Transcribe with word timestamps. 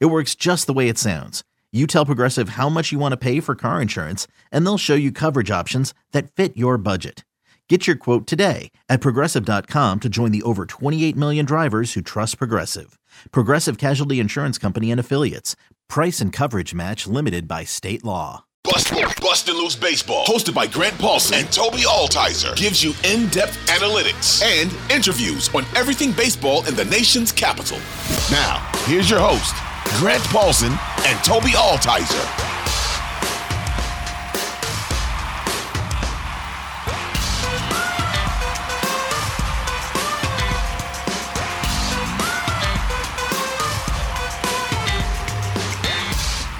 It 0.00 0.06
works 0.06 0.34
just 0.34 0.66
the 0.66 0.72
way 0.72 0.88
it 0.88 0.98
sounds. 0.98 1.42
You 1.72 1.86
tell 1.86 2.04
Progressive 2.04 2.50
how 2.50 2.68
much 2.68 2.92
you 2.92 2.98
want 2.98 3.12
to 3.12 3.16
pay 3.16 3.40
for 3.40 3.54
car 3.54 3.80
insurance, 3.80 4.26
and 4.50 4.66
they'll 4.66 4.78
show 4.78 4.94
you 4.94 5.10
coverage 5.10 5.50
options 5.50 5.94
that 6.12 6.30
fit 6.30 6.56
your 6.56 6.76
budget. 6.76 7.24
Get 7.68 7.86
your 7.86 7.96
quote 7.96 8.26
today 8.26 8.70
at 8.90 9.00
progressive.com 9.00 10.00
to 10.00 10.08
join 10.10 10.30
the 10.30 10.42
over 10.42 10.66
28 10.66 11.16
million 11.16 11.46
drivers 11.46 11.94
who 11.94 12.02
trust 12.02 12.36
Progressive. 12.36 12.98
Progressive 13.30 13.78
Casualty 13.78 14.20
Insurance 14.20 14.58
Company 14.58 14.90
and 14.90 15.00
Affiliates. 15.00 15.56
Price 15.88 16.20
and 16.20 16.34
coverage 16.34 16.74
match 16.74 17.06
limited 17.06 17.48
by 17.48 17.64
state 17.64 18.04
law. 18.04 18.44
Bust, 18.64 18.92
Bustin' 19.20 19.56
Loose 19.56 19.74
Baseball, 19.74 20.24
hosted 20.26 20.54
by 20.54 20.66
Grant 20.66 20.98
Paulson 20.98 21.38
and 21.38 21.48
Tobi 21.48 21.84
Altizer, 21.84 22.54
gives 22.54 22.84
you 22.84 22.92
in-depth 23.04 23.56
analytics 23.68 24.42
and 24.42 24.70
interviews 24.90 25.52
on 25.54 25.64
everything 25.74 26.12
baseball 26.12 26.64
in 26.66 26.76
the 26.76 26.84
nation's 26.84 27.32
capital. 27.32 27.78
Now, 28.30 28.70
here's 28.84 29.10
your 29.10 29.20
host, 29.20 29.54
Grant 29.96 30.24
Paulson 30.24 30.72
and 30.72 31.18
Tobi 31.20 31.52
Altizer. 31.52 32.48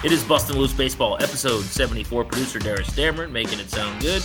It 0.05 0.11
is 0.12 0.22
Bustin' 0.24 0.58
Loose 0.58 0.72
Baseball, 0.72 1.17
episode 1.17 1.62
74. 1.62 2.24
Producer 2.24 2.58
Darius 2.58 2.91
Dameron 2.91 3.30
making 3.30 3.61
it 3.61 3.70
sound 3.70 4.00
good. 4.02 4.22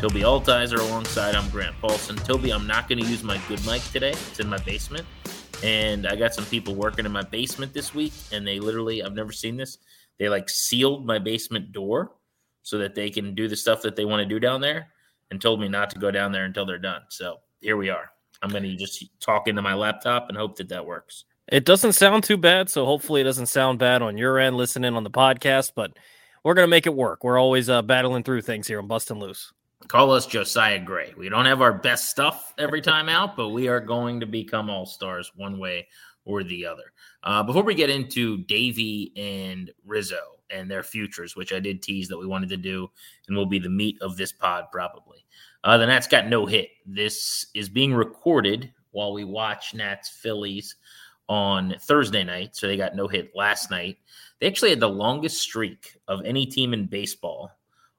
Tobi 0.00 0.22
Altizer 0.22 0.78
alongside. 0.78 1.34
I'm 1.34 1.48
Grant 1.50 1.78
Paulson. 1.80 2.16
Tobi, 2.16 2.54
I'm 2.54 2.66
not 2.66 2.88
going 2.88 3.02
to 3.02 3.08
use 3.08 3.22
my 3.22 3.38
good 3.48 3.64
mic 3.66 3.82
today. 3.92 4.10
It's 4.10 4.40
in 4.40 4.48
my 4.48 4.58
basement. 4.58 5.06
And 5.62 6.06
I 6.06 6.16
got 6.16 6.34
some 6.34 6.46
people 6.46 6.74
working 6.74 7.04
in 7.04 7.12
my 7.12 7.22
basement 7.22 7.74
this 7.74 7.94
week, 7.94 8.12
and 8.32 8.46
they 8.46 8.60
literally, 8.60 9.02
I've 9.02 9.14
never 9.14 9.32
seen 9.32 9.56
this. 9.56 9.78
They 10.18 10.28
like 10.28 10.48
sealed 10.48 11.06
my 11.06 11.18
basement 11.18 11.72
door 11.72 12.12
so 12.62 12.78
that 12.78 12.94
they 12.94 13.10
can 13.10 13.34
do 13.34 13.48
the 13.48 13.56
stuff 13.56 13.82
that 13.82 13.96
they 13.96 14.04
want 14.04 14.20
to 14.20 14.26
do 14.26 14.38
down 14.38 14.60
there 14.60 14.88
and 15.30 15.40
told 15.40 15.60
me 15.60 15.68
not 15.68 15.90
to 15.90 15.98
go 15.98 16.10
down 16.10 16.32
there 16.32 16.44
until 16.44 16.66
they're 16.66 16.78
done. 16.78 17.02
So 17.08 17.38
here 17.60 17.76
we 17.76 17.90
are. 17.90 18.10
I'm 18.42 18.50
going 18.50 18.62
to 18.62 18.76
just 18.76 19.04
talk 19.20 19.48
into 19.48 19.62
my 19.62 19.74
laptop 19.74 20.28
and 20.28 20.36
hope 20.36 20.56
that 20.56 20.68
that 20.70 20.86
works. 20.86 21.24
It 21.48 21.64
doesn't 21.64 21.92
sound 21.92 22.24
too 22.24 22.36
bad, 22.36 22.70
so 22.70 22.86
hopefully 22.86 23.20
it 23.20 23.24
doesn't 23.24 23.46
sound 23.46 23.78
bad 23.78 24.02
on 24.02 24.16
your 24.16 24.38
end 24.38 24.56
listening 24.56 24.94
on 24.94 25.04
the 25.04 25.10
podcast, 25.10 25.72
but 25.74 25.92
we're 26.44 26.54
going 26.54 26.66
to 26.66 26.70
make 26.70 26.86
it 26.86 26.94
work. 26.94 27.24
We're 27.24 27.38
always 27.38 27.68
uh, 27.68 27.82
battling 27.82 28.22
through 28.22 28.42
things 28.42 28.66
here 28.66 28.78
on 28.78 28.86
Bustin' 28.86 29.18
Loose. 29.18 29.52
Call 29.88 30.12
us 30.12 30.26
Josiah 30.26 30.78
Gray. 30.78 31.14
We 31.16 31.28
don't 31.28 31.46
have 31.46 31.62
our 31.62 31.72
best 31.72 32.10
stuff 32.10 32.54
every 32.58 32.80
time 32.80 33.08
out, 33.08 33.36
but 33.36 33.48
we 33.48 33.68
are 33.68 33.80
going 33.80 34.20
to 34.20 34.26
become 34.26 34.70
all 34.70 34.86
stars 34.86 35.32
one 35.34 35.58
way 35.58 35.88
or 36.24 36.44
the 36.44 36.66
other. 36.66 36.92
Uh, 37.24 37.42
before 37.42 37.64
we 37.64 37.74
get 37.74 37.90
into 37.90 38.38
Davey 38.44 39.12
and 39.16 39.70
Rizzo 39.84 40.38
and 40.50 40.70
their 40.70 40.82
futures, 40.82 41.34
which 41.34 41.52
I 41.52 41.60
did 41.60 41.82
tease 41.82 42.08
that 42.08 42.18
we 42.18 42.26
wanted 42.26 42.50
to 42.50 42.56
do 42.56 42.90
and 43.26 43.36
will 43.36 43.46
be 43.46 43.58
the 43.58 43.68
meat 43.68 43.98
of 44.00 44.16
this 44.16 44.32
pod 44.32 44.66
probably. 44.70 45.24
Uh, 45.64 45.78
the 45.78 45.86
Nats 45.86 46.06
got 46.06 46.28
no 46.28 46.46
hit. 46.46 46.70
This 46.86 47.46
is 47.54 47.68
being 47.68 47.94
recorded 47.94 48.72
while 48.92 49.12
we 49.12 49.24
watch 49.24 49.74
Nats 49.74 50.08
Phillies 50.08 50.76
on 51.28 51.76
Thursday 51.80 52.24
night, 52.24 52.56
so 52.56 52.66
they 52.66 52.76
got 52.76 52.96
no 52.96 53.06
hit 53.06 53.30
last 53.36 53.70
night. 53.70 53.98
They 54.40 54.46
actually 54.46 54.70
had 54.70 54.80
the 54.80 54.88
longest 54.88 55.38
streak 55.38 55.96
of 56.08 56.24
any 56.24 56.46
team 56.46 56.74
in 56.74 56.86
baseball, 56.86 57.50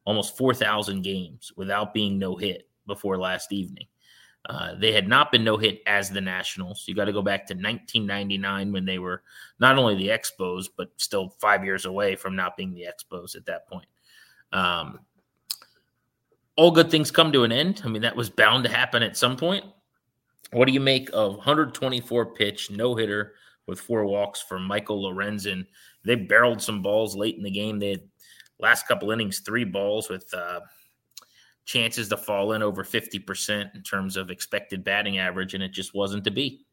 almost 0.06 0.38
4,000 0.38 1.02
games 1.02 1.52
without 1.56 1.94
being 1.94 2.18
no 2.18 2.36
hit 2.36 2.68
before 2.88 3.18
last 3.18 3.52
evening. 3.52 3.86
Uh, 4.50 4.74
they 4.76 4.92
had 4.92 5.08
not 5.08 5.32
been 5.32 5.44
no 5.44 5.56
hit 5.56 5.82
as 5.86 6.10
the 6.10 6.22
Nationals. 6.22 6.84
You 6.88 6.96
got 6.96 7.06
to 7.06 7.14
go 7.14 7.22
back 7.22 7.46
to 7.48 7.54
1999 7.54 8.72
when 8.72 8.86
they 8.86 8.98
were 8.98 9.22
not 9.60 9.78
only 9.78 9.96
the 9.96 10.08
Expos, 10.08 10.68
but 10.76 10.90
still 10.98 11.30
five 11.40 11.64
years 11.64 11.86
away 11.86 12.16
from 12.16 12.36
not 12.36 12.58
being 12.58 12.74
the 12.74 12.86
Expos 12.86 13.36
at 13.36 13.46
that 13.46 13.68
point. 13.68 13.86
Um, 14.52 15.00
all 16.56 16.72
good 16.72 16.90
things 16.90 17.12
come 17.12 17.32
to 17.32 17.44
an 17.44 17.52
end. 17.52 17.82
I 17.86 17.88
mean, 17.88 18.02
that 18.02 18.16
was 18.16 18.30
bound 18.30 18.64
to 18.64 18.70
happen 18.70 19.04
at 19.04 19.16
some 19.16 19.38
point. 19.38 19.64
What 20.52 20.66
do 20.66 20.74
you 20.74 20.80
make 20.80 21.10
of 21.14 21.36
124 21.36 22.34
pitch 22.34 22.72
no 22.72 22.96
hitter 22.96 23.34
with 23.68 23.80
four 23.80 24.06
walks 24.06 24.42
for 24.42 24.60
Michael 24.60 25.04
Lorenzen? 25.04 25.66
They 26.04 26.16
barreled 26.16 26.62
some 26.62 26.82
balls 26.82 27.16
late 27.16 27.38
in 27.38 27.44
the 27.44 27.52
game. 27.52 27.80
They 27.80 27.92
had 27.92 28.04
last 28.62 28.88
couple 28.88 29.12
innings 29.12 29.40
three 29.40 29.64
balls 29.64 30.10
with 30.10 30.32
uh, 30.34 30.62
chances 31.66 32.10
to 32.10 32.18
fall 32.18 32.54
in 32.54 32.62
over 32.62 32.84
50% 32.84 33.76
in 33.76 33.84
terms 33.84 34.18
of 34.18 34.30
expected 34.30 34.84
batting 34.84 35.18
average, 35.18 35.54
and 35.54 35.64
it 35.64 35.72
just 35.72 35.94
wasn't 35.94 36.24
to 36.26 36.32
be. 36.32 36.66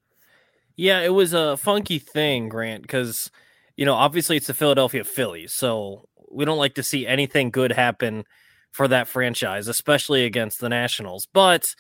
Yeah, 0.76 1.00
it 1.00 1.12
was 1.12 1.32
a 1.32 1.56
funky 1.56 1.98
thing, 1.98 2.48
Grant, 2.48 2.82
because 2.82 3.30
you 3.76 3.84
know 3.84 3.94
obviously 3.94 4.36
it's 4.36 4.46
the 4.46 4.54
Philadelphia 4.54 5.04
Phillies, 5.04 5.52
so 5.52 6.08
we 6.30 6.44
don't 6.44 6.58
like 6.58 6.74
to 6.74 6.82
see 6.82 7.06
anything 7.06 7.50
good 7.50 7.72
happen 7.72 8.24
for 8.70 8.86
that 8.88 9.08
franchise, 9.08 9.66
especially 9.66 10.24
against 10.24 10.60
the 10.60 10.68
Nationals. 10.68 11.26
But 11.32 11.74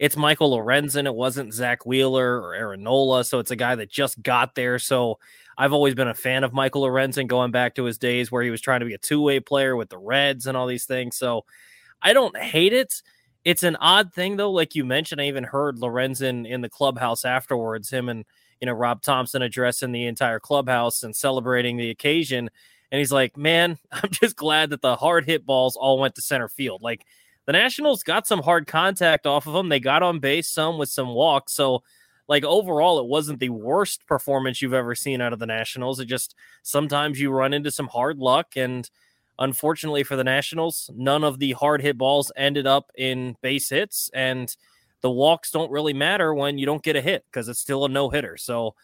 it's 0.00 0.16
Michael 0.16 0.56
Lorenzen. 0.56 1.04
It 1.04 1.14
wasn't 1.14 1.52
Zack 1.52 1.84
Wheeler 1.84 2.40
or 2.40 2.54
Aaron 2.54 2.82
Nola. 2.82 3.22
So 3.22 3.38
it's 3.38 3.50
a 3.50 3.56
guy 3.56 3.74
that 3.74 3.90
just 3.90 4.20
got 4.22 4.54
there. 4.54 4.78
So 4.78 5.18
I've 5.58 5.74
always 5.74 5.94
been 5.94 6.08
a 6.08 6.14
fan 6.14 6.42
of 6.42 6.54
Michael 6.54 6.84
Lorenzen 6.84 7.26
going 7.26 7.50
back 7.50 7.74
to 7.74 7.84
his 7.84 7.98
days 7.98 8.32
where 8.32 8.42
he 8.42 8.48
was 8.48 8.62
trying 8.62 8.80
to 8.80 8.86
be 8.86 8.94
a 8.94 8.98
two 8.98 9.20
way 9.20 9.40
player 9.40 9.76
with 9.76 9.90
the 9.90 9.98
Reds 9.98 10.46
and 10.46 10.56
all 10.56 10.66
these 10.66 10.86
things. 10.86 11.18
So 11.18 11.44
I 12.00 12.14
don't 12.14 12.34
hate 12.34 12.72
it. 12.72 13.02
It's 13.44 13.62
an 13.62 13.76
odd 13.76 14.14
thing 14.14 14.38
though, 14.38 14.50
like 14.50 14.74
you 14.74 14.86
mentioned. 14.86 15.20
I 15.20 15.26
even 15.26 15.44
heard 15.44 15.76
Lorenzen 15.76 16.48
in 16.48 16.62
the 16.62 16.70
clubhouse 16.70 17.26
afterwards, 17.26 17.90
him 17.90 18.08
and 18.08 18.24
you 18.58 18.66
know 18.66 18.72
Rob 18.72 19.02
Thomson 19.02 19.42
addressing 19.42 19.92
the 19.92 20.06
entire 20.06 20.40
clubhouse 20.40 21.02
and 21.02 21.14
celebrating 21.14 21.76
the 21.76 21.90
occasion. 21.90 22.48
And 22.90 22.98
he's 22.98 23.12
like, 23.12 23.36
"Man, 23.36 23.76
I'm 23.92 24.10
just 24.10 24.36
glad 24.36 24.70
that 24.70 24.80
the 24.80 24.96
hard 24.96 25.26
hit 25.26 25.44
balls 25.44 25.76
all 25.76 25.98
went 25.98 26.14
to 26.14 26.22
center 26.22 26.48
field. 26.48 26.82
Like 26.82 27.04
the 27.46 27.52
Nationals 27.52 28.02
got 28.02 28.26
some 28.26 28.42
hard 28.42 28.66
contact 28.66 29.26
off 29.26 29.46
of 29.46 29.52
them. 29.52 29.68
They 29.68 29.80
got 29.80 30.02
on 30.02 30.18
base 30.20 30.48
some 30.48 30.78
with 30.78 30.88
some 30.88 31.08
walks. 31.08 31.52
So, 31.52 31.82
like 32.28 32.44
overall, 32.44 33.00
it 33.00 33.06
wasn't 33.06 33.40
the 33.40 33.48
worst 33.48 34.06
performance 34.06 34.62
you've 34.62 34.74
ever 34.74 34.94
seen 34.94 35.20
out 35.20 35.32
of 35.32 35.38
the 35.38 35.46
Nationals. 35.46 35.98
It 35.98 36.06
just 36.06 36.34
sometimes 36.62 37.20
you 37.20 37.30
run 37.30 37.52
into 37.52 37.70
some 37.70 37.88
hard 37.88 38.18
luck, 38.18 38.56
and 38.56 38.88
unfortunately 39.38 40.04
for 40.04 40.16
the 40.16 40.24
Nationals, 40.24 40.90
none 40.94 41.24
of 41.24 41.38
the 41.38 41.52
hard 41.52 41.82
hit 41.82 41.98
balls 41.98 42.30
ended 42.36 42.66
up 42.66 42.90
in 42.96 43.36
base 43.42 43.68
hits, 43.70 44.10
and 44.14 44.54
the 45.00 45.10
walks 45.10 45.50
don't 45.50 45.72
really 45.72 45.94
matter 45.94 46.34
when 46.34 46.58
you 46.58 46.66
don't 46.66 46.82
get 46.82 46.96
a 46.96 47.00
hit 47.00 47.24
because 47.26 47.48
it's 47.48 47.60
still 47.60 47.84
a 47.84 47.88
no 47.88 48.10
hitter. 48.10 48.36
So 48.36 48.74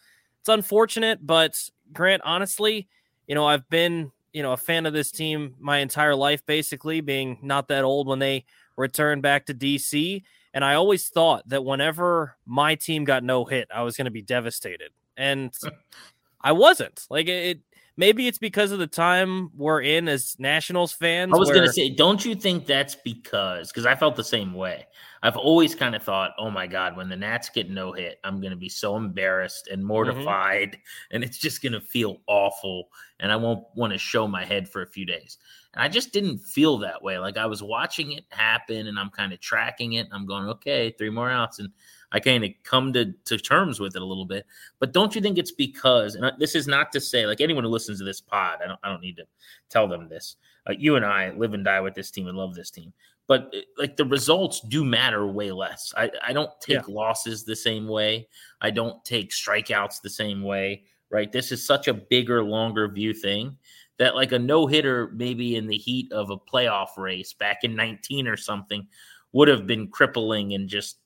it's 0.41 0.49
unfortunate, 0.49 1.25
but 1.25 1.57
Grant, 1.93 2.21
honestly, 2.25 2.87
you 3.27 3.35
know, 3.35 3.45
I've 3.45 3.69
been 3.69 4.11
you 4.33 4.43
know 4.43 4.53
a 4.53 4.57
fan 4.57 4.85
of 4.85 4.93
this 4.93 5.11
team 5.11 5.55
my 5.59 5.79
entire 5.79 6.15
life, 6.15 6.45
basically 6.45 7.01
being 7.01 7.39
not 7.41 7.67
that 7.69 7.83
old 7.83 8.07
when 8.07 8.19
they 8.19 8.45
returned 8.75 9.21
back 9.21 9.45
to 9.47 9.53
DC. 9.53 10.23
And 10.53 10.65
I 10.65 10.75
always 10.75 11.09
thought 11.09 11.47
that 11.49 11.65
whenever 11.65 12.35
my 12.45 12.75
team 12.75 13.03
got 13.03 13.23
no 13.23 13.45
hit, 13.45 13.67
I 13.73 13.83
was 13.83 13.95
going 13.97 14.05
to 14.05 14.11
be 14.11 14.21
devastated, 14.21 14.91
and 15.15 15.53
I 16.41 16.51
wasn't. 16.53 17.05
Like 17.09 17.27
it, 17.27 17.59
maybe 17.97 18.27
it's 18.27 18.37
because 18.37 18.71
of 18.71 18.79
the 18.79 18.87
time 18.87 19.49
we're 19.55 19.81
in 19.81 20.07
as 20.07 20.35
Nationals 20.39 20.93
fans. 20.93 21.33
I 21.33 21.37
was 21.37 21.47
where... 21.47 21.57
going 21.57 21.67
to 21.67 21.73
say, 21.73 21.89
don't 21.89 22.23
you 22.23 22.35
think 22.35 22.65
that's 22.65 22.95
because? 22.95 23.71
Because 23.71 23.85
I 23.85 23.95
felt 23.95 24.15
the 24.15 24.23
same 24.23 24.53
way. 24.53 24.85
I've 25.23 25.35
always 25.35 25.73
kind 25.73 25.95
of 25.95 26.03
thought, 26.03 26.31
oh 26.37 26.51
my 26.51 26.67
God, 26.67 26.95
when 26.95 27.09
the 27.09 27.15
Nats 27.15 27.49
get 27.49 27.69
no 27.69 27.91
hit, 27.91 28.19
I'm 28.23 28.39
going 28.39 28.51
to 28.51 28.57
be 28.57 28.69
so 28.69 28.95
embarrassed 28.95 29.67
and 29.67 29.79
mm-hmm. 29.79 29.87
mortified, 29.87 30.69
mm-hmm. 30.69 31.15
and 31.15 31.23
it's 31.23 31.39
just 31.39 31.61
going 31.61 31.73
to 31.73 31.81
feel 31.81 32.21
awful. 32.27 32.89
And 33.19 33.31
I 33.31 33.35
won't 33.35 33.65
want 33.75 33.93
to 33.93 33.99
show 33.99 34.27
my 34.27 34.45
head 34.45 34.69
for 34.69 34.83
a 34.83 34.87
few 34.87 35.05
days. 35.05 35.39
And 35.73 35.83
I 35.83 35.89
just 35.89 36.13
didn't 36.13 36.39
feel 36.39 36.77
that 36.79 37.01
way. 37.03 37.17
Like 37.17 37.37
I 37.37 37.47
was 37.47 37.63
watching 37.63 38.11
it 38.11 38.25
happen 38.29 38.87
and 38.87 38.99
I'm 38.99 39.09
kind 39.09 39.33
of 39.33 39.39
tracking 39.39 39.93
it. 39.93 40.07
I'm 40.11 40.25
going, 40.25 40.47
okay, 40.49 40.93
three 40.97 41.09
more 41.09 41.29
outs. 41.29 41.59
And 41.59 41.69
I 42.11 42.19
kind 42.19 42.43
of 42.43 42.51
come 42.63 42.93
to, 42.93 43.13
to 43.25 43.37
terms 43.37 43.79
with 43.79 43.95
it 43.95 44.01
a 44.01 44.05
little 44.05 44.25
bit. 44.25 44.45
But 44.79 44.93
don't 44.93 45.13
you 45.13 45.21
think 45.21 45.37
it's 45.37 45.51
because, 45.51 46.15
and 46.15 46.31
this 46.39 46.55
is 46.55 46.67
not 46.67 46.91
to 46.93 47.01
say, 47.01 47.25
like 47.25 47.41
anyone 47.41 47.63
who 47.63 47.69
listens 47.69 47.99
to 47.99 48.05
this 48.05 48.21
pod, 48.21 48.59
I 48.63 48.67
don't, 48.67 48.79
I 48.83 48.89
don't 48.89 49.01
need 49.01 49.17
to 49.17 49.25
tell 49.69 49.87
them 49.87 50.07
this. 50.07 50.37
Uh, 50.69 50.73
you 50.77 50.95
and 50.95 51.05
I 51.05 51.31
live 51.31 51.53
and 51.53 51.65
die 51.65 51.81
with 51.81 51.95
this 51.95 52.11
team 52.11 52.27
and 52.27 52.37
love 52.37 52.55
this 52.55 52.71
team 52.71 52.93
but 53.27 53.51
eh, 53.53 53.61
like 53.77 53.97
the 53.97 54.05
results 54.05 54.61
do 54.61 54.83
matter 54.83 55.27
way 55.27 55.51
less. 55.51 55.93
I, 55.95 56.09
I 56.25 56.33
don't 56.33 56.49
take 56.61 56.87
yeah. 56.87 56.93
losses 56.93 57.43
the 57.43 57.55
same 57.55 57.87
way. 57.87 58.27
I 58.61 58.71
don't 58.71 59.03
take 59.05 59.31
strikeouts 59.31 60.01
the 60.01 60.09
same 60.09 60.41
way. 60.41 60.83
right? 61.09 61.31
This 61.31 61.51
is 61.51 61.65
such 61.65 61.87
a 61.87 61.93
bigger, 61.93 62.43
longer 62.43 62.87
view 62.87 63.13
thing 63.13 63.57
that 63.97 64.15
like 64.15 64.31
a 64.31 64.39
no 64.39 64.67
hitter, 64.67 65.11
maybe 65.13 65.55
in 65.55 65.67
the 65.67 65.77
heat 65.77 66.11
of 66.11 66.29
a 66.29 66.37
playoff 66.37 66.97
race 66.97 67.33
back 67.33 67.63
in 67.63 67.75
19 67.75 68.27
or 68.27 68.37
something, 68.37 68.87
would 69.33 69.47
have 69.47 69.67
been 69.67 69.87
crippling 69.87 70.53
and 70.53 70.69
just 70.69 70.97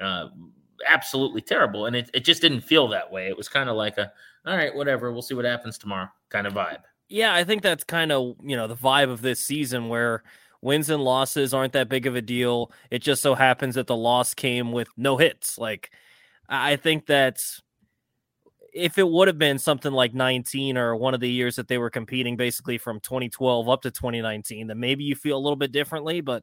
uh, 0.00 0.28
absolutely 0.86 1.40
terrible. 1.40 1.86
And 1.86 1.96
it, 1.96 2.10
it 2.14 2.24
just 2.24 2.42
didn't 2.42 2.60
feel 2.60 2.88
that 2.88 3.10
way. 3.10 3.28
It 3.28 3.36
was 3.36 3.48
kind 3.48 3.68
of 3.68 3.76
like 3.76 3.98
a, 3.98 4.12
all 4.46 4.56
right, 4.56 4.74
whatever, 4.74 5.12
we'll 5.12 5.22
see 5.22 5.34
what 5.34 5.44
happens 5.44 5.78
tomorrow 5.78 6.08
kind 6.28 6.46
of 6.46 6.54
vibe. 6.54 6.80
Yeah, 7.08 7.34
I 7.34 7.44
think 7.44 7.62
that's 7.62 7.84
kind 7.84 8.10
of, 8.12 8.36
you 8.42 8.56
know, 8.56 8.66
the 8.66 8.76
vibe 8.76 9.10
of 9.10 9.22
this 9.22 9.40
season 9.40 9.88
where 9.88 10.22
wins 10.60 10.90
and 10.90 11.02
losses 11.02 11.54
aren't 11.54 11.72
that 11.74 11.88
big 11.88 12.06
of 12.06 12.16
a 12.16 12.22
deal. 12.22 12.72
It 12.90 13.00
just 13.00 13.22
so 13.22 13.34
happens 13.34 13.76
that 13.76 13.86
the 13.86 13.96
loss 13.96 14.34
came 14.34 14.72
with 14.72 14.88
no 14.96 15.16
hits. 15.16 15.58
Like, 15.58 15.90
I 16.48 16.76
think 16.76 17.06
that's 17.06 17.62
if 18.72 18.98
it 18.98 19.08
would 19.08 19.28
have 19.28 19.38
been 19.38 19.58
something 19.58 19.92
like 19.92 20.12
19 20.12 20.76
or 20.76 20.96
one 20.96 21.14
of 21.14 21.20
the 21.20 21.30
years 21.30 21.56
that 21.56 21.66
they 21.66 21.78
were 21.78 21.88
competing 21.88 22.36
basically 22.36 22.76
from 22.76 23.00
2012 23.00 23.68
up 23.68 23.82
to 23.82 23.90
2019, 23.90 24.66
then 24.66 24.78
maybe 24.78 25.02
you 25.02 25.14
feel 25.14 25.38
a 25.38 25.40
little 25.40 25.56
bit 25.56 25.72
differently. 25.72 26.20
But 26.20 26.42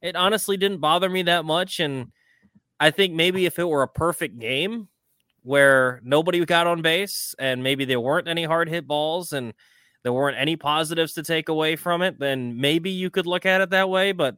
it 0.00 0.14
honestly 0.14 0.56
didn't 0.56 0.78
bother 0.78 1.08
me 1.08 1.22
that 1.22 1.44
much. 1.44 1.80
And 1.80 2.12
I 2.80 2.90
think 2.90 3.14
maybe 3.14 3.44
if 3.44 3.58
it 3.58 3.68
were 3.68 3.82
a 3.82 3.88
perfect 3.88 4.38
game 4.38 4.88
where 5.42 6.00
nobody 6.02 6.44
got 6.44 6.66
on 6.66 6.82
base 6.82 7.34
and 7.38 7.62
maybe 7.62 7.84
there 7.84 8.00
weren't 8.00 8.28
any 8.28 8.44
hard 8.44 8.68
hit 8.68 8.86
balls 8.86 9.32
and 9.32 9.52
there 10.02 10.12
weren't 10.12 10.38
any 10.38 10.56
positives 10.56 11.12
to 11.14 11.22
take 11.22 11.50
away 11.50 11.76
from 11.76 12.00
it, 12.00 12.18
then 12.18 12.58
maybe 12.58 12.90
you 12.90 13.10
could 13.10 13.26
look 13.26 13.44
at 13.44 13.60
it 13.60 13.70
that 13.70 13.90
way. 13.90 14.12
But, 14.12 14.36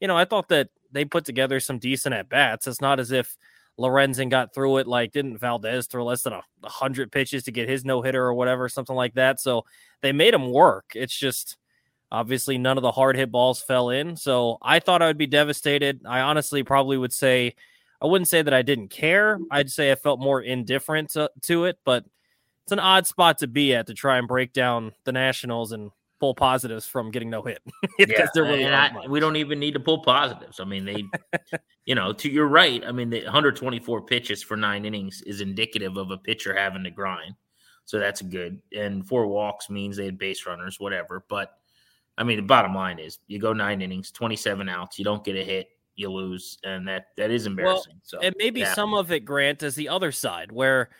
you 0.00 0.08
know, 0.08 0.16
I 0.16 0.24
thought 0.24 0.48
that 0.48 0.70
they 0.90 1.04
put 1.04 1.24
together 1.24 1.60
some 1.60 1.78
decent 1.78 2.14
at 2.14 2.28
bats. 2.28 2.66
It's 2.66 2.80
not 2.80 2.98
as 2.98 3.12
if 3.12 3.36
Lorenzen 3.78 4.28
got 4.28 4.52
through 4.52 4.78
it. 4.78 4.88
Like, 4.88 5.12
didn't 5.12 5.38
Valdez 5.38 5.86
throw 5.86 6.04
less 6.04 6.22
than 6.22 6.32
a, 6.32 6.42
hundred 6.64 7.12
pitches 7.12 7.44
to 7.44 7.52
get 7.52 7.68
his 7.68 7.84
no 7.84 8.02
hitter 8.02 8.24
or 8.24 8.34
whatever, 8.34 8.68
something 8.68 8.96
like 8.96 9.14
that? 9.14 9.40
So 9.40 9.64
they 10.02 10.12
made 10.12 10.34
him 10.34 10.50
work. 10.50 10.92
It's 10.94 11.16
just 11.16 11.56
obviously 12.10 12.58
none 12.58 12.76
of 12.76 12.82
the 12.82 12.92
hard 12.92 13.16
hit 13.16 13.30
balls 13.30 13.60
fell 13.60 13.90
in. 13.90 14.16
So 14.16 14.58
I 14.62 14.80
thought 14.80 15.02
I 15.02 15.06
would 15.06 15.18
be 15.18 15.26
devastated. 15.26 16.00
I 16.06 16.20
honestly 16.20 16.62
probably 16.62 16.96
would 16.96 17.12
say, 17.12 17.54
I 18.04 18.06
wouldn't 18.06 18.28
say 18.28 18.42
that 18.42 18.52
I 18.52 18.60
didn't 18.60 18.88
care. 18.88 19.38
I'd 19.50 19.70
say 19.70 19.90
I 19.90 19.94
felt 19.94 20.20
more 20.20 20.42
indifferent 20.42 21.10
to, 21.12 21.30
to 21.42 21.64
it, 21.64 21.78
but 21.86 22.04
it's 22.64 22.72
an 22.72 22.78
odd 22.78 23.06
spot 23.06 23.38
to 23.38 23.46
be 23.46 23.74
at 23.74 23.86
to 23.86 23.94
try 23.94 24.18
and 24.18 24.28
break 24.28 24.52
down 24.52 24.92
the 25.04 25.12
Nationals 25.12 25.72
and 25.72 25.90
pull 26.20 26.34
positives 26.34 26.86
from 26.86 27.10
getting 27.10 27.30
no 27.30 27.42
hit 27.42 27.60
yeah, 27.98 28.26
really 28.36 28.66
I, 28.66 29.06
we 29.08 29.20
don't 29.20 29.36
even 29.36 29.58
need 29.58 29.72
to 29.72 29.80
pull 29.80 30.02
positives. 30.02 30.60
I 30.60 30.64
mean, 30.64 30.84
they, 30.84 31.04
you 31.86 31.94
know, 31.94 32.12
to 32.12 32.30
your 32.30 32.46
right. 32.46 32.84
I 32.86 32.92
mean, 32.92 33.08
the 33.08 33.24
124 33.24 34.02
pitches 34.02 34.42
for 34.42 34.56
nine 34.56 34.84
innings 34.84 35.22
is 35.22 35.40
indicative 35.40 35.96
of 35.96 36.10
a 36.10 36.18
pitcher 36.18 36.54
having 36.54 36.84
to 36.84 36.90
grind, 36.90 37.34
so 37.86 37.98
that's 37.98 38.20
good. 38.20 38.60
And 38.76 39.06
four 39.08 39.26
walks 39.28 39.70
means 39.70 39.96
they 39.96 40.04
had 40.04 40.18
base 40.18 40.44
runners, 40.44 40.78
whatever. 40.78 41.24
But 41.30 41.52
I 42.18 42.24
mean, 42.24 42.36
the 42.36 42.42
bottom 42.42 42.74
line 42.74 42.98
is 42.98 43.18
you 43.28 43.38
go 43.38 43.54
nine 43.54 43.80
innings, 43.80 44.10
27 44.10 44.68
outs, 44.68 44.98
you 44.98 45.06
don't 45.06 45.24
get 45.24 45.36
a 45.36 45.44
hit, 45.44 45.68
you 45.96 46.10
lose, 46.10 46.58
and 46.64 46.86
that 46.88 47.08
that 47.16 47.30
is 47.30 47.46
embarrassing. 47.46 47.94
Well, 47.94 48.00
so 48.02 48.18
and 48.20 48.34
maybe 48.38 48.60
yeah. 48.60 48.74
some 48.74 48.94
of 48.94 49.12
it, 49.12 49.20
Grant, 49.20 49.62
is 49.62 49.74
the 49.74 49.88
other 49.88 50.12
side 50.12 50.52
where 50.52 50.90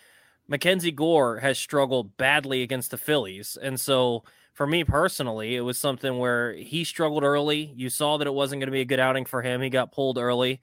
Mackenzie 0.48 0.92
Gore 0.92 1.38
has 1.38 1.58
struggled 1.58 2.16
badly 2.16 2.62
against 2.62 2.90
the 2.90 2.98
Phillies, 2.98 3.58
and 3.60 3.80
so 3.80 4.24
for 4.54 4.66
me 4.68 4.84
personally, 4.84 5.56
it 5.56 5.60
was 5.60 5.78
something 5.78 6.18
where 6.18 6.52
he 6.52 6.84
struggled 6.84 7.24
early. 7.24 7.72
You 7.76 7.90
saw 7.90 8.16
that 8.16 8.26
it 8.26 8.32
wasn't 8.32 8.60
going 8.60 8.68
to 8.68 8.72
be 8.72 8.80
a 8.80 8.86
good 8.86 9.00
outing 9.00 9.24
for 9.24 9.42
him. 9.42 9.60
He 9.60 9.68
got 9.68 9.92
pulled 9.92 10.16
early. 10.16 10.60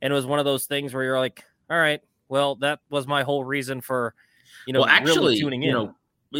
And 0.00 0.12
it 0.12 0.14
was 0.14 0.26
one 0.26 0.38
of 0.38 0.44
those 0.44 0.66
things 0.66 0.94
where 0.94 1.02
you're 1.02 1.18
like, 1.18 1.44
all 1.68 1.78
right, 1.78 2.00
well, 2.28 2.54
that 2.56 2.80
was 2.88 3.06
my 3.06 3.24
whole 3.24 3.44
reason 3.44 3.80
for, 3.80 4.14
you 4.66 4.72
know, 4.72 4.80
well, 4.80 4.88
actually, 4.88 5.16
really 5.16 5.40
tuning 5.40 5.62
in. 5.64 5.68
You 5.70 5.74
know, 5.74 5.94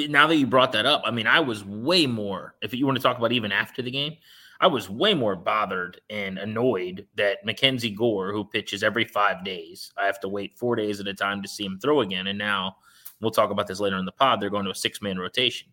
now 0.08 0.28
that 0.28 0.36
you 0.36 0.46
brought 0.46 0.72
that 0.72 0.86
up, 0.86 1.02
I 1.04 1.10
mean, 1.10 1.26
I 1.26 1.40
was 1.40 1.64
way 1.64 2.06
more, 2.06 2.54
if 2.62 2.72
you 2.72 2.86
want 2.86 2.96
to 2.98 3.02
talk 3.02 3.18
about 3.18 3.32
even 3.32 3.50
after 3.50 3.82
the 3.82 3.90
game, 3.90 4.16
I 4.62 4.68
was 4.68 4.88
way 4.88 5.12
more 5.12 5.34
bothered 5.34 6.00
and 6.08 6.38
annoyed 6.38 7.04
that 7.16 7.44
Mackenzie 7.44 7.90
Gore, 7.90 8.32
who 8.32 8.44
pitches 8.44 8.84
every 8.84 9.04
five 9.04 9.44
days, 9.44 9.92
I 9.98 10.06
have 10.06 10.20
to 10.20 10.28
wait 10.28 10.56
four 10.56 10.76
days 10.76 11.00
at 11.00 11.08
a 11.08 11.14
time 11.14 11.42
to 11.42 11.48
see 11.48 11.64
him 11.64 11.80
throw 11.82 12.00
again. 12.00 12.28
And 12.28 12.38
now 12.38 12.76
we'll 13.20 13.32
talk 13.32 13.50
about 13.50 13.66
this 13.66 13.80
later 13.80 13.98
in 13.98 14.04
the 14.04 14.12
pod. 14.12 14.40
They're 14.40 14.50
going 14.50 14.64
to 14.66 14.70
a 14.70 14.74
six 14.74 15.02
man 15.02 15.18
rotation. 15.18 15.68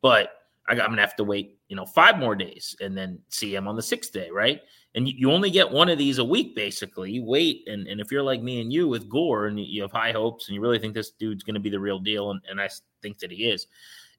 But 0.00 0.30
I 0.66 0.72
am 0.72 0.78
gonna 0.78 1.02
have 1.02 1.16
to 1.16 1.24
wait, 1.24 1.58
you 1.68 1.76
know, 1.76 1.84
five 1.84 2.18
more 2.18 2.34
days 2.34 2.74
and 2.80 2.96
then 2.96 3.18
see 3.28 3.54
him 3.54 3.68
on 3.68 3.76
the 3.76 3.82
sixth 3.82 4.12
day, 4.12 4.30
right? 4.30 4.62
And 4.94 5.06
you, 5.06 5.14
you 5.16 5.32
only 5.32 5.50
get 5.50 5.70
one 5.70 5.90
of 5.90 5.98
these 5.98 6.18
a 6.18 6.24
week, 6.24 6.54
basically. 6.56 7.12
You 7.12 7.24
wait, 7.24 7.64
and, 7.66 7.86
and 7.86 8.00
if 8.00 8.10
you're 8.10 8.22
like 8.22 8.42
me 8.42 8.62
and 8.62 8.72
you 8.72 8.88
with 8.88 9.10
Gore, 9.10 9.46
and 9.46 9.60
you 9.60 9.82
have 9.82 9.92
high 9.92 10.12
hopes, 10.12 10.48
and 10.48 10.54
you 10.54 10.60
really 10.60 10.78
think 10.78 10.94
this 10.94 11.10
dude's 11.10 11.42
going 11.42 11.54
to 11.54 11.60
be 11.60 11.70
the 11.70 11.80
real 11.80 11.98
deal, 11.98 12.30
and, 12.30 12.40
and 12.48 12.60
I 12.60 12.68
think 13.02 13.18
that 13.18 13.32
he 13.32 13.50
is, 13.50 13.66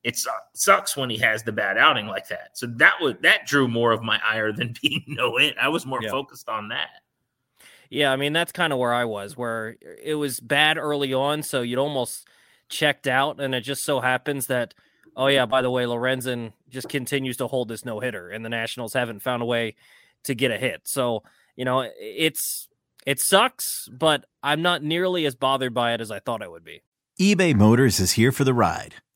it 0.04 0.20
sucks 0.54 0.98
when 0.98 1.10
he 1.10 1.18
has 1.18 1.44
the 1.44 1.52
bad 1.52 1.78
outing 1.78 2.08
like 2.08 2.28
that. 2.28 2.58
So 2.58 2.68
that 2.68 2.96
was 3.02 3.16
that 3.22 3.48
drew 3.48 3.68
more 3.68 3.92
of 3.92 4.04
my 4.04 4.20
ire 4.26 4.52
than 4.52 4.74
being 4.82 5.04
no 5.08 5.38
hit. 5.38 5.56
I 5.60 5.70
was 5.70 5.86
more 5.86 6.02
yeah. 6.02 6.12
focused 6.12 6.50
on 6.50 6.70
that. 6.70 6.90
Yeah, 7.90 8.12
I 8.12 8.16
mean 8.16 8.34
that's 8.34 8.52
kind 8.52 8.74
of 8.74 8.80
where 8.80 8.94
I 8.94 9.06
was, 9.06 9.38
where 9.38 9.78
it 10.04 10.16
was 10.16 10.40
bad 10.40 10.78
early 10.78 11.14
on, 11.14 11.44
so 11.44 11.62
you'd 11.62 11.80
almost 11.80 12.28
checked 12.68 13.08
out, 13.08 13.40
and 13.40 13.54
it 13.54 13.62
just 13.62 13.84
so 13.84 14.00
happens 14.00 14.48
that 14.48 14.74
oh 15.16 15.28
yeah, 15.28 15.46
by 15.46 15.62
the 15.62 15.70
way, 15.70 15.84
Lorenzen 15.84 16.54
just 16.70 16.90
continues 16.90 17.38
to 17.38 17.48
hold 17.48 17.68
this 17.68 17.86
no 17.86 18.00
hitter, 18.00 18.30
and 18.30 18.44
the 18.44 18.50
Nationals 18.50 18.94
haven't 18.94 19.22
found 19.22 19.42
a 19.42 19.46
way 19.46 19.76
to 20.24 20.34
get 20.34 20.52
a 20.52 20.58
hit. 20.58 20.82
So 20.86 21.24
you 21.56 21.66
know, 21.66 21.88
it's 22.00 22.68
it 23.06 23.20
sucks, 23.20 23.88
but 23.92 24.26
I'm 24.42 24.62
not 24.62 24.84
nearly 24.84 25.26
as 25.26 25.36
bothered 25.36 25.74
by 25.74 25.94
it 25.94 26.02
as 26.02 26.12
I 26.12 26.20
thought 26.20 26.42
I 26.42 26.48
would 26.48 26.64
be. 26.66 26.82
eBay 27.20 27.54
Motors 27.54 28.00
is 28.00 28.14
here 28.14 28.32
for 28.32 28.44
the 28.44 28.54
ride. 28.54 28.96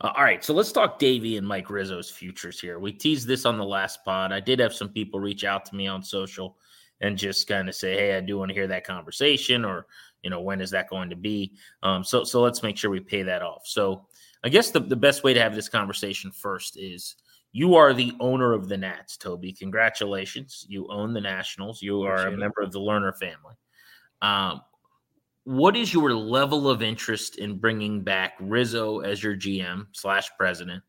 Uh, 0.00 0.12
all 0.16 0.22
right, 0.22 0.44
so 0.44 0.54
let's 0.54 0.70
talk 0.70 0.98
Davey 0.98 1.36
and 1.36 1.46
Mike 1.46 1.70
Rizzo's 1.70 2.10
futures 2.10 2.60
here. 2.60 2.78
We 2.78 2.92
teased 2.92 3.26
this 3.26 3.44
on 3.44 3.58
the 3.58 3.64
last 3.64 4.04
pod. 4.04 4.32
I 4.32 4.40
did 4.40 4.60
have 4.60 4.72
some 4.72 4.88
people 4.88 5.18
reach 5.18 5.44
out 5.44 5.64
to 5.66 5.74
me 5.74 5.86
on 5.88 6.02
social 6.02 6.56
and 7.00 7.16
just 7.16 7.48
kind 7.48 7.68
of 7.68 7.74
say, 7.74 7.94
"Hey, 7.96 8.16
I 8.16 8.20
do 8.20 8.38
want 8.38 8.50
to 8.50 8.54
hear 8.54 8.68
that 8.68 8.86
conversation," 8.86 9.64
or 9.64 9.86
you 10.22 10.30
know, 10.30 10.40
when 10.40 10.60
is 10.60 10.70
that 10.70 10.88
going 10.88 11.10
to 11.10 11.16
be? 11.16 11.54
Um, 11.82 12.04
so, 12.04 12.24
so 12.24 12.40
let's 12.42 12.62
make 12.62 12.76
sure 12.76 12.90
we 12.90 13.00
pay 13.00 13.22
that 13.22 13.42
off. 13.42 13.62
So, 13.66 14.06
I 14.44 14.48
guess 14.48 14.70
the, 14.70 14.80
the 14.80 14.96
best 14.96 15.24
way 15.24 15.34
to 15.34 15.40
have 15.40 15.54
this 15.54 15.68
conversation 15.68 16.30
first 16.30 16.76
is 16.76 17.16
you 17.52 17.74
are 17.74 17.92
the 17.92 18.12
owner 18.20 18.52
of 18.52 18.68
the 18.68 18.76
Nats, 18.76 19.16
Tobi. 19.16 19.56
Congratulations. 19.56 20.66
You 20.68 20.86
own 20.90 21.12
the 21.12 21.20
Nationals. 21.20 21.82
You 21.82 22.02
are 22.02 22.28
a 22.28 22.36
member 22.36 22.62
of 22.62 22.72
the 22.72 22.80
Lerner 22.80 23.16
family. 23.16 23.54
Um, 24.22 24.60
what 25.48 25.78
is 25.78 25.94
your 25.94 26.12
level 26.12 26.68
of 26.68 26.82
interest 26.82 27.38
in 27.38 27.56
bringing 27.56 28.02
back 28.02 28.34
Rizzo 28.38 28.98
as 28.98 29.22
your 29.22 29.34
GM 29.34 29.86
slash 29.92 30.28
president 30.36 30.82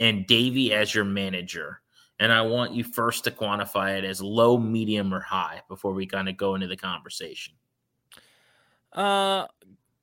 and 0.00 0.26
Davey 0.26 0.72
as 0.72 0.94
your 0.94 1.04
manager? 1.04 1.82
And 2.18 2.32
I 2.32 2.40
want 2.40 2.72
you 2.72 2.82
first 2.82 3.24
to 3.24 3.30
quantify 3.30 3.98
it 3.98 4.04
as 4.06 4.22
low, 4.22 4.56
medium, 4.56 5.12
or 5.12 5.20
high 5.20 5.60
before 5.68 5.92
we 5.92 6.06
kind 6.06 6.30
of 6.30 6.38
go 6.38 6.54
into 6.54 6.66
the 6.66 6.78
conversation. 6.78 7.52
Uh, 8.94 9.46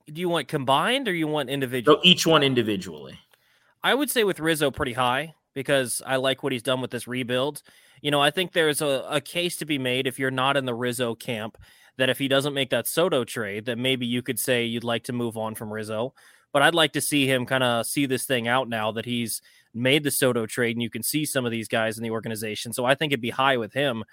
do 0.05 0.21
you 0.21 0.29
want 0.29 0.47
combined 0.47 1.07
or 1.07 1.15
you 1.15 1.25
want 1.25 1.49
individual? 1.49 1.97
So 1.97 2.01
each 2.03 2.27
one 2.27 2.43
individually. 2.43 3.17
I 3.83 3.95
would 3.95 4.11
say 4.11 4.23
with 4.23 4.39
Rizzo 4.39 4.69
pretty 4.69 4.93
high 4.93 5.33
because 5.55 6.03
I 6.05 6.17
like 6.17 6.43
what 6.43 6.53
he's 6.53 6.61
done 6.61 6.81
with 6.81 6.91
this 6.91 7.07
rebuild. 7.07 7.63
You 8.01 8.11
know, 8.11 8.21
I 8.21 8.29
think 8.29 8.51
there's 8.51 8.79
a, 8.79 9.07
a 9.09 9.21
case 9.21 9.57
to 9.57 9.65
be 9.65 9.79
made 9.79 10.05
if 10.05 10.19
you're 10.19 10.29
not 10.29 10.55
in 10.55 10.65
the 10.65 10.75
Rizzo 10.75 11.15
camp 11.15 11.57
that 11.97 12.09
if 12.09 12.19
he 12.19 12.27
doesn't 12.27 12.53
make 12.53 12.69
that 12.69 12.87
Soto 12.87 13.23
trade, 13.23 13.65
that 13.65 13.77
maybe 13.77 14.05
you 14.05 14.21
could 14.21 14.39
say 14.39 14.65
you'd 14.65 14.83
like 14.83 15.03
to 15.05 15.13
move 15.13 15.37
on 15.37 15.55
from 15.55 15.71
Rizzo. 15.71 16.13
But 16.53 16.61
I'd 16.61 16.75
like 16.75 16.93
to 16.93 17.01
see 17.01 17.27
him 17.27 17.45
kind 17.45 17.63
of 17.63 17.85
see 17.85 18.05
this 18.05 18.25
thing 18.25 18.47
out 18.47 18.69
now 18.69 18.91
that 18.93 19.05
he's 19.05 19.41
made 19.73 20.03
the 20.03 20.11
Soto 20.11 20.45
trade, 20.45 20.75
and 20.75 20.81
you 20.81 20.89
can 20.89 21.03
see 21.03 21.25
some 21.25 21.45
of 21.45 21.51
these 21.51 21.67
guys 21.67 21.97
in 21.97 22.03
the 22.03 22.11
organization. 22.11 22.73
So 22.73 22.85
I 22.85 22.95
think 22.95 23.11
it'd 23.11 23.21
be 23.21 23.29
high 23.29 23.57
with 23.57 23.73
him. 23.73 24.03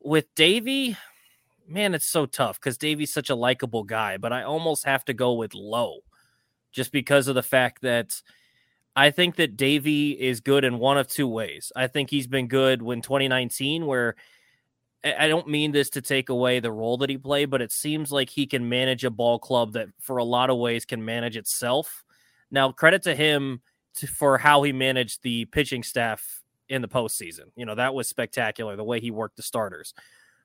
With 0.00 0.32
Davey, 0.34 0.96
man, 1.66 1.94
it's 1.94 2.06
so 2.06 2.24
tough 2.26 2.60
because 2.60 2.78
Davey's 2.78 3.12
such 3.12 3.30
a 3.30 3.34
likable 3.34 3.84
guy, 3.84 4.16
but 4.16 4.32
I 4.32 4.44
almost 4.44 4.84
have 4.84 5.04
to 5.06 5.14
go 5.14 5.34
with 5.34 5.54
low 5.54 6.00
just 6.72 6.92
because 6.92 7.28
of 7.28 7.34
the 7.34 7.42
fact 7.42 7.82
that 7.82 8.22
I 8.94 9.10
think 9.10 9.36
that 9.36 9.56
Davey 9.56 10.12
is 10.12 10.40
good 10.40 10.64
in 10.64 10.78
one 10.78 10.98
of 10.98 11.08
two 11.08 11.28
ways. 11.28 11.72
I 11.74 11.86
think 11.86 12.10
he's 12.10 12.26
been 12.26 12.48
good 12.48 12.82
when 12.82 13.02
2019, 13.02 13.86
where 13.86 14.16
I 15.04 15.28
don't 15.28 15.48
mean 15.48 15.70
this 15.72 15.90
to 15.90 16.02
take 16.02 16.28
away 16.28 16.58
the 16.58 16.72
role 16.72 16.96
that 16.98 17.10
he 17.10 17.16
played, 17.16 17.50
but 17.50 17.62
it 17.62 17.70
seems 17.70 18.10
like 18.10 18.30
he 18.30 18.46
can 18.46 18.68
manage 18.68 19.04
a 19.04 19.10
ball 19.10 19.38
club 19.38 19.74
that, 19.74 19.88
for 20.00 20.16
a 20.18 20.24
lot 20.24 20.50
of 20.50 20.58
ways, 20.58 20.84
can 20.84 21.04
manage 21.04 21.36
itself. 21.36 22.04
Now, 22.50 22.72
credit 22.72 23.02
to 23.02 23.14
him 23.14 23.60
to, 23.96 24.06
for 24.08 24.38
how 24.38 24.62
he 24.62 24.72
managed 24.72 25.22
the 25.22 25.44
pitching 25.46 25.82
staff 25.82 26.42
in 26.68 26.82
the 26.82 26.88
postseason. 26.88 27.44
You 27.54 27.64
know, 27.64 27.76
that 27.76 27.94
was 27.94 28.08
spectacular, 28.08 28.74
the 28.74 28.84
way 28.84 29.00
he 29.00 29.10
worked 29.10 29.36
the 29.36 29.42
starters. 29.42 29.94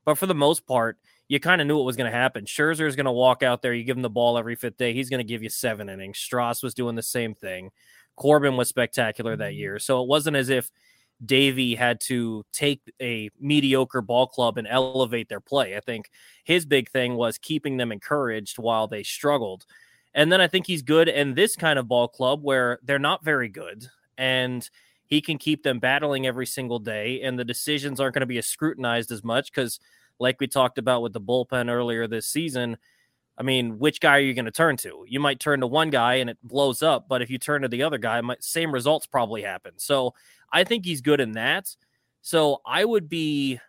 But 0.05 0.17
for 0.17 0.27
the 0.27 0.35
most 0.35 0.67
part, 0.67 0.97
you 1.27 1.39
kind 1.39 1.61
of 1.61 1.67
knew 1.67 1.77
what 1.77 1.85
was 1.85 1.95
going 1.95 2.11
to 2.11 2.17
happen. 2.17 2.45
Scherzer 2.45 2.87
is 2.87 2.95
going 2.95 3.05
to 3.05 3.11
walk 3.11 3.41
out 3.41 3.61
there. 3.61 3.73
You 3.73 3.83
give 3.83 3.97
him 3.97 4.03
the 4.03 4.09
ball 4.09 4.37
every 4.37 4.55
fifth 4.55 4.77
day. 4.77 4.93
He's 4.93 5.09
going 5.09 5.19
to 5.19 5.23
give 5.23 5.41
you 5.41 5.49
seven 5.49 5.89
innings. 5.89 6.17
Stras 6.17 6.61
was 6.61 6.73
doing 6.73 6.95
the 6.95 7.01
same 7.01 7.33
thing. 7.33 7.71
Corbin 8.15 8.57
was 8.57 8.69
spectacular 8.69 9.35
that 9.35 9.51
mm-hmm. 9.51 9.59
year. 9.59 9.79
So 9.79 10.03
it 10.03 10.07
wasn't 10.07 10.35
as 10.35 10.49
if 10.49 10.71
Davey 11.25 11.75
had 11.75 11.99
to 12.01 12.43
take 12.51 12.81
a 13.01 13.29
mediocre 13.39 14.01
ball 14.01 14.27
club 14.27 14.57
and 14.57 14.67
elevate 14.67 15.29
their 15.29 15.39
play. 15.39 15.75
I 15.75 15.79
think 15.79 16.09
his 16.43 16.65
big 16.65 16.89
thing 16.89 17.15
was 17.15 17.37
keeping 17.37 17.77
them 17.77 17.91
encouraged 17.91 18.57
while 18.57 18.87
they 18.87 19.03
struggled. 19.03 19.65
And 20.13 20.31
then 20.31 20.41
I 20.41 20.47
think 20.47 20.67
he's 20.67 20.81
good 20.81 21.07
in 21.07 21.33
this 21.33 21.55
kind 21.55 21.79
of 21.79 21.87
ball 21.87 22.07
club 22.07 22.43
where 22.43 22.79
they're 22.83 22.99
not 22.99 23.23
very 23.23 23.49
good 23.49 23.87
and 24.17 24.69
he 25.05 25.21
can 25.21 25.37
keep 25.37 25.63
them 25.63 25.79
battling 25.79 26.27
every 26.27 26.45
single 26.45 26.79
day 26.79 27.21
and 27.21 27.37
the 27.37 27.45
decisions 27.45 27.99
aren't 27.99 28.13
going 28.13 28.21
to 28.21 28.27
be 28.27 28.37
as 28.37 28.45
scrutinized 28.45 29.11
as 29.11 29.23
much 29.23 29.51
because 29.51 29.79
like 30.19 30.39
we 30.39 30.47
talked 30.47 30.77
about 30.77 31.01
with 31.01 31.13
the 31.13 31.21
bullpen 31.21 31.69
earlier 31.69 32.07
this 32.07 32.27
season, 32.27 32.77
I 33.37 33.43
mean, 33.43 33.79
which 33.79 33.99
guy 33.99 34.17
are 34.17 34.21
you 34.21 34.33
going 34.33 34.45
to 34.45 34.51
turn 34.51 34.77
to? 34.77 35.05
You 35.07 35.19
might 35.19 35.39
turn 35.39 35.61
to 35.61 35.67
one 35.67 35.89
guy 35.89 36.15
and 36.15 36.29
it 36.29 36.37
blows 36.43 36.83
up, 36.83 37.07
but 37.07 37.21
if 37.21 37.29
you 37.29 37.37
turn 37.39 37.63
to 37.63 37.67
the 37.67 37.83
other 37.83 37.97
guy, 37.97 38.21
might, 38.21 38.43
same 38.43 38.71
results 38.71 39.07
probably 39.07 39.41
happen. 39.41 39.73
So 39.77 40.13
I 40.51 40.63
think 40.63 40.85
he's 40.85 41.01
good 41.01 41.19
in 41.19 41.31
that. 41.33 41.75
So 42.21 42.61
I 42.65 42.85
would 42.85 43.09
be, 43.09 43.59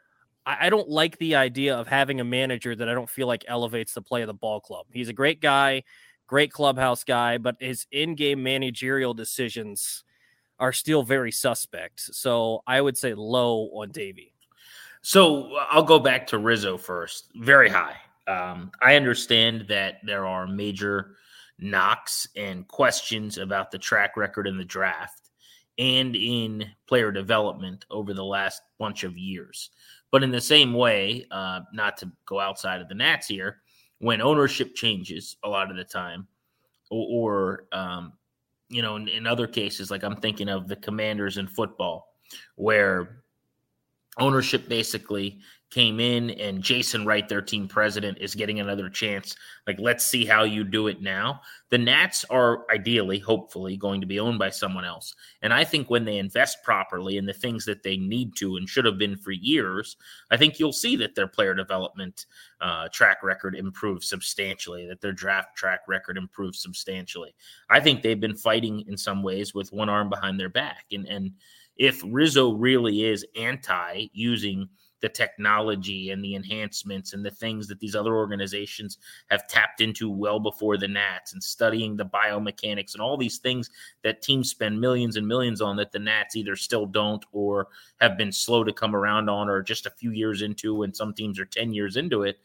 I, 0.45 0.67
I 0.67 0.71
don't 0.71 0.89
like 0.89 1.17
the 1.19 1.37
idea 1.37 1.77
of 1.77 1.89
having 1.89 2.21
a 2.21 2.25
manager 2.25 2.77
that 2.77 2.89
I 2.89 2.95
don't 2.95 3.09
feel 3.09 3.27
like 3.27 3.45
elevates 3.49 3.95
the 3.95 4.03
play 4.03 4.21
of 4.21 4.27
the 4.27 4.35
ball 4.35 4.61
club. 4.61 4.87
He's 4.93 5.09
a 5.09 5.15
great 5.15 5.41
guy, 5.41 5.85
great 6.27 6.53
clubhouse 6.53 7.03
guy, 7.03 7.39
but 7.39 7.57
his 7.59 7.87
in 7.91 8.17
game 8.17 8.43
managerial 8.43 9.15
decisions 9.15 10.05
are 10.59 10.73
still 10.73 11.03
very 11.03 11.33
suspect. 11.33 12.01
So 12.01 12.63
I 12.67 12.81
would 12.81 12.99
say 12.99 13.15
low 13.15 13.71
on 13.75 13.93
Davey. 13.93 14.35
So 15.01 15.57
I'll 15.71 15.83
go 15.83 15.99
back 15.99 16.27
to 16.29 16.39
Rizzo 16.39 16.77
first. 16.77 17.31
Very 17.35 17.69
high. 17.69 17.97
Um, 18.27 18.71
I 18.81 18.97
understand 18.97 19.67
that 19.69 19.97
there 20.05 20.27
are 20.27 20.47
major 20.47 21.17
knocks 21.59 22.27
and 22.37 22.67
questions 22.69 23.39
about 23.39 23.71
the 23.71 23.79
track 23.79 24.17
record 24.17 24.47
in 24.47 24.57
the 24.57 24.65
draft 24.65 25.31
and 25.79 26.15
in 26.15 26.65
player 26.87 27.11
development 27.11 27.85
over 27.91 28.15
the 28.15 28.25
last 28.25 28.63
bunch 28.79 29.05
of 29.05 29.19
years. 29.19 29.71
But 30.11 30.23
in 30.23 30.31
the 30.31 30.41
same 30.41 30.73
way, 30.73 31.27
uh, 31.31 31.61
not 31.73 31.97
to 31.99 32.11
go 32.27 32.39
outside 32.39 32.81
of 32.81 32.89
the 32.89 32.95
Nats 32.95 33.27
here, 33.27 33.63
when 33.99 34.21
ownership 34.21 34.75
changes 34.75 35.37
a 35.45 35.49
lot 35.49 35.71
of 35.71 35.77
the 35.77 35.85
time, 35.85 36.27
or, 36.91 37.65
or 37.73 37.77
um, 37.77 38.13
you 38.69 38.83
know, 38.83 38.97
in, 38.97 39.09
in 39.09 39.27
other 39.27 39.47
cases, 39.47 39.91
like 39.91 40.05
I'm 40.05 40.17
thinking 40.17 40.49
of 40.49 40.69
the 40.69 40.77
commanders 40.77 41.37
in 41.39 41.47
football, 41.49 42.09
where 42.57 43.24
ownership 44.19 44.69
basically 44.69 45.41
came 45.75 45.99
in 45.99 46.31
and 46.31 46.63
Jason 46.63 47.05
Wright, 47.05 47.29
their 47.29 47.43
team 47.43 47.67
president, 47.67 48.19
is 48.21 48.37
getting 48.37 48.61
another 48.61 48.89
chance. 48.89 49.35
Like, 49.67 49.77
let's 49.81 50.07
see 50.07 50.25
how 50.25 50.45
you 50.45 50.63
do 50.63 50.87
it 50.87 51.03
now. 51.03 51.41
The 51.71 51.79
Nats 51.79 52.25
are 52.31 52.65
ideally, 52.71 53.19
hopefully, 53.19 53.77
going 53.77 54.01
to 54.01 54.07
be 54.07 54.21
owned 54.21 54.39
by 54.39 54.51
someone 54.51 54.85
else. 54.85 55.13
And 55.43 55.53
I 55.53 55.65
think 55.65 55.91
when 55.91 56.05
they 56.05 56.19
invest 56.19 56.63
properly 56.63 57.17
in 57.17 57.27
the 57.27 57.33
things 57.33 57.65
that 57.65 57.83
they 57.83 57.97
need 57.97 58.37
to 58.37 58.55
and 58.55 58.69
should 58.69 58.85
have 58.85 58.99
been 58.99 59.17
for 59.17 59.33
years, 59.33 59.97
I 60.31 60.37
think 60.37 60.61
you'll 60.61 60.73
see 60.73 60.95
that 60.95 61.17
their 61.17 61.27
player 61.27 61.55
development 61.55 62.27
uh, 62.61 62.87
track 62.93 63.25
record 63.25 63.57
improves 63.57 64.09
substantially, 64.09 64.87
that 64.87 65.01
their 65.01 65.13
draft 65.13 65.57
track 65.57 65.81
record 65.89 66.17
improves 66.17 66.63
substantially. 66.63 67.35
I 67.69 67.81
think 67.81 68.03
they've 68.03 68.21
been 68.21 68.37
fighting 68.37 68.85
in 68.87 68.97
some 68.97 69.25
ways 69.25 69.55
with 69.55 69.73
one 69.73 69.89
arm 69.89 70.09
behind 70.09 70.39
their 70.39 70.51
back. 70.51 70.85
And, 70.93 71.09
and, 71.09 71.33
if 71.77 72.03
Rizzo 72.07 72.53
really 72.53 73.05
is 73.05 73.27
anti 73.37 74.07
using 74.13 74.69
the 75.05 75.09
technology 75.11 76.13
and 76.13 76.25
the 76.25 76.35
enhancements 76.35 77.13
and 77.13 77.23
the 77.23 77.31
things 77.31 77.69
that 77.69 77.79
these 77.79 77.95
other 77.95 78.15
organizations 78.15 78.97
have 79.29 79.47
tapped 79.49 79.83
into 79.83 80.09
well 80.09 80.41
before 80.41 80.79
the 80.79 80.89
Nats 80.89 81.35
and 81.35 81.43
studying 81.45 81.95
the 81.95 82.07
biomechanics 82.07 82.95
and 82.95 83.03
all 83.03 83.19
these 83.19 83.37
things 83.37 83.69
that 84.03 84.23
teams 84.23 84.49
spend 84.49 84.81
millions 84.81 85.17
and 85.17 85.29
millions 85.29 85.61
on 85.61 85.77
that 85.77 85.93
the 85.93 85.99
Nats 85.99 86.37
either 86.37 86.57
still 86.57 86.87
don't 86.87 87.23
or 87.33 87.69
have 88.01 88.17
been 88.17 88.33
slow 88.33 88.65
to 88.65 88.73
come 88.73 88.97
around 88.97 89.29
on 89.29 89.51
or 89.51 89.63
just 89.63 89.85
a 89.85 89.91
few 89.91 90.11
years 90.11 90.41
into 90.41 90.85
and 90.85 90.97
some 90.97 91.13
teams 91.13 91.39
are 91.39 91.45
10 91.45 91.75
years 91.75 91.99
into 91.99 92.23
it. 92.23 92.39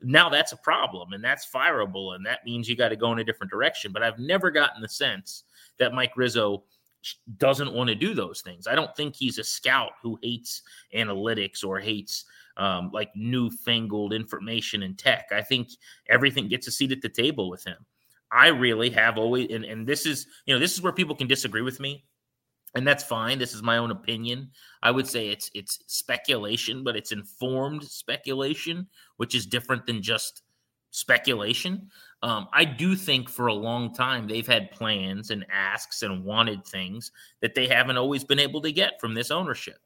Now 0.00 0.30
that's 0.30 0.52
a 0.52 0.56
problem 0.56 1.12
and 1.12 1.22
that's 1.22 1.46
fireable 1.46 2.14
and 2.14 2.24
that 2.24 2.42
means 2.46 2.70
you 2.70 2.74
got 2.74 2.88
to 2.88 2.96
go 2.96 3.12
in 3.12 3.18
a 3.18 3.24
different 3.24 3.50
direction. 3.50 3.92
But 3.92 4.02
I've 4.02 4.18
never 4.18 4.50
gotten 4.50 4.80
the 4.80 4.88
sense 4.88 5.44
that 5.76 5.92
Mike 5.92 6.16
Rizzo– 6.16 6.62
doesn't 7.36 7.72
want 7.72 7.88
to 7.88 7.94
do 7.94 8.14
those 8.14 8.40
things. 8.40 8.66
I 8.66 8.74
don't 8.74 8.94
think 8.96 9.14
he's 9.14 9.38
a 9.38 9.44
scout 9.44 9.92
who 10.02 10.18
hates 10.22 10.62
analytics 10.94 11.64
or 11.64 11.78
hates 11.78 12.24
um, 12.56 12.90
like 12.92 13.10
newfangled 13.14 14.12
information 14.12 14.82
and 14.82 14.98
tech. 14.98 15.28
I 15.32 15.42
think 15.42 15.70
everything 16.08 16.48
gets 16.48 16.66
a 16.66 16.72
seat 16.72 16.92
at 16.92 17.00
the 17.00 17.08
table 17.08 17.48
with 17.48 17.64
him. 17.64 17.76
I 18.30 18.48
really 18.48 18.90
have 18.90 19.16
always, 19.16 19.48
and, 19.50 19.64
and 19.64 19.86
this 19.86 20.04
is, 20.04 20.26
you 20.44 20.54
know, 20.54 20.60
this 20.60 20.74
is 20.74 20.82
where 20.82 20.92
people 20.92 21.14
can 21.14 21.28
disagree 21.28 21.62
with 21.62 21.80
me, 21.80 22.04
and 22.74 22.86
that's 22.86 23.04
fine. 23.04 23.38
This 23.38 23.54
is 23.54 23.62
my 23.62 23.78
own 23.78 23.90
opinion. 23.90 24.50
I 24.82 24.90
would 24.90 25.06
say 25.06 25.28
it's 25.28 25.50
it's 25.54 25.78
speculation, 25.86 26.84
but 26.84 26.96
it's 26.96 27.12
informed 27.12 27.84
speculation, 27.84 28.86
which 29.16 29.34
is 29.34 29.46
different 29.46 29.86
than 29.86 30.02
just 30.02 30.42
speculation. 30.90 31.88
Um, 32.22 32.48
I 32.52 32.64
do 32.64 32.96
think 32.96 33.28
for 33.28 33.46
a 33.46 33.54
long 33.54 33.94
time 33.94 34.26
they've 34.26 34.46
had 34.46 34.72
plans 34.72 35.30
and 35.30 35.46
asks 35.52 36.02
and 36.02 36.24
wanted 36.24 36.64
things 36.66 37.12
that 37.40 37.54
they 37.54 37.68
haven't 37.68 37.96
always 37.96 38.24
been 38.24 38.40
able 38.40 38.60
to 38.62 38.72
get 38.72 39.00
from 39.00 39.14
this 39.14 39.30
ownership. 39.30 39.78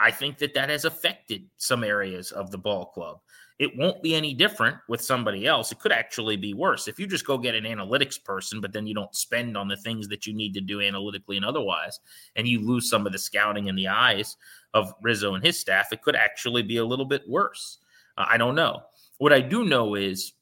I 0.00 0.10
think 0.10 0.38
that 0.38 0.54
that 0.54 0.70
has 0.70 0.84
affected 0.84 1.44
some 1.56 1.84
areas 1.84 2.32
of 2.32 2.50
the 2.50 2.58
ball 2.58 2.86
club. 2.86 3.20
It 3.58 3.76
won't 3.76 4.02
be 4.02 4.14
any 4.14 4.34
different 4.34 4.76
with 4.88 5.00
somebody 5.00 5.46
else. 5.46 5.72
It 5.72 5.80
could 5.80 5.90
actually 5.90 6.36
be 6.36 6.54
worse. 6.54 6.86
If 6.86 7.00
you 7.00 7.08
just 7.08 7.26
go 7.26 7.36
get 7.36 7.56
an 7.56 7.64
analytics 7.64 8.22
person, 8.22 8.60
but 8.60 8.72
then 8.72 8.86
you 8.86 8.94
don't 8.94 9.14
spend 9.14 9.56
on 9.56 9.66
the 9.66 9.76
things 9.76 10.06
that 10.08 10.26
you 10.26 10.34
need 10.34 10.54
to 10.54 10.60
do 10.60 10.80
analytically 10.80 11.36
and 11.36 11.44
otherwise, 11.44 11.98
and 12.36 12.46
you 12.46 12.60
lose 12.60 12.88
some 12.88 13.06
of 13.06 13.12
the 13.12 13.18
scouting 13.18 13.66
in 13.66 13.74
the 13.74 13.88
eyes 13.88 14.36
of 14.74 14.94
Rizzo 15.02 15.34
and 15.34 15.44
his 15.44 15.58
staff, 15.58 15.92
it 15.92 16.02
could 16.02 16.14
actually 16.14 16.62
be 16.62 16.76
a 16.76 16.84
little 16.84 17.04
bit 17.04 17.28
worse. 17.28 17.78
Uh, 18.16 18.26
I 18.28 18.36
don't 18.36 18.54
know. 18.54 18.82
What 19.18 19.32
I 19.32 19.40
do 19.40 19.64
know 19.64 19.96
is 19.96 20.34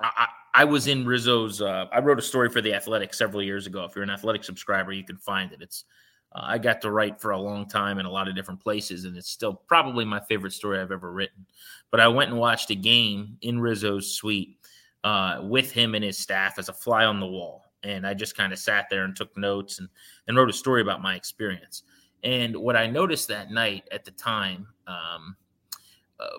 I, 0.00 0.28
I 0.54 0.64
was 0.64 0.86
in 0.86 1.06
Rizzo's. 1.06 1.62
Uh, 1.62 1.86
I 1.92 2.00
wrote 2.00 2.18
a 2.18 2.22
story 2.22 2.48
for 2.48 2.60
the 2.60 2.74
Athletic 2.74 3.14
several 3.14 3.42
years 3.42 3.66
ago. 3.66 3.84
If 3.84 3.94
you're 3.94 4.02
an 4.02 4.10
Athletic 4.10 4.44
subscriber, 4.44 4.92
you 4.92 5.04
can 5.04 5.16
find 5.16 5.52
it. 5.52 5.62
It's 5.62 5.84
uh, 6.32 6.42
I 6.42 6.58
got 6.58 6.80
to 6.82 6.90
write 6.90 7.20
for 7.20 7.30
a 7.30 7.40
long 7.40 7.68
time 7.68 7.98
in 7.98 8.06
a 8.06 8.10
lot 8.10 8.28
of 8.28 8.34
different 8.34 8.60
places, 8.60 9.04
and 9.04 9.16
it's 9.16 9.30
still 9.30 9.54
probably 9.54 10.04
my 10.04 10.20
favorite 10.20 10.52
story 10.52 10.80
I've 10.80 10.92
ever 10.92 11.12
written. 11.12 11.46
But 11.90 12.00
I 12.00 12.08
went 12.08 12.30
and 12.30 12.38
watched 12.38 12.70
a 12.70 12.74
game 12.74 13.38
in 13.40 13.60
Rizzo's 13.60 14.14
suite 14.14 14.58
uh, 15.04 15.40
with 15.42 15.72
him 15.72 15.94
and 15.94 16.04
his 16.04 16.18
staff 16.18 16.58
as 16.58 16.68
a 16.68 16.72
fly 16.72 17.04
on 17.04 17.20
the 17.20 17.26
wall, 17.26 17.64
and 17.82 18.06
I 18.06 18.14
just 18.14 18.36
kind 18.36 18.52
of 18.52 18.58
sat 18.58 18.88
there 18.90 19.04
and 19.04 19.16
took 19.16 19.36
notes 19.36 19.78
and 19.78 19.88
and 20.26 20.36
wrote 20.36 20.50
a 20.50 20.54
story 20.54 20.82
about 20.82 21.02
my 21.02 21.14
experience. 21.14 21.82
And 22.24 22.56
what 22.56 22.76
I 22.76 22.86
noticed 22.86 23.28
that 23.28 23.50
night 23.50 23.88
at 23.92 24.04
the 24.04 24.10
time. 24.10 24.66
Um, 24.86 25.36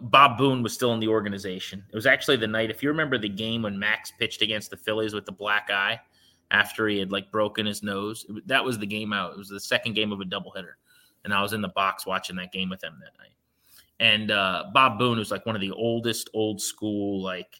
Bob 0.02 0.38
Boone 0.38 0.62
was 0.62 0.74
still 0.74 0.94
in 0.94 1.00
the 1.00 1.08
organization. 1.08 1.84
It 1.90 1.96
was 1.96 2.06
actually 2.06 2.38
the 2.38 2.48
night, 2.48 2.70
if 2.70 2.84
you 2.84 2.90
remember 2.90 3.18
the 3.18 3.30
game 3.30 3.62
when 3.62 3.80
Max 3.80 4.12
pitched 4.12 4.42
against 4.42 4.70
the 4.70 4.78
Phillies 4.78 5.14
with 5.14 5.26
the 5.26 5.32
black 5.32 5.70
eye 5.72 6.00
after 6.52 6.88
he 6.88 7.00
had 7.00 7.12
like 7.12 7.32
broken 7.32 7.66
his 7.66 7.84
nose. 7.84 8.26
It, 8.30 8.48
that 8.48 8.64
was 8.64 8.78
the 8.78 8.86
game 8.86 9.14
out. 9.14 9.34
It 9.34 9.38
was 9.38 9.50
the 9.50 9.60
second 9.60 9.94
game 9.94 10.12
of 10.12 10.20
a 10.20 10.26
doubleheader, 10.26 10.74
and 11.24 11.34
I 11.34 11.42
was 11.42 11.54
in 11.54 11.62
the 11.62 11.70
box 11.70 12.06
watching 12.06 12.36
that 12.38 12.52
game 12.52 12.70
with 12.70 12.84
him 12.84 13.00
that 13.00 13.18
night. 13.20 13.34
And 14.00 14.32
uh, 14.32 14.66
Bob 14.74 14.98
Boone 14.98 15.18
was 15.18 15.32
like 15.32 15.46
one 15.46 15.56
of 15.56 15.62
the 15.62 15.72
oldest, 15.72 16.30
old 16.34 16.62
school, 16.62 17.22
like 17.22 17.60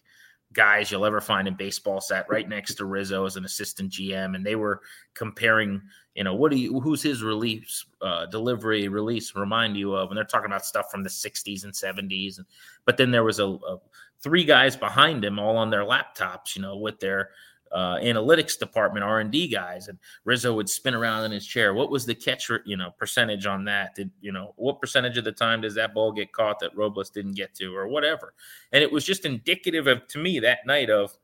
guys 0.52 0.90
you'll 0.90 1.06
ever 1.06 1.20
find 1.20 1.46
in 1.46 1.54
baseball 1.54 2.00
sat 2.00 2.26
right 2.28 2.48
next 2.48 2.74
to 2.74 2.84
Rizzo 2.84 3.24
as 3.24 3.36
an 3.36 3.44
assistant 3.44 3.92
GM, 3.92 4.34
and 4.34 4.44
they 4.44 4.56
were 4.56 4.80
comparing, 5.14 5.82
you 6.14 6.24
know, 6.24 6.34
what 6.34 6.50
do 6.50 6.58
you, 6.58 6.80
who's 6.80 7.02
his 7.02 7.22
release, 7.22 7.84
uh, 8.02 8.26
delivery, 8.26 8.88
release 8.88 9.34
remind 9.34 9.76
you 9.76 9.94
of? 9.94 10.10
And 10.10 10.16
they're 10.16 10.24
talking 10.24 10.46
about 10.46 10.66
stuff 10.66 10.90
from 10.90 11.02
the 11.02 11.10
60s 11.10 11.64
and 11.64 11.72
70s. 11.72 12.38
And, 12.38 12.46
but 12.84 12.96
then 12.96 13.10
there 13.10 13.24
was 13.24 13.38
a, 13.38 13.46
a 13.46 13.78
three 14.20 14.44
guys 14.44 14.76
behind 14.76 15.24
him 15.24 15.38
all 15.38 15.56
on 15.56 15.70
their 15.70 15.84
laptops, 15.84 16.56
you 16.56 16.62
know, 16.62 16.76
with 16.76 17.00
their 17.00 17.30
uh, 17.72 17.96
analytics 17.96 18.58
department 18.58 19.04
R 19.04 19.20
and 19.20 19.30
D 19.30 19.46
guys, 19.46 19.88
and 19.88 19.98
Rizzo 20.24 20.54
would 20.54 20.68
spin 20.68 20.94
around 20.94 21.24
in 21.24 21.30
his 21.30 21.46
chair. 21.46 21.72
What 21.72 21.90
was 21.90 22.04
the 22.04 22.14
catch, 22.14 22.50
you 22.64 22.76
know, 22.76 22.90
percentage 22.98 23.46
on 23.46 23.64
that? 23.66 23.94
Did 23.94 24.10
you 24.20 24.32
know 24.32 24.54
what 24.56 24.80
percentage 24.80 25.16
of 25.18 25.24
the 25.24 25.32
time 25.32 25.60
does 25.60 25.74
that 25.76 25.94
ball 25.94 26.12
get 26.12 26.32
caught 26.32 26.58
that 26.60 26.76
Robles 26.76 27.10
didn't 27.10 27.36
get 27.36 27.54
to, 27.54 27.74
or 27.74 27.86
whatever? 27.86 28.34
And 28.72 28.82
it 28.82 28.90
was 28.90 29.04
just 29.04 29.24
indicative 29.24 29.86
of 29.86 30.06
to 30.08 30.18
me 30.18 30.40
that 30.40 30.66
night 30.66 30.90
of 30.90 31.16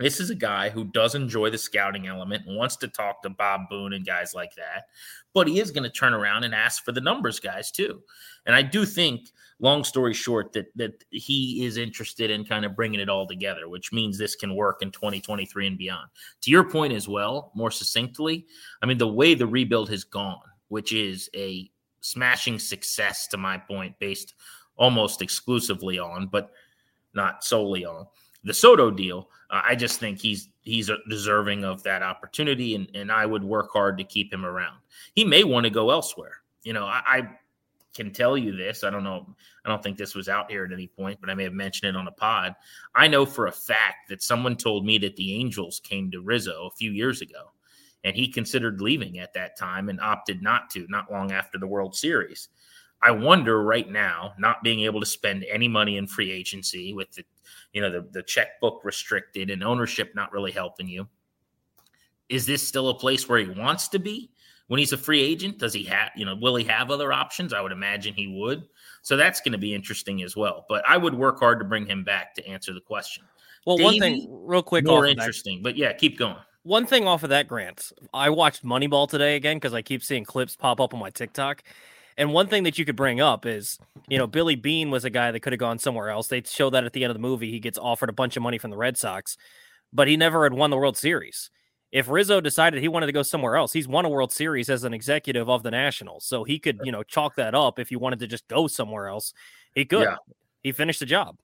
this 0.00 0.18
is 0.18 0.30
a 0.30 0.34
guy 0.34 0.70
who 0.70 0.84
does 0.84 1.14
enjoy 1.14 1.50
the 1.50 1.58
scouting 1.58 2.06
element 2.06 2.46
and 2.46 2.56
wants 2.56 2.76
to 2.76 2.88
talk 2.88 3.22
to 3.22 3.30
Bob 3.30 3.62
Boone 3.68 3.92
and 3.92 4.06
guys 4.06 4.34
like 4.34 4.54
that, 4.54 4.86
but 5.34 5.46
he 5.46 5.60
is 5.60 5.70
going 5.70 5.84
to 5.84 5.90
turn 5.90 6.14
around 6.14 6.44
and 6.44 6.54
ask 6.54 6.84
for 6.84 6.92
the 6.92 7.00
numbers 7.00 7.38
guys 7.38 7.70
too. 7.70 8.02
And 8.46 8.56
I 8.56 8.62
do 8.62 8.86
think, 8.86 9.28
long 9.58 9.84
story 9.84 10.14
short, 10.14 10.52
that 10.54 10.66
that 10.76 11.04
he 11.10 11.64
is 11.66 11.76
interested 11.76 12.30
in 12.30 12.44
kind 12.44 12.64
of 12.64 12.74
bringing 12.74 13.00
it 13.00 13.10
all 13.10 13.26
together, 13.26 13.68
which 13.68 13.92
means 13.92 14.16
this 14.16 14.36
can 14.36 14.54
work 14.54 14.80
in 14.80 14.90
2023 14.90 15.66
and 15.66 15.78
beyond. 15.78 16.08
To 16.42 16.50
your 16.50 16.68
point 16.68 16.94
as 16.94 17.06
well, 17.06 17.52
more 17.54 17.70
succinctly, 17.70 18.46
I 18.82 18.86
mean 18.86 18.98
the 18.98 19.06
way 19.06 19.34
the 19.34 19.46
rebuild 19.46 19.90
has 19.90 20.04
gone, 20.04 20.40
which 20.68 20.92
is 20.92 21.28
a 21.36 21.70
smashing 22.00 22.58
success 22.58 23.26
to 23.28 23.36
my 23.36 23.58
point, 23.58 23.98
based 23.98 24.34
almost 24.76 25.20
exclusively 25.20 25.98
on, 25.98 26.26
but 26.26 26.52
not 27.12 27.44
solely 27.44 27.84
on 27.84 28.06
the 28.44 28.54
Soto 28.54 28.90
deal. 28.90 29.28
Uh, 29.50 29.62
I 29.64 29.74
just 29.74 30.00
think 30.00 30.20
he's 30.20 30.48
he's 30.62 30.90
deserving 31.08 31.64
of 31.64 31.82
that 31.82 32.02
opportunity, 32.02 32.74
and 32.74 32.88
and 32.94 33.10
I 33.10 33.26
would 33.26 33.44
work 33.44 33.70
hard 33.72 33.98
to 33.98 34.04
keep 34.04 34.32
him 34.32 34.44
around. 34.44 34.78
He 35.14 35.24
may 35.24 35.44
want 35.44 35.64
to 35.64 35.70
go 35.70 35.90
elsewhere. 35.90 36.42
You 36.62 36.72
know, 36.72 36.84
I, 36.84 37.02
I 37.06 37.30
can 37.94 38.12
tell 38.12 38.36
you 38.36 38.56
this. 38.56 38.84
I 38.84 38.90
don't 38.90 39.04
know. 39.04 39.26
I 39.64 39.68
don't 39.68 39.82
think 39.82 39.96
this 39.96 40.14
was 40.14 40.28
out 40.28 40.50
here 40.50 40.64
at 40.64 40.72
any 40.72 40.86
point, 40.86 41.20
but 41.20 41.30
I 41.30 41.34
may 41.34 41.44
have 41.44 41.52
mentioned 41.52 41.90
it 41.94 41.98
on 41.98 42.06
a 42.06 42.12
pod. 42.12 42.54
I 42.94 43.08
know 43.08 43.26
for 43.26 43.46
a 43.46 43.52
fact 43.52 44.08
that 44.08 44.22
someone 44.22 44.56
told 44.56 44.86
me 44.86 44.98
that 44.98 45.16
the 45.16 45.34
Angels 45.34 45.80
came 45.82 46.10
to 46.10 46.20
Rizzo 46.20 46.66
a 46.66 46.76
few 46.76 46.92
years 46.92 47.20
ago, 47.20 47.52
and 48.04 48.14
he 48.14 48.28
considered 48.28 48.80
leaving 48.80 49.18
at 49.18 49.34
that 49.34 49.58
time 49.58 49.88
and 49.88 50.00
opted 50.00 50.42
not 50.42 50.70
to. 50.70 50.86
Not 50.88 51.10
long 51.10 51.32
after 51.32 51.58
the 51.58 51.66
World 51.66 51.94
Series. 51.94 52.48
I 53.02 53.10
wonder 53.10 53.62
right 53.62 53.90
now, 53.90 54.34
not 54.38 54.62
being 54.62 54.80
able 54.80 55.00
to 55.00 55.06
spend 55.06 55.44
any 55.50 55.68
money 55.68 55.96
in 55.96 56.06
free 56.06 56.30
agency 56.30 56.92
with 56.92 57.10
the, 57.12 57.24
you 57.72 57.80
know, 57.80 57.90
the, 57.90 58.08
the 58.12 58.22
checkbook 58.22 58.84
restricted 58.84 59.50
and 59.50 59.62
ownership 59.62 60.14
not 60.14 60.32
really 60.32 60.52
helping 60.52 60.88
you. 60.88 61.08
Is 62.28 62.46
this 62.46 62.66
still 62.66 62.90
a 62.90 62.98
place 62.98 63.28
where 63.28 63.38
he 63.38 63.48
wants 63.48 63.88
to 63.88 63.98
be 63.98 64.30
when 64.68 64.78
he's 64.78 64.92
a 64.92 64.98
free 64.98 65.20
agent? 65.20 65.58
Does 65.58 65.74
he 65.74 65.84
have, 65.84 66.10
you 66.16 66.24
know, 66.24 66.36
will 66.36 66.54
he 66.56 66.64
have 66.64 66.90
other 66.90 67.12
options? 67.12 67.52
I 67.52 67.60
would 67.60 67.72
imagine 67.72 68.14
he 68.14 68.28
would. 68.28 68.68
So 69.02 69.16
that's 69.16 69.40
going 69.40 69.52
to 69.52 69.58
be 69.58 69.74
interesting 69.74 70.22
as 70.22 70.36
well. 70.36 70.64
But 70.68 70.84
I 70.88 70.96
would 70.96 71.14
work 71.14 71.40
hard 71.40 71.58
to 71.58 71.64
bring 71.64 71.86
him 71.86 72.04
back 72.04 72.34
to 72.34 72.46
answer 72.46 72.72
the 72.72 72.80
question. 72.80 73.24
Well, 73.66 73.76
Davey, 73.76 73.84
one 73.84 73.98
thing, 73.98 74.26
real 74.30 74.62
quick, 74.62 74.86
more 74.86 75.06
interesting, 75.06 75.58
that, 75.58 75.64
but 75.64 75.76
yeah, 75.76 75.92
keep 75.92 76.18
going. 76.18 76.36
One 76.62 76.86
thing 76.86 77.06
off 77.06 77.22
of 77.22 77.30
that, 77.30 77.48
Grant. 77.48 77.92
I 78.12 78.30
watched 78.30 78.64
Moneyball 78.64 79.08
today 79.08 79.36
again 79.36 79.56
because 79.56 79.74
I 79.74 79.82
keep 79.82 80.02
seeing 80.02 80.24
clips 80.24 80.56
pop 80.56 80.80
up 80.80 80.94
on 80.94 81.00
my 81.00 81.10
TikTok. 81.10 81.62
And 82.16 82.32
one 82.32 82.48
thing 82.48 82.64
that 82.64 82.78
you 82.78 82.84
could 82.84 82.96
bring 82.96 83.20
up 83.20 83.46
is, 83.46 83.78
you 84.08 84.18
know, 84.18 84.26
Billy 84.26 84.56
Beane 84.56 84.90
was 84.90 85.04
a 85.04 85.10
guy 85.10 85.30
that 85.30 85.40
could 85.40 85.52
have 85.52 85.60
gone 85.60 85.78
somewhere 85.78 86.10
else. 86.10 86.28
They 86.28 86.42
show 86.42 86.70
that 86.70 86.84
at 86.84 86.92
the 86.92 87.04
end 87.04 87.10
of 87.10 87.14
the 87.14 87.20
movie. 87.20 87.50
He 87.50 87.60
gets 87.60 87.78
offered 87.78 88.08
a 88.08 88.12
bunch 88.12 88.36
of 88.36 88.42
money 88.42 88.58
from 88.58 88.70
the 88.70 88.76
Red 88.76 88.96
Sox, 88.96 89.36
but 89.92 90.08
he 90.08 90.16
never 90.16 90.44
had 90.44 90.52
won 90.52 90.70
the 90.70 90.76
World 90.76 90.96
Series. 90.96 91.50
If 91.92 92.08
Rizzo 92.08 92.40
decided 92.40 92.80
he 92.80 92.88
wanted 92.88 93.06
to 93.06 93.12
go 93.12 93.22
somewhere 93.22 93.56
else, 93.56 93.72
he's 93.72 93.88
won 93.88 94.04
a 94.04 94.08
World 94.08 94.32
Series 94.32 94.70
as 94.70 94.84
an 94.84 94.94
executive 94.94 95.48
of 95.48 95.62
the 95.62 95.70
Nationals. 95.70 96.24
So 96.24 96.44
he 96.44 96.58
could, 96.58 96.80
you 96.84 96.92
know, 96.92 97.02
chalk 97.02 97.34
that 97.36 97.54
up 97.54 97.78
if 97.78 97.88
he 97.88 97.96
wanted 97.96 98.20
to 98.20 98.28
just 98.28 98.46
go 98.46 98.68
somewhere 98.68 99.08
else. 99.08 99.32
He 99.74 99.84
could. 99.84 100.02
Yeah. 100.02 100.16
He 100.62 100.72
finished 100.72 101.00
the 101.00 101.06
job. 101.06 101.36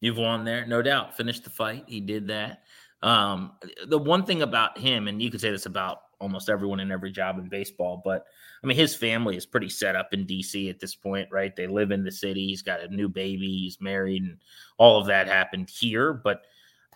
You've 0.00 0.18
won 0.18 0.44
there, 0.44 0.66
no 0.66 0.82
doubt. 0.82 1.16
Finished 1.16 1.42
the 1.42 1.50
fight. 1.50 1.84
He 1.88 2.00
did 2.00 2.28
that. 2.28 2.62
Um, 3.02 3.52
the 3.86 3.98
one 3.98 4.24
thing 4.24 4.42
about 4.42 4.78
him, 4.78 5.08
and 5.08 5.20
you 5.20 5.30
could 5.30 5.40
say 5.40 5.50
this 5.50 5.66
about 5.66 5.98
almost 6.20 6.48
everyone 6.48 6.80
in 6.80 6.92
every 6.92 7.10
job 7.10 7.38
in 7.38 7.48
baseball. 7.48 8.00
But 8.04 8.24
I 8.62 8.66
mean, 8.66 8.76
his 8.76 8.94
family 8.94 9.36
is 9.36 9.46
pretty 9.46 9.68
set 9.68 9.96
up 9.96 10.12
in 10.12 10.26
DC 10.26 10.68
at 10.68 10.80
this 10.80 10.94
point, 10.94 11.28
right? 11.30 11.54
They 11.54 11.66
live 11.66 11.90
in 11.90 12.04
the 12.04 12.10
city. 12.10 12.46
He's 12.46 12.62
got 12.62 12.80
a 12.80 12.88
new 12.88 13.08
baby. 13.08 13.46
He's 13.46 13.80
married, 13.80 14.22
and 14.22 14.38
all 14.78 15.00
of 15.00 15.06
that 15.06 15.28
happened 15.28 15.70
here. 15.70 16.12
But 16.12 16.42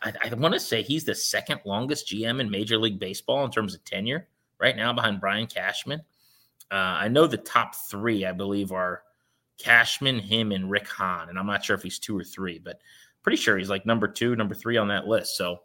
I, 0.03 0.13
I 0.25 0.35
want 0.35 0.55
to 0.55 0.61
say 0.61 0.83
he's 0.83 1.05
the 1.05 1.15
second 1.15 1.61
longest 1.65 2.09
GM 2.09 2.41
in 2.41 2.51
Major 2.51 2.79
League 2.79 2.99
Baseball 2.99 3.45
in 3.45 3.51
terms 3.51 3.75
of 3.75 3.85
tenure 3.85 4.29
right 4.59 4.77
now, 4.77 4.93
behind 4.93 5.21
Brian 5.21 5.47
Cashman. 5.47 6.01
Uh, 6.71 6.75
I 6.75 7.09
know 7.09 7.27
the 7.27 7.37
top 7.37 7.75
three, 7.75 8.25
I 8.25 8.33
believe, 8.33 8.73
are 8.73 9.03
Cashman, 9.59 10.19
him, 10.19 10.53
and 10.53 10.71
Rick 10.71 10.89
Hahn. 10.89 11.29
And 11.29 11.39
I'm 11.39 11.47
not 11.47 11.65
sure 11.65 11.77
if 11.77 11.83
he's 11.83 11.99
two 11.99 12.17
or 12.17 12.25
three, 12.25 12.59
but 12.59 12.81
pretty 13.23 13.37
sure 13.37 13.59
he's 13.59 13.71
like 13.71 13.87
number 13.87 14.09
two, 14.09 14.35
number 14.37 14.55
three 14.55 14.77
on 14.77 14.89
that 14.89 15.07
list. 15.07 15.37
So 15.37 15.59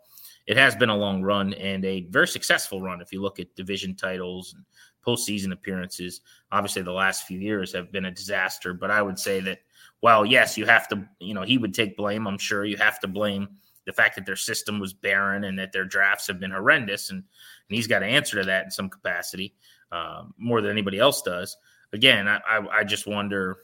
it 0.47 0.57
has 0.57 0.75
been 0.75 0.89
a 0.89 0.95
long 0.95 1.21
run 1.21 1.53
and 1.53 1.83
a 1.85 2.07
very 2.09 2.27
successful 2.27 2.81
run 2.81 3.01
if 3.01 3.11
you 3.11 3.21
look 3.21 3.39
at 3.39 3.55
division 3.55 3.95
titles 3.95 4.53
and 4.53 4.63
postseason 5.07 5.53
appearances. 5.53 6.21
Obviously, 6.51 6.81
the 6.81 6.91
last 6.91 7.23
few 7.23 7.39
years 7.39 7.73
have 7.73 7.91
been 7.91 8.05
a 8.05 8.11
disaster, 8.11 8.73
but 8.73 8.91
I 8.91 9.01
would 9.01 9.17
say 9.17 9.39
that 9.41 9.59
while 10.01 10.25
yes, 10.25 10.57
you 10.57 10.65
have 10.65 10.87
to, 10.89 11.07
you 11.19 11.33
know, 11.33 11.43
he 11.43 11.57
would 11.57 11.73
take 11.73 11.97
blame. 11.97 12.27
I'm 12.27 12.37
sure 12.37 12.65
you 12.65 12.77
have 12.77 12.99
to 12.99 13.07
blame 13.07 13.47
the 13.85 13.93
fact 13.93 14.15
that 14.15 14.25
their 14.25 14.35
system 14.35 14.79
was 14.79 14.93
barren 14.93 15.45
and 15.45 15.57
that 15.57 15.71
their 15.71 15.85
drafts 15.85 16.27
have 16.27 16.39
been 16.39 16.51
horrendous, 16.51 17.09
and, 17.09 17.19
and 17.19 17.75
he's 17.75 17.87
got 17.87 17.99
to 17.99 18.05
answer 18.05 18.39
to 18.39 18.45
that 18.45 18.65
in 18.65 18.71
some 18.71 18.89
capacity 18.89 19.55
uh, 19.91 20.23
more 20.37 20.61
than 20.61 20.71
anybody 20.71 20.99
else 20.99 21.21
does. 21.21 21.55
Again, 21.93 22.27
I, 22.27 22.39
I, 22.47 22.79
I 22.79 22.83
just 22.83 23.07
wonder. 23.07 23.59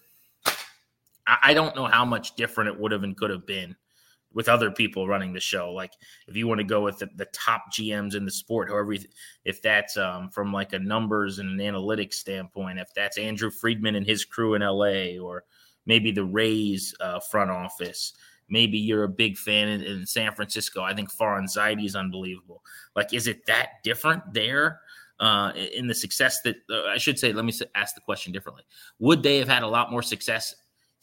I, 1.28 1.38
I 1.44 1.54
don't 1.54 1.76
know 1.76 1.86
how 1.86 2.06
much 2.06 2.36
different 2.36 2.70
it 2.70 2.80
would 2.80 2.94
have 2.94 3.04
and 3.04 3.18
could 3.18 3.30
have 3.30 3.46
been 3.46 3.76
with 4.34 4.50
other 4.50 4.72
people 4.72 5.08
running 5.08 5.34
the 5.34 5.40
show. 5.40 5.72
Like 5.72 5.94
if 6.28 6.36
you 6.36 6.48
want 6.48 6.60
to 6.60 6.66
go 6.66 6.82
with 6.82 7.00
the, 7.00 7.10
the 7.16 7.28
top 7.34 7.66
GMs 7.72 8.16
in 8.16 8.26
the 8.26 8.32
sport, 8.32 8.70
however, 8.70 8.96
if 9.46 9.62
that's 9.62 9.98
um, 9.98 10.30
from 10.30 10.52
like 10.52 10.74
a 10.74 10.80
numbers 10.80 11.40
and 11.40 11.60
an 11.60 11.74
analytics 11.74 12.16
standpoint, 12.16 12.80
if 12.80 12.94
that's 12.96 13.18
Andrew 13.18 13.52
Friedman 13.52 13.96
and 13.96 14.06
his 14.06 14.26
crew 14.26 14.56
in 14.56 14.62
LA, 14.62 15.22
or 15.24 15.44
maybe 15.86 16.12
the 16.12 16.26
Rays 16.26 16.96
uh, 17.00 17.20
front 17.20 17.52
office, 17.52 18.14
maybe 18.50 18.78
you're 18.78 19.04
a 19.04 19.10
big 19.10 19.38
fan 19.38 19.68
in, 19.68 19.82
in 19.82 20.06
San 20.06 20.34
Francisco. 20.34 20.82
I 20.82 20.94
think 20.94 21.12
Farhan 21.12 21.46
Zaidi 21.46 21.86
is 21.86 21.96
unbelievable. 21.96 22.64
Like, 22.96 23.14
is 23.14 23.28
it 23.28 23.46
that 23.46 23.84
different 23.84 24.34
there? 24.34 24.80
Uh, 25.20 25.54
in 25.76 25.88
the 25.88 25.94
success 25.94 26.42
that 26.42 26.56
uh, 26.70 26.86
I 26.86 26.98
should 26.98 27.18
say, 27.18 27.32
let 27.32 27.46
me 27.46 27.54
ask 27.76 27.96
the 27.96 28.02
question 28.02 28.34
differently. 28.34 28.64
Would 29.00 29.24
they 29.24 29.38
have 29.38 29.48
had 29.48 29.64
a 29.64 29.68
lot 29.68 29.90
more 29.90 30.02
success 30.02 30.54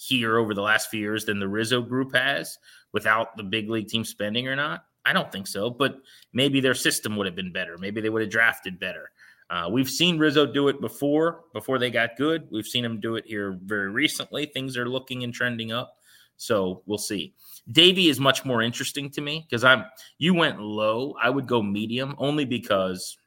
here 0.01 0.39
over 0.39 0.55
the 0.55 0.63
last 0.63 0.91
few 0.91 1.01
years 1.01 1.25
than 1.25 1.39
the 1.39 1.49
Rizzo 1.49 1.83
group 1.83 2.15
has 2.15 2.59
without 2.93 3.37
the 3.37 3.43
big 3.43 3.69
league 3.69 3.89
team 3.89 4.05
spending 4.05 4.49
or 4.49 4.57
not? 4.57 4.85
I 5.05 5.13
don't 5.13 5.31
think 5.31 5.47
so, 5.47 5.71
but 5.71 5.97
maybe 6.33 6.61
their 6.61 6.75
system 6.75 7.17
would 7.17 7.27
have 7.27 7.37
been 7.37 7.53
better. 7.53 7.77
Maybe 7.79 8.01
they 8.01 8.11
would 8.11 8.23
have 8.23 8.31
drafted 8.31 8.79
better. 8.79 9.11
Uh, 9.51 9.69
we've 9.71 9.91
seen 9.91 10.19
Rizzo 10.19 10.47
do 10.47 10.69
it 10.69 10.81
before, 10.81 11.41
before 11.53 11.79
they 11.79 11.91
got 11.91 12.17
good. 12.17 12.47
We've 12.51 12.67
seen 12.67 12.85
him 12.85 13.01
do 13.01 13.17
it 13.17 13.25
here 13.27 13.59
very 13.65 13.91
recently. 13.91 14.47
Things 14.47 14.77
are 14.77 14.89
looking 14.89 15.25
and 15.25 15.35
trending 15.35 15.73
up. 15.73 15.97
So 16.37 16.83
we'll 16.87 16.99
see. 16.99 17.35
Davey 17.71 18.09
is 18.09 18.19
much 18.19 18.45
more 18.45 18.63
interesting 18.63 19.11
to 19.11 19.21
me 19.21 19.47
because 19.49 19.65
I'm 19.65 19.85
you 20.19 20.33
went 20.33 20.61
low. 20.61 21.15
I 21.21 21.29
would 21.29 21.47
go 21.47 21.63
medium 21.63 22.15
only 22.17 22.47
because 22.47 23.19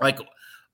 like 0.00 0.18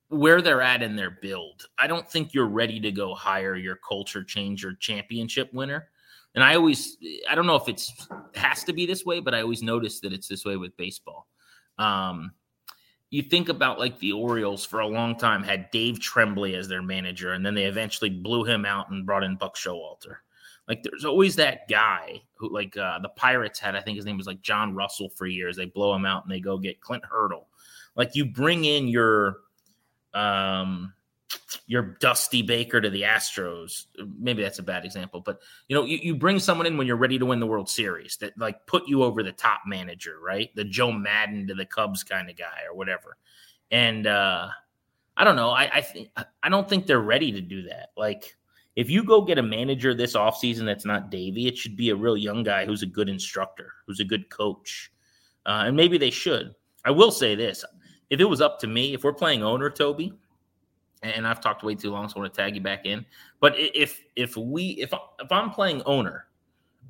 where 0.09 0.43
they're 0.43 0.62
at 0.62 0.83
in 0.83 0.97
their 0.97 1.11
build. 1.11 1.67
I 1.79 1.87
don't 1.87 2.09
think 2.09 2.35
you're 2.35 2.47
ready 2.47 2.81
to 2.81 2.93
go 2.93 3.14
hire 3.14 3.57
your 3.57 3.77
culture 3.77 4.23
changer 4.23 4.75
championship 4.75 5.53
winner. 5.53 5.88
And 6.35 6.43
I 6.43 6.57
always, 6.57 6.97
I 7.29 7.35
don't 7.35 7.47
know 7.47 7.57
if 7.57 7.69
it's 7.69 8.09
has 8.35 8.64
to 8.64 8.73
be 8.73 8.87
this 8.87 9.05
way, 9.05 9.21
but 9.21 9.35
I 9.35 9.43
always 9.43 9.62
notice 9.62 10.01
that 10.01 10.12
it's 10.12 10.29
this 10.29 10.45
way 10.45 10.57
with 10.57 10.77
baseball. 10.77 11.29
Um, 11.79 12.33
you 13.11 13.23
think 13.23 13.49
about 13.49 13.79
like 13.79 13.99
the 14.01 14.12
Orioles 14.12 14.64
for 14.64 14.81
a 14.81 14.87
long 14.87 15.17
time 15.17 15.45
had 15.45 15.71
Dave 15.71 16.01
Trembley 16.01 16.57
as 16.57 16.67
their 16.67 16.83
manager, 16.83 17.33
and 17.33 17.47
then 17.47 17.55
they 17.55 17.67
eventually 17.67 18.11
blew 18.11 18.45
him 18.45 18.64
out 18.64 18.90
and 18.90 19.07
brought 19.07 19.23
in 19.23 19.37
Buck 19.37 19.57
Showalter. 19.57 20.17
Like 20.67 20.83
there's 20.83 21.05
always 21.05 21.37
that 21.37 21.69
guy 21.69 22.23
who, 22.35 22.53
like 22.53 22.77
uh, 22.77 22.99
the 22.99 23.11
Pirates 23.11 23.61
had, 23.61 23.77
I 23.77 23.83
think 23.83 23.97
his 23.97 24.07
name 24.07 24.17
was 24.17 24.27
like 24.27 24.40
John 24.40 24.75
Russell 24.75 25.11
for 25.11 25.27
years. 25.27 25.57
They 25.57 25.67
blow 25.67 25.95
him 25.95 26.07
out 26.07 26.25
and 26.25 26.33
they 26.33 26.40
go 26.40 26.59
get 26.59 26.81
Clint 26.81 27.05
Hurdle. 27.05 27.49
Like 27.95 28.17
you 28.17 28.25
bring 28.25 28.64
in 28.64 28.88
your 28.88 29.37
um, 30.14 30.94
your 31.66 31.96
Dusty 32.00 32.42
Baker 32.42 32.81
to 32.81 32.90
the 32.90 33.03
Astros. 33.03 33.87
Maybe 34.18 34.42
that's 34.42 34.59
a 34.59 34.62
bad 34.62 34.85
example, 34.85 35.20
but 35.20 35.40
you 35.68 35.77
know, 35.77 35.85
you, 35.85 35.98
you 36.03 36.14
bring 36.14 36.38
someone 36.38 36.66
in 36.66 36.77
when 36.77 36.87
you're 36.87 36.96
ready 36.96 37.18
to 37.18 37.27
win 37.27 37.40
the 37.40 37.46
World 37.46 37.68
Series 37.68 38.16
that 38.18 38.37
like 38.38 38.66
put 38.66 38.87
you 38.87 39.03
over 39.03 39.22
the 39.22 39.33
top 39.33 39.62
manager, 39.66 40.18
right? 40.22 40.55
The 40.55 40.64
Joe 40.64 40.92
Maddon 40.92 41.46
to 41.48 41.55
the 41.55 41.66
Cubs 41.66 42.03
kind 42.03 42.31
of 42.31 42.37
guy 42.37 42.61
or 42.68 42.77
whatever. 42.77 43.16
And 43.70 44.07
uh 44.07 44.48
I 45.16 45.24
don't 45.24 45.37
know. 45.37 45.50
I 45.50 45.70
I 45.74 45.81
think 45.81 46.11
I 46.42 46.48
don't 46.48 46.68
think 46.68 46.87
they're 46.87 47.00
ready 47.00 47.33
to 47.33 47.40
do 47.40 47.62
that. 47.62 47.90
Like 47.96 48.37
if 48.77 48.90
you 48.90 49.05
go 49.05 49.22
get 49.22 49.38
a 49.38 49.42
manager 49.42 49.94
this 49.94 50.14
offseason 50.14 50.64
that's 50.64 50.85
not 50.85 51.11
Davey, 51.11 51.46
it 51.46 51.57
should 51.57 51.77
be 51.77 51.90
a 51.90 51.96
real 51.96 52.16
young 52.16 52.42
guy 52.42 52.66
who's 52.66 52.83
a 52.83 52.87
good 52.87 53.09
instructor, 53.09 53.72
who's 53.87 54.00
a 54.00 54.05
good 54.05 54.29
coach. 54.29 54.90
Uh, 55.46 55.64
and 55.66 55.77
maybe 55.77 55.98
they 55.98 56.11
should. 56.11 56.55
I 56.85 56.90
will 56.90 57.11
say 57.11 57.35
this 57.35 57.64
if 58.11 58.21
it 58.21 58.25
was 58.25 58.40
up 58.40 58.59
to 58.61 58.67
me, 58.67 58.95
if 58.95 59.05
we're 59.05 59.12
playing 59.12 59.43
owner, 59.43 59.71
Tobi, 59.71 60.12
and 61.03 61.27
I've 61.27 61.40
talked 61.40 61.62
way 61.62 61.75
too 61.75 61.90
long, 61.90 62.09
so 62.09 62.17
I 62.17 62.21
want 62.21 62.35
to 62.35 62.40
tag 62.40 62.55
you 62.55 62.61
back 62.61 62.87
in. 62.87 63.05
But 63.40 63.55
if 63.59 64.03
if 64.17 64.37
we 64.37 64.69
if 64.81 64.93
if 65.21 65.31
I'm 65.31 65.51
playing 65.51 65.83
owner, 65.85 66.27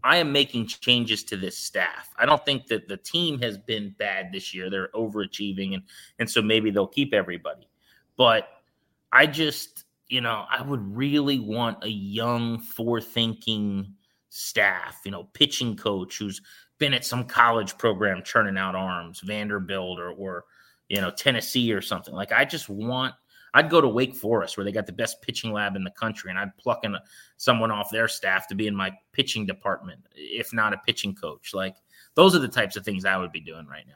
I 0.02 0.18
am 0.18 0.32
making 0.32 0.66
changes 0.66 1.24
to 1.24 1.36
this 1.36 1.58
staff. 1.58 2.10
I 2.18 2.26
don't 2.26 2.44
think 2.44 2.66
that 2.68 2.88
the 2.88 2.96
team 2.96 3.40
has 3.40 3.58
been 3.58 3.94
bad 3.98 4.30
this 4.32 4.54
year. 4.54 4.70
They're 4.70 4.88
overachieving, 4.88 5.74
and 5.74 5.82
and 6.18 6.30
so 6.30 6.42
maybe 6.42 6.70
they'll 6.70 6.86
keep 6.86 7.12
everybody. 7.12 7.68
But 8.16 8.48
I 9.12 9.26
just, 9.26 9.84
you 10.08 10.20
know, 10.20 10.44
I 10.50 10.62
would 10.62 10.96
really 10.96 11.40
want 11.40 11.82
a 11.82 11.88
young, 11.88 12.58
forethinking 12.58 13.90
staff. 14.28 15.00
You 15.04 15.10
know, 15.10 15.24
pitching 15.32 15.76
coach 15.76 16.18
who's 16.18 16.40
been 16.78 16.94
at 16.94 17.04
some 17.04 17.24
college 17.24 17.76
program 17.78 18.22
churning 18.22 18.58
out 18.58 18.74
arms, 18.74 19.20
Vanderbilt 19.20 19.98
or 19.98 20.10
or 20.10 20.44
you 20.88 21.00
know 21.00 21.10
Tennessee 21.10 21.72
or 21.72 21.80
something. 21.80 22.14
Like 22.14 22.32
I 22.32 22.44
just 22.44 22.68
want 22.68 23.14
I'd 23.54 23.70
go 23.70 23.80
to 23.80 23.88
Wake 23.88 24.16
Forest 24.16 24.56
where 24.56 24.64
they 24.64 24.72
got 24.72 24.86
the 24.86 24.92
best 24.92 25.22
pitching 25.22 25.52
lab 25.52 25.76
in 25.76 25.84
the 25.84 25.90
country, 25.90 26.30
and 26.30 26.38
I'd 26.38 26.56
pluck 26.56 26.84
in 26.84 26.94
a, 26.94 27.02
someone 27.36 27.70
off 27.70 27.90
their 27.90 28.08
staff 28.08 28.48
to 28.48 28.54
be 28.54 28.66
in 28.66 28.74
my 28.74 28.92
pitching 29.12 29.46
department, 29.46 30.00
if 30.14 30.52
not 30.52 30.74
a 30.74 30.78
pitching 30.78 31.14
coach. 31.14 31.54
Like 31.54 31.76
those 32.14 32.34
are 32.34 32.40
the 32.40 32.48
types 32.48 32.76
of 32.76 32.84
things 32.84 33.04
I 33.04 33.16
would 33.16 33.32
be 33.32 33.40
doing 33.40 33.66
right 33.66 33.86
now. 33.86 33.94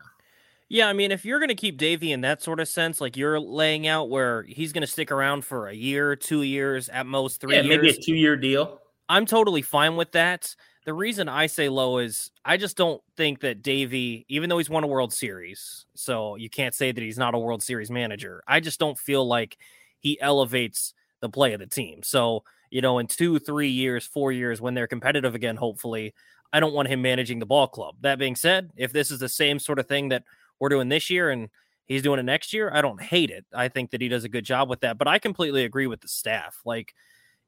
Yeah, 0.70 0.88
I 0.88 0.92
mean, 0.92 1.12
if 1.12 1.24
you're 1.24 1.38
going 1.38 1.48
to 1.48 1.54
keep 1.54 1.78
Davey 1.78 2.12
in 2.12 2.20
that 2.20 2.42
sort 2.42 2.60
of 2.60 2.68
sense, 2.68 3.00
like 3.00 3.16
you're 3.16 3.40
laying 3.40 3.86
out 3.86 4.10
where 4.10 4.42
he's 4.42 4.72
going 4.72 4.82
to 4.82 4.86
stick 4.86 5.10
around 5.10 5.44
for 5.46 5.68
a 5.68 5.74
year, 5.74 6.14
two 6.14 6.42
years, 6.42 6.90
at 6.90 7.06
most 7.06 7.40
three 7.40 7.56
yeah, 7.56 7.62
years, 7.62 7.76
maybe 7.76 7.88
a 7.88 8.00
two 8.00 8.14
year 8.14 8.36
deal. 8.36 8.78
I'm 9.08 9.24
totally 9.24 9.62
fine 9.62 9.96
with 9.96 10.12
that. 10.12 10.54
The 10.88 10.94
reason 10.94 11.28
I 11.28 11.48
say 11.48 11.68
low 11.68 11.98
is 11.98 12.30
I 12.46 12.56
just 12.56 12.74
don't 12.78 13.02
think 13.14 13.40
that 13.40 13.60
Davey, 13.60 14.24
even 14.30 14.48
though 14.48 14.56
he's 14.56 14.70
won 14.70 14.84
a 14.84 14.86
World 14.86 15.12
Series, 15.12 15.84
so 15.94 16.36
you 16.36 16.48
can't 16.48 16.74
say 16.74 16.92
that 16.92 17.02
he's 17.02 17.18
not 17.18 17.34
a 17.34 17.38
World 17.38 17.62
Series 17.62 17.90
manager. 17.90 18.42
I 18.48 18.60
just 18.60 18.80
don't 18.80 18.96
feel 18.96 19.28
like 19.28 19.58
he 20.00 20.18
elevates 20.18 20.94
the 21.20 21.28
play 21.28 21.52
of 21.52 21.60
the 21.60 21.66
team. 21.66 22.02
So, 22.02 22.42
you 22.70 22.80
know, 22.80 23.00
in 23.00 23.06
two, 23.06 23.38
three 23.38 23.68
years, 23.68 24.06
four 24.06 24.32
years, 24.32 24.62
when 24.62 24.72
they're 24.72 24.86
competitive 24.86 25.34
again, 25.34 25.56
hopefully, 25.56 26.14
I 26.54 26.58
don't 26.58 26.72
want 26.72 26.88
him 26.88 27.02
managing 27.02 27.38
the 27.38 27.44
ball 27.44 27.68
club. 27.68 27.96
That 28.00 28.18
being 28.18 28.34
said, 28.34 28.70
if 28.74 28.90
this 28.90 29.10
is 29.10 29.18
the 29.18 29.28
same 29.28 29.58
sort 29.58 29.78
of 29.78 29.86
thing 29.86 30.08
that 30.08 30.24
we're 30.58 30.70
doing 30.70 30.88
this 30.88 31.10
year 31.10 31.28
and 31.28 31.50
he's 31.84 32.00
doing 32.00 32.18
it 32.18 32.22
next 32.22 32.54
year, 32.54 32.70
I 32.72 32.80
don't 32.80 33.02
hate 33.02 33.28
it. 33.28 33.44
I 33.52 33.68
think 33.68 33.90
that 33.90 34.00
he 34.00 34.08
does 34.08 34.24
a 34.24 34.30
good 34.30 34.46
job 34.46 34.70
with 34.70 34.80
that. 34.80 34.96
But 34.96 35.06
I 35.06 35.18
completely 35.18 35.64
agree 35.64 35.86
with 35.86 36.00
the 36.00 36.08
staff. 36.08 36.62
Like, 36.64 36.94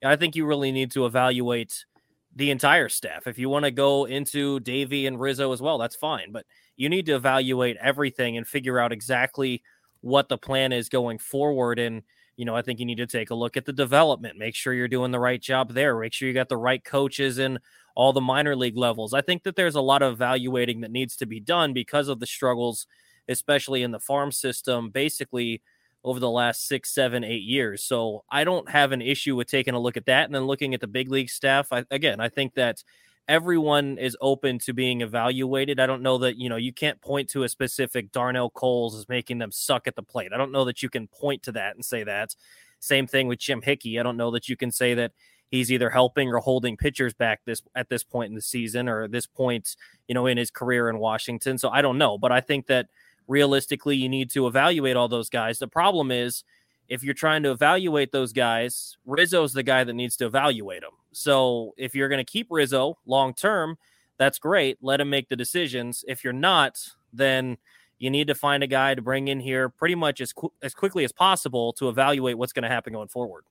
I 0.05 0.17
think 0.17 0.37
you 0.37 0.45
really 0.45 0.73
need 0.73 0.91
to 0.91 1.07
evaluate 1.07 1.87
the 2.35 2.51
entire 2.51 2.89
staff. 2.89 3.27
If 3.27 3.39
you 3.39 3.49
want 3.49 3.65
to 3.65 3.71
go 3.71 4.05
into 4.05 4.61
Davey 4.61 5.07
and 5.07 5.21
Rizzo 5.21 5.53
as 5.53 5.61
well, 5.61 5.79
that's 5.79 5.97
fine. 5.97 6.33
But 6.33 6.47
you 6.77 6.89
need 6.89 7.07
to 7.07 7.17
evaluate 7.17 7.77
everything 7.81 8.37
and 8.37 8.47
figure 8.47 8.79
out 8.79 8.93
exactly 8.93 9.63
what 10.01 10.29
the 10.29 10.39
plan 10.39 10.73
is 10.73 10.89
going 10.89 11.19
forward. 11.19 11.79
And, 11.79 12.03
you 12.37 12.45
know, 12.45 12.55
I 12.57 12.63
think 12.63 12.79
you 12.79 12.87
need 12.87 12.99
to 12.99 13.07
take 13.07 13.31
a 13.31 13.35
look 13.35 13.57
at 13.57 13.67
the 13.67 13.73
development, 13.73 14.39
make 14.39 14.55
sure 14.55 14.73
you're 14.73 14.89
doing 14.89 15.11
the 15.11 15.19
right 15.19 15.41
job 15.41 15.73
there, 15.73 15.99
make 15.99 16.13
sure 16.13 16.29
you 16.29 16.35
got 16.35 16.49
the 16.49 16.57
right 16.57 16.83
coaches 16.83 17.39
in 17.39 17.59
all 17.95 18.13
the 18.13 18.21
minor 18.21 18.57
league 18.57 18.79
levels. 18.79 19.13
I 19.13 19.21
think 19.21 19.43
that 19.43 19.57
there's 19.57 19.75
a 19.75 19.81
lot 19.81 20.03
of 20.03 20.13
evaluating 20.13 20.81
that 20.81 20.91
needs 20.91 21.17
to 21.17 21.27
be 21.27 21.41
done 21.41 21.73
because 21.73 22.09
of 22.09 22.21
the 22.21 22.27
struggles, 22.27 22.87
especially 23.29 23.83
in 23.83 23.91
the 23.91 24.01
farm 24.01 24.33
system. 24.33 24.91
Basically, 24.91 25.61
over 26.05 26.19
the 26.19 26.31
last 26.31 26.67
six, 26.67 26.91
seven, 26.93 27.25
eight 27.25 27.43
years. 27.43 27.83
So 27.83 28.25
I 28.31 28.45
don't 28.45 28.69
have 28.71 28.93
an 28.93 29.03
issue 29.03 29.37
with 29.37 29.49
taking 29.49 29.75
a 29.75 29.81
look 29.81 29.97
at 29.97 30.07
that 30.07 30.25
and 30.25 30.35
then 30.35 30.45
looking 30.45 30.75
at 30.75 30.81
the 30.81 30.87
big 30.87 31.11
league 31.11 31.31
staff. 31.31 31.73
I, 31.73 31.85
again, 31.91 32.21
I 32.21 32.29
think 32.29 32.55
that 32.55 32.83
everyone 33.29 33.99
is 33.99 34.17
open 34.21 34.59
to 34.59 34.73
being 34.73 35.03
evaluated. 35.03 35.79
I 35.79 35.87
don't 35.87 36.03
know 36.03 36.19
that, 36.19 36.37
you 36.37 36.49
know, 36.49 36.57
you 36.57 36.73
can't 36.73 37.01
point 37.01 37.29
to 37.31 37.45
a 37.45 37.49
specific 37.49 38.13
Darnell 38.13 38.51
Coles 38.51 38.99
as 38.99 39.09
making 39.09 39.39
them 39.39 39.53
suck 39.53 39.87
at 39.87 39.95
the 39.95 40.03
plate. 40.03 40.33
I 40.33 40.37
don't 40.37 40.53
know 40.53 40.65
that 40.65 40.83
you 40.83 40.89
can 40.89 41.07
point 41.07 41.43
to 41.45 41.53
that 41.53 41.75
and 41.75 41.85
say 41.85 42.03
that. 42.05 42.35
Same 42.81 43.07
thing 43.07 43.29
with 43.29 43.39
Jim 43.39 43.63
Hickey. 43.63 44.01
I 44.01 44.03
don't 44.03 44.17
know 44.17 44.31
that 44.31 44.49
you 44.49 44.57
can 44.57 44.73
say 44.73 44.95
that 44.95 45.13
he's 45.51 45.71
either 45.71 45.91
helping 45.91 46.29
or 46.29 46.39
holding 46.39 46.77
pitchers 46.77 47.13
back 47.13 47.41
this 47.45 47.63
at 47.75 47.89
this 47.89 48.03
point 48.03 48.31
in 48.31 48.35
the 48.35 48.41
season 48.41 48.89
or 48.89 49.07
this 49.07 49.27
point, 49.27 49.77
you 50.09 50.15
know, 50.15 50.27
in 50.27 50.39
his 50.39 50.51
career 50.51 50.89
in 50.89 50.99
Washington. 50.99 51.59
So 51.59 51.69
I 51.69 51.83
don't 51.83 51.99
know, 51.99 52.17
but 52.17 52.33
I 52.33 52.41
think 52.41 52.67
that 52.69 52.89
realistically, 53.31 53.97
you 53.97 54.09
need 54.09 54.29
to 54.31 54.49
evaluate 54.49 54.97
all 54.97 55.09
those 55.09 55.31
guys. 55.31 55.61
The 55.61 55.69
problem 55.69 56.11
is, 56.11 56.43
if 56.89 57.05
you're 57.05 57.15
trying 57.15 57.45
to 57.45 57.53
evaluate 57.53 58.11
those 58.11 58.33
guys, 58.33 58.99
Rizzo's 59.07 59.53
the 59.53 59.63
guy 59.63 59.85
that 59.85 59.93
needs 59.93 60.17
to 60.17 60.27
evaluate 60.27 60.83
them. 60.83 60.91
So 61.13 61.73
if 61.79 61.95
you're 61.95 62.09
going 62.09 62.25
to 62.25 62.31
keep 62.31 62.49
Rizzo 62.51 62.99
long 63.07 63.33
term, 63.33 63.79
that's 64.19 64.41
great. 64.41 64.79
Let 64.83 65.01
him 65.01 65.09
make 65.09 65.29
the 65.29 65.37
decisions. 65.37 66.05
If 66.09 66.25
you're 66.25 66.33
not, 66.33 66.81
then 67.13 67.57
you 67.99 68.11
need 68.11 68.27
to 68.27 68.35
find 68.35 68.65
a 68.65 68.67
guy 68.67 68.97
to 68.97 69.03
bring 69.03 69.29
in 69.29 69.39
here 69.39 69.69
pretty 69.69 69.95
much 69.95 70.21
as 70.21 70.33
qu- 70.33 70.53
as 70.63 70.75
quickly 70.75 71.05
as 71.05 71.13
possible 71.13 71.73
to 71.75 71.89
evaluate 71.89 72.37
what's 72.37 72.53
going 72.53 72.65
to 72.65 72.69
happen 72.69 72.93
going 72.93 73.09
forward. 73.09 73.45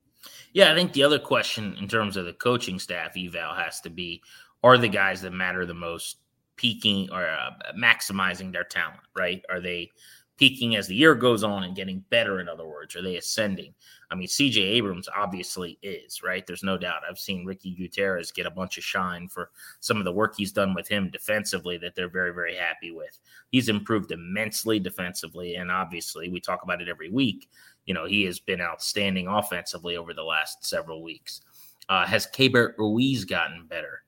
Yeah, 0.52 0.74
I 0.74 0.76
think 0.76 0.92
the 0.92 1.04
other 1.04 1.20
question 1.20 1.76
in 1.80 1.88
terms 1.88 2.18
of 2.18 2.26
the 2.26 2.34
coaching 2.34 2.78
staff 2.78 3.16
eval 3.16 3.54
has 3.54 3.80
to 3.82 3.90
be: 3.90 4.22
Are 4.62 4.78
the 4.78 4.90
guys 4.90 5.22
that 5.22 5.32
matter 5.32 5.66
the 5.66 5.74
most 5.74 6.18
peaking 6.60 7.10
or 7.10 7.26
uh, 7.26 7.52
maximizing 7.78 8.52
their 8.52 8.66
talent, 8.66 9.00
right? 9.16 9.42
Are 9.50 9.62
they 9.62 9.90
peaking 10.36 10.76
as 10.76 10.88
the 10.88 10.96
year 10.96 11.16
goes 11.16 11.42
on 11.42 11.64
and 11.64 11.74
getting 11.76 12.04
better, 12.10 12.42
in 12.42 12.50
other 12.50 12.68
words? 12.68 12.98
Are 12.98 13.02
they 13.02 13.16
ascending? 13.16 13.74
I 14.12 14.16
mean, 14.16 14.28
CJ 14.28 14.58
Abrams 14.58 15.08
obviously 15.16 15.80
is, 15.82 16.22
right? 16.22 16.46
There's 16.46 16.64
no 16.64 16.78
doubt. 16.78 17.04
I've 17.10 17.18
seen 17.18 17.46
Ricky 17.46 17.74
Gutierrez 17.76 18.34
get 18.34 18.46
a 18.46 18.52
bunch 18.52 18.78
of 18.78 18.84
shine 18.84 19.30
for 19.30 19.52
some 19.80 20.00
of 20.00 20.04
the 20.04 20.12
work 20.12 20.34
he's 20.36 20.52
done 20.52 20.74
with 20.74 20.86
him 20.86 21.10
defensively 21.10 21.78
that 21.78 21.96
they're 21.96 22.10
very, 22.10 22.34
very 22.34 22.56
happy 22.56 22.92
with. 22.92 23.18
He's 23.52 23.70
improved 23.70 24.12
immensely 24.12 24.80
defensively. 24.80 25.56
And 25.56 25.72
obviously, 25.72 26.28
we 26.28 26.42
talk 26.42 26.64
about 26.64 26.82
it 26.82 26.90
every 26.90 27.10
week. 27.10 27.50
You 27.86 27.94
know, 27.94 28.06
he 28.06 28.24
has 28.26 28.42
been 28.42 28.60
outstanding 28.60 29.28
offensively 29.28 29.96
over 29.96 30.14
the 30.14 30.24
last 30.24 30.66
several 30.66 31.04
weeks. 31.04 31.40
Uh, 31.88 32.06
has 32.06 32.28
Keibert 32.28 32.78
Ruiz 32.78 33.24
gotten 33.24 33.66
better? 33.66 34.04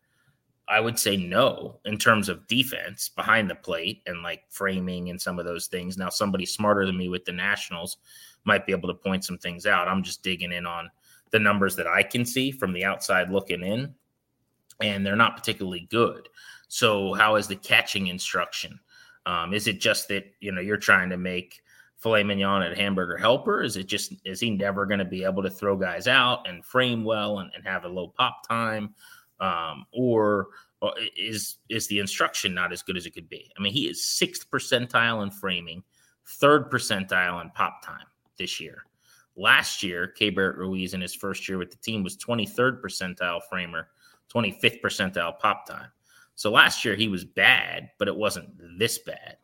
I 0.71 0.79
would 0.79 0.97
say 0.97 1.17
no 1.17 1.79
in 1.83 1.97
terms 1.97 2.29
of 2.29 2.47
defense 2.47 3.09
behind 3.09 3.49
the 3.49 3.55
plate 3.55 4.01
and 4.05 4.23
like 4.23 4.43
framing 4.49 5.09
and 5.09 5.21
some 5.21 5.37
of 5.37 5.45
those 5.45 5.67
things. 5.67 5.97
Now, 5.97 6.07
somebody 6.09 6.45
smarter 6.45 6.85
than 6.85 6.97
me 6.97 7.09
with 7.09 7.25
the 7.25 7.33
Nationals 7.33 7.97
might 8.45 8.65
be 8.65 8.71
able 8.71 8.87
to 8.87 8.95
point 8.95 9.25
some 9.25 9.37
things 9.37 9.65
out. 9.65 9.89
I'm 9.89 10.01
just 10.01 10.23
digging 10.23 10.53
in 10.53 10.65
on 10.65 10.89
the 11.31 11.39
numbers 11.39 11.75
that 11.75 11.87
I 11.87 12.03
can 12.03 12.25
see 12.25 12.51
from 12.51 12.71
the 12.71 12.85
outside 12.85 13.29
looking 13.29 13.63
in, 13.63 13.93
and 14.79 15.05
they're 15.05 15.15
not 15.15 15.35
particularly 15.35 15.87
good. 15.91 16.29
So, 16.69 17.13
how 17.13 17.35
is 17.35 17.47
the 17.47 17.57
catching 17.57 18.07
instruction? 18.07 18.79
Um, 19.25 19.53
is 19.53 19.67
it 19.67 19.79
just 19.81 20.07
that 20.07 20.25
you 20.39 20.51
know 20.51 20.61
you're 20.61 20.77
trying 20.77 21.09
to 21.09 21.17
make 21.17 21.61
filet 21.97 22.23
mignon 22.23 22.63
at 22.63 22.77
hamburger 22.77 23.17
helper? 23.17 23.61
Is 23.61 23.77
it 23.77 23.87
just 23.87 24.13
is 24.25 24.39
he 24.39 24.49
never 24.49 24.85
going 24.85 24.99
to 24.99 25.05
be 25.05 25.23
able 25.23 25.43
to 25.43 25.49
throw 25.49 25.75
guys 25.75 26.07
out 26.07 26.47
and 26.47 26.65
frame 26.65 27.03
well 27.03 27.39
and, 27.39 27.51
and 27.53 27.65
have 27.65 27.83
a 27.83 27.89
low 27.89 28.07
pop 28.07 28.47
time? 28.47 28.95
Um, 29.41 29.85
or, 29.91 30.49
or 30.81 30.93
is 31.17 31.57
is 31.69 31.87
the 31.87 31.99
instruction 31.99 32.53
not 32.53 32.71
as 32.71 32.81
good 32.81 32.95
as 32.95 33.05
it 33.05 33.11
could 33.11 33.27
be? 33.27 33.51
I 33.57 33.61
mean, 33.61 33.73
he 33.73 33.89
is 33.89 34.05
sixth 34.05 34.49
percentile 34.49 35.23
in 35.23 35.31
framing, 35.31 35.83
third 36.25 36.71
percentile 36.71 37.41
in 37.41 37.49
pop 37.49 37.83
time 37.83 38.05
this 38.37 38.59
year. 38.59 38.83
Last 39.35 39.81
year, 39.81 40.13
Keibert 40.19 40.57
Ruiz 40.57 40.93
in 40.93 41.01
his 41.01 41.15
first 41.15 41.49
year 41.49 41.57
with 41.57 41.71
the 41.71 41.77
team 41.77 42.03
was 42.03 42.17
23rd 42.17 42.81
percentile 42.81 43.41
framer, 43.49 43.87
25th 44.33 44.81
percentile 44.81 45.37
pop 45.39 45.65
time. 45.65 45.87
So 46.35 46.51
last 46.51 46.83
year 46.85 46.95
he 46.95 47.07
was 47.07 47.23
bad, 47.23 47.89
but 47.97 48.07
it 48.07 48.15
wasn't 48.15 48.49
this 48.77 48.99
bad. 48.99 49.37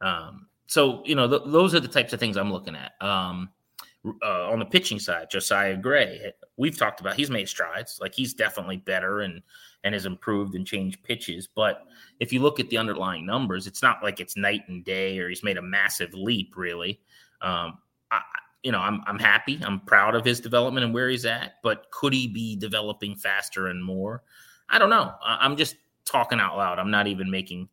Um, 0.00 0.46
so 0.66 1.02
you 1.04 1.14
know 1.14 1.28
th- 1.28 1.42
those 1.46 1.74
are 1.74 1.80
the 1.80 1.88
types 1.88 2.12
of 2.12 2.20
things 2.20 2.36
I'm 2.36 2.52
looking 2.52 2.76
at. 2.76 2.92
Um, 3.00 3.50
uh, 4.04 4.50
on 4.50 4.58
the 4.58 4.64
pitching 4.64 4.98
side, 4.98 5.30
Josiah 5.30 5.76
Gray, 5.76 6.32
we've 6.56 6.76
talked 6.76 7.00
about 7.00 7.14
he's 7.14 7.30
made 7.30 7.48
strides. 7.48 7.98
Like 8.00 8.14
he's 8.14 8.34
definitely 8.34 8.78
better 8.78 9.20
and 9.20 9.42
and 9.84 9.94
has 9.94 10.06
improved 10.06 10.54
and 10.54 10.66
changed 10.66 11.02
pitches. 11.02 11.46
But 11.46 11.86
if 12.20 12.32
you 12.32 12.40
look 12.40 12.60
at 12.60 12.68
the 12.70 12.78
underlying 12.78 13.26
numbers, 13.26 13.66
it's 13.66 13.82
not 13.82 14.02
like 14.02 14.20
it's 14.20 14.36
night 14.36 14.62
and 14.68 14.84
day 14.84 15.18
or 15.18 15.28
he's 15.28 15.44
made 15.44 15.56
a 15.56 15.62
massive 15.62 16.14
leap. 16.14 16.54
Really, 16.56 17.00
um, 17.40 17.78
I, 18.10 18.22
you 18.62 18.72
know, 18.72 18.80
I'm 18.80 19.02
I'm 19.06 19.18
happy. 19.18 19.60
I'm 19.62 19.80
proud 19.80 20.14
of 20.14 20.24
his 20.24 20.40
development 20.40 20.84
and 20.84 20.94
where 20.94 21.08
he's 21.08 21.24
at. 21.24 21.54
But 21.62 21.90
could 21.92 22.12
he 22.12 22.26
be 22.26 22.56
developing 22.56 23.14
faster 23.14 23.68
and 23.68 23.82
more? 23.84 24.22
I 24.68 24.78
don't 24.78 24.90
know. 24.90 25.12
I'm 25.22 25.56
just 25.56 25.76
talking 26.04 26.40
out 26.40 26.56
loud. 26.56 26.78
I'm 26.78 26.90
not 26.90 27.06
even 27.06 27.30
making 27.30 27.68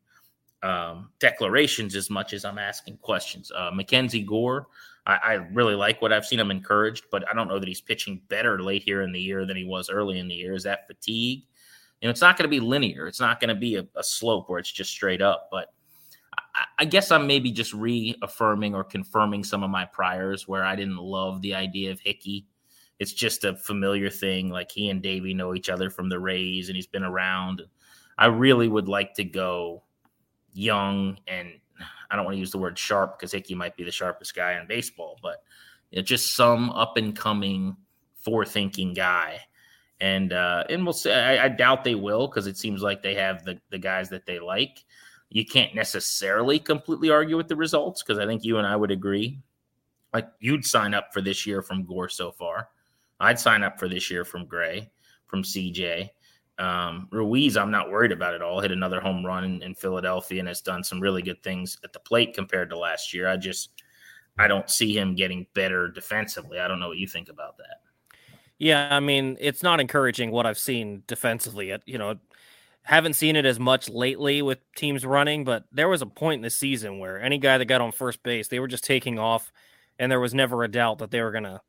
um, 0.61 1.09
declarations 1.19 1.95
as 1.95 2.09
much 2.09 2.33
as 2.33 2.45
I'm 2.45 2.57
asking 2.57 2.97
questions. 2.97 3.51
Uh, 3.55 3.71
Mackenzie 3.73 4.21
Gore 4.21 4.67
I, 5.09 5.19
I, 5.23 5.33
really 5.33 5.75
like 5.75 6.01
what 6.01 6.13
I've 6.13 6.25
seen. 6.25 6.39
I'm 6.39 6.51
encouraged, 6.51 7.05
but 7.11 7.27
I 7.29 7.33
don't 7.33 7.47
know 7.47 7.59
that 7.59 7.67
he's 7.67 7.81
pitching 7.81 8.21
better 8.29 8.61
late 8.61 8.83
here 8.83 9.01
in 9.01 9.11
the 9.11 9.19
year 9.19 9.45
than 9.45 9.57
he 9.57 9.63
was 9.63 9.89
early 9.89 10.19
in 10.19 10.27
the 10.27 10.35
year. 10.35 10.53
Is 10.53 10.63
that 10.63 10.87
fatigue? 10.87 11.43
You 12.01 12.07
know, 12.07 12.11
it's 12.11 12.21
not 12.21 12.37
going 12.37 12.43
to 12.43 12.49
be 12.49 12.59
linear. 12.59 13.07
It's 13.07 13.19
not 13.19 13.39
going 13.39 13.49
to 13.49 13.55
be 13.55 13.75
a, 13.75 13.87
a, 13.95 14.03
slope 14.03 14.49
where 14.49 14.59
it's 14.59 14.71
just 14.71 14.91
straight 14.91 15.21
up. 15.21 15.49
But 15.51 15.73
I, 16.55 16.65
I 16.79 16.85
guess 16.85 17.11
I'm 17.11 17.27
maybe 17.27 17.51
just 17.51 17.73
reaffirming 17.73 18.75
or 18.75 18.83
confirming 18.83 19.43
some 19.43 19.63
of 19.63 19.69
my 19.69 19.85
priors 19.85 20.47
where 20.47 20.63
I 20.63 20.75
didn't 20.75 20.97
love 20.97 21.41
the 21.41 21.55
idea 21.55 21.91
of 21.91 21.99
Hickey. 21.99 22.45
It's 22.99 23.13
just 23.13 23.43
a 23.43 23.55
familiar 23.55 24.09
thing. 24.09 24.49
Like 24.49 24.71
he 24.71 24.89
and 24.89 25.01
Davey 25.01 25.33
know 25.33 25.55
each 25.55 25.69
other 25.69 25.89
from 25.89 26.09
the 26.09 26.19
Rays, 26.19 26.69
and 26.69 26.75
he's 26.75 26.87
been 26.87 27.03
around. 27.03 27.63
I 28.17 28.27
really 28.27 28.67
would 28.67 28.87
like 28.87 29.13
to 29.15 29.23
go 29.23 29.83
young 30.53 31.17
and 31.27 31.53
I 32.09 32.15
don't 32.15 32.25
want 32.25 32.35
to 32.35 32.39
use 32.39 32.51
the 32.51 32.57
word 32.57 32.77
sharp 32.77 33.17
because 33.17 33.31
Hickey 33.31 33.55
might 33.55 33.75
be 33.77 33.83
the 33.83 33.91
sharpest 33.91 34.35
guy 34.35 34.59
in 34.59 34.67
baseball, 34.67 35.17
but 35.21 35.43
you 35.91 35.97
know, 35.97 36.03
just 36.03 36.35
some 36.35 36.69
up 36.71 36.97
and 36.97 37.15
coming, 37.15 37.75
forethinking 38.25 38.95
guy. 38.95 39.39
and 40.01 40.33
uh, 40.33 40.63
and 40.69 40.83
we'll 40.85 40.93
see. 40.93 41.11
I, 41.11 41.45
I 41.45 41.49
doubt 41.49 41.83
they 41.83 41.95
will 41.95 42.27
because 42.27 42.47
it 42.47 42.57
seems 42.57 42.81
like 42.81 43.01
they 43.01 43.15
have 43.15 43.43
the 43.43 43.59
the 43.69 43.77
guys 43.77 44.09
that 44.09 44.25
they 44.25 44.39
like. 44.39 44.83
You 45.29 45.45
can't 45.45 45.75
necessarily 45.75 46.59
completely 46.59 47.09
argue 47.09 47.37
with 47.37 47.47
the 47.47 47.55
results 47.55 48.01
because 48.01 48.17
I 48.17 48.25
think 48.25 48.43
you 48.43 48.57
and 48.57 48.65
I 48.65 48.75
would 48.75 48.91
agree. 48.91 49.39
Like 50.13 50.27
you'd 50.39 50.65
sign 50.65 50.93
up 50.93 51.13
for 51.13 51.21
this 51.21 51.45
year 51.45 51.61
from 51.61 51.85
Gore 51.85 52.09
so 52.09 52.31
far. 52.31 52.69
I'd 53.19 53.39
sign 53.39 53.63
up 53.63 53.77
for 53.77 53.87
this 53.87 54.09
year 54.09 54.25
from 54.25 54.45
Gray, 54.45 54.89
from 55.27 55.43
CJ. 55.43 56.09
Um, 56.59 57.07
Ruiz, 57.09 57.55
I'm 57.55 57.71
not 57.71 57.89
worried 57.89 58.11
about 58.11 58.33
at 58.33 58.41
all. 58.41 58.59
Hit 58.59 58.71
another 58.71 58.99
home 58.99 59.25
run 59.25 59.45
in, 59.45 59.63
in, 59.63 59.73
Philadelphia 59.73 60.39
and 60.39 60.47
has 60.49 60.59
done 60.59 60.83
some 60.83 60.99
really 60.99 61.21
good 61.21 61.41
things 61.41 61.77
at 61.85 61.93
the 61.93 62.01
plate 62.01 62.33
compared 62.33 62.69
to 62.69 62.77
last 62.77 63.13
year. 63.13 63.29
I 63.29 63.37
just, 63.37 63.81
I 64.37 64.49
don't 64.49 64.69
see 64.69 64.97
him 64.97 65.15
getting 65.15 65.47
better 65.53 65.87
defensively. 65.87 66.59
I 66.59 66.67
don't 66.67 66.81
know 66.81 66.89
what 66.89 66.97
you 66.97 67.07
think 67.07 67.29
about 67.29 67.57
that. 67.59 67.77
Yeah, 68.57 68.93
I 68.93 68.99
mean, 68.99 69.37
it's 69.39 69.63
not 69.63 69.79
encouraging 69.79 70.31
what 70.31 70.45
I've 70.45 70.57
seen 70.57 71.03
defensively. 71.07 71.73
You 71.85 71.97
know, 71.97 72.15
haven't 72.83 73.13
seen 73.13 73.37
it 73.37 73.45
as 73.45 73.57
much 73.57 73.87
lately 73.87 74.41
with 74.41 74.59
teams 74.75 75.05
running, 75.05 75.45
but 75.45 75.63
there 75.71 75.87
was 75.87 76.01
a 76.01 76.05
point 76.05 76.39
in 76.39 76.43
the 76.43 76.49
season 76.49 76.99
where 76.99 77.21
any 77.21 77.37
guy 77.37 77.57
that 77.57 77.65
got 77.65 77.79
on 77.79 77.93
first 77.93 78.21
base, 78.21 78.49
they 78.49 78.59
were 78.59 78.67
just 78.67 78.83
taking 78.83 79.17
off, 79.17 79.53
and 79.97 80.11
there 80.11 80.19
was 80.19 80.33
never 80.33 80.63
a 80.65 80.67
doubt 80.67 80.97
that 80.97 81.09
they 81.09 81.21
were 81.21 81.31
going 81.31 81.45
to 81.45 81.61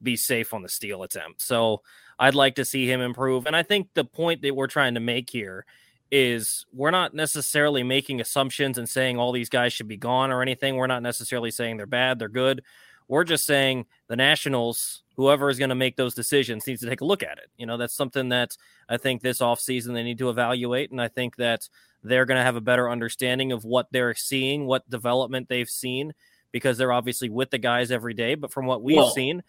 be 0.00 0.14
safe 0.14 0.54
on 0.54 0.62
the 0.62 0.68
steal 0.68 1.02
attempt. 1.02 1.42
So 1.42 1.82
I'd 2.18 2.34
like 2.34 2.54
to 2.56 2.64
see 2.64 2.90
him 2.90 3.00
improve. 3.00 3.46
And 3.46 3.56
I 3.56 3.62
think 3.62 3.88
the 3.94 4.04
point 4.04 4.42
that 4.42 4.56
we're 4.56 4.66
trying 4.66 4.94
to 4.94 5.00
make 5.00 5.30
here 5.30 5.66
is 6.10 6.64
we're 6.72 6.90
not 6.90 7.14
necessarily 7.14 7.82
making 7.82 8.20
assumptions 8.20 8.78
and 8.78 8.88
saying 8.88 9.18
all 9.18 9.32
these 9.32 9.48
guys 9.48 9.72
should 9.72 9.88
be 9.88 9.96
gone 9.96 10.30
or 10.30 10.40
anything. 10.40 10.76
We're 10.76 10.86
not 10.86 11.02
necessarily 11.02 11.50
saying 11.50 11.76
they're 11.76 11.86
bad, 11.86 12.18
they're 12.18 12.28
good. 12.28 12.62
We're 13.08 13.24
just 13.24 13.46
saying 13.46 13.86
the 14.08 14.16
Nationals, 14.16 15.02
whoever 15.16 15.48
is 15.48 15.58
going 15.58 15.68
to 15.68 15.76
make 15.76 15.96
those 15.96 16.14
decisions, 16.14 16.66
needs 16.66 16.80
to 16.80 16.88
take 16.88 17.00
a 17.00 17.04
look 17.04 17.22
at 17.22 17.38
it. 17.38 17.50
You 17.56 17.66
know, 17.66 17.76
that's 17.76 17.94
something 17.94 18.30
that 18.30 18.56
I 18.88 18.96
think 18.96 19.22
this 19.22 19.38
offseason 19.38 19.94
they 19.94 20.02
need 20.02 20.18
to 20.18 20.30
evaluate. 20.30 20.90
And 20.90 21.00
I 21.00 21.08
think 21.08 21.36
that 21.36 21.68
they're 22.02 22.24
going 22.24 22.38
to 22.38 22.44
have 22.44 22.56
a 22.56 22.60
better 22.60 22.88
understanding 22.90 23.52
of 23.52 23.64
what 23.64 23.88
they're 23.90 24.14
seeing, 24.14 24.66
what 24.66 24.88
development 24.88 25.48
they've 25.48 25.68
seen, 25.68 26.14
because 26.52 26.78
they're 26.78 26.92
obviously 26.92 27.28
with 27.28 27.50
the 27.50 27.58
guys 27.58 27.90
every 27.90 28.14
day. 28.14 28.34
But 28.34 28.52
from 28.52 28.66
what 28.66 28.82
we've 28.82 28.96
well, 28.96 29.10
seen, 29.10 29.42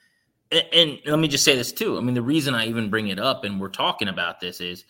and, 0.52 1.00
let 1.06 1.20
me 1.20 1.28
just 1.28 1.44
say 1.44 1.56
this 1.56 1.72
too. 1.72 1.98
I 1.98 2.02
mean, 2.02 2.16
the 2.16 2.22
reason 2.22 2.56
I 2.56 2.68
even 2.68 2.90
bring 2.90 3.08
it 3.10 3.20
up 3.20 3.44
and 3.44 3.60
we're 3.60 3.70
talking 3.70 4.08
about 4.08 4.40
this 4.40 4.62
is 4.62 4.86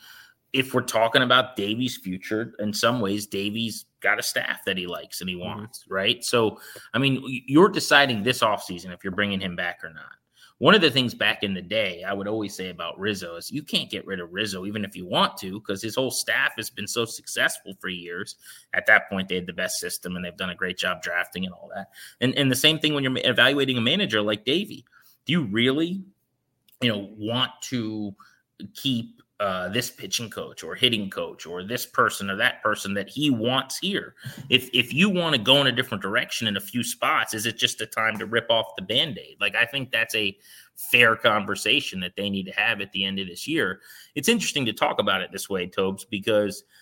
if 0.53 0.73
we're 0.73 0.81
talking 0.81 1.21
about 1.21 1.55
Davey's 1.55 1.97
future, 1.97 2.53
in 2.59 2.73
some 2.73 2.99
ways, 2.99 3.27
Davey's 3.27 3.85
got 4.01 4.19
a 4.19 4.23
staff 4.23 4.63
that 4.65 4.77
he 4.77 4.87
likes 4.87 5.21
and 5.21 5.29
he 5.29 5.35
mm-hmm. 5.35 5.45
wants, 5.45 5.83
mm-hmm. 5.83 5.93
right? 5.93 6.23
So, 6.23 6.59
I 6.93 6.99
mean, 6.99 7.23
you're 7.47 7.69
deciding 7.69 8.23
this 8.23 8.39
offseason 8.39 8.93
if 8.93 9.03
you're 9.03 9.13
bringing 9.13 9.39
him 9.39 9.55
back 9.55 9.83
or 9.83 9.89
not. 9.89 10.13
One 10.59 10.73
of 10.73 10.81
the 10.81 10.89
things 10.89 11.13
back 11.13 11.43
in 11.43 11.53
the 11.53 11.61
day 11.61 12.03
I 12.03 12.13
would 12.13 12.27
always 12.27 12.55
say 12.55 12.69
about 12.69 12.99
Rizzo 12.99 13.35
is 13.35 13.51
you 13.51 13.61
can't 13.61 13.91
get 13.91 14.07
rid 14.07 14.19
of 14.19 14.33
Rizzo 14.33 14.65
even 14.65 14.83
if 14.83 14.95
you 14.95 15.05
want 15.05 15.37
to 15.37 15.59
because 15.59 15.83
his 15.83 15.93
whole 15.93 16.09
staff 16.09 16.53
has 16.57 16.71
been 16.71 16.87
so 16.87 17.05
successful 17.05 17.75
for 17.79 17.89
years. 17.89 18.37
At 18.73 18.87
that 18.87 19.07
point, 19.07 19.29
they 19.29 19.35
had 19.35 19.45
the 19.45 19.53
best 19.53 19.77
system 19.77 20.15
and 20.15 20.25
they've 20.25 20.35
done 20.35 20.49
a 20.49 20.55
great 20.55 20.79
job 20.79 21.03
drafting 21.03 21.45
and 21.45 21.53
all 21.53 21.69
that. 21.75 21.89
And 22.21 22.33
and 22.35 22.49
the 22.49 22.55
same 22.55 22.79
thing 22.79 22.95
when 22.95 23.03
you're 23.03 23.15
evaluating 23.17 23.77
a 23.77 23.81
manager 23.81 24.19
like 24.19 24.45
Davey 24.45 24.83
do 25.27 25.33
you 25.33 25.43
really, 25.43 26.03
you 26.81 26.89
know, 26.89 27.09
want 27.17 27.51
to 27.63 28.15
keep 28.73 29.21
uh, 29.39 29.69
this 29.69 29.91
pitching 29.91 30.31
coach 30.31 30.63
or 30.63 30.73
hitting 30.73 31.11
coach 31.11 31.45
or 31.45 31.63
this 31.63 31.85
person 31.85 32.31
or 32.31 32.35
that 32.35 32.63
person 32.63 32.95
that 32.95 33.07
he 33.07 33.29
wants 33.29 33.77
here. 33.77 34.15
If 34.49 34.67
if 34.73 34.91
you 34.91 35.11
want 35.11 35.35
to 35.35 35.41
go 35.41 35.61
in 35.61 35.67
a 35.67 35.71
different 35.71 36.01
direction 36.01 36.47
in 36.47 36.57
a 36.57 36.61
few 36.61 36.83
spots, 36.83 37.35
is 37.35 37.45
it 37.45 37.55
just 37.57 37.81
a 37.81 37.85
time 37.85 38.17
to 38.17 38.25
rip 38.25 38.49
off 38.49 38.75
the 38.75 38.81
band-aid? 38.81 39.37
Like 39.39 39.55
I 39.55 39.65
think 39.65 39.91
that's 39.91 40.15
a 40.15 40.35
fair 40.75 41.15
conversation 41.15 41.99
that 41.99 42.15
they 42.15 42.31
need 42.31 42.45
to 42.45 42.51
have 42.53 42.81
at 42.81 42.91
the 42.93 43.03
end 43.05 43.19
of 43.19 43.27
this 43.27 43.47
year. 43.47 43.81
It's 44.15 44.27
interesting 44.27 44.65
to 44.65 44.73
talk 44.73 44.99
about 44.99 45.21
it 45.21 45.31
this 45.31 45.49
way, 45.49 45.67
Tobes, 45.67 46.05
because– 46.05 46.63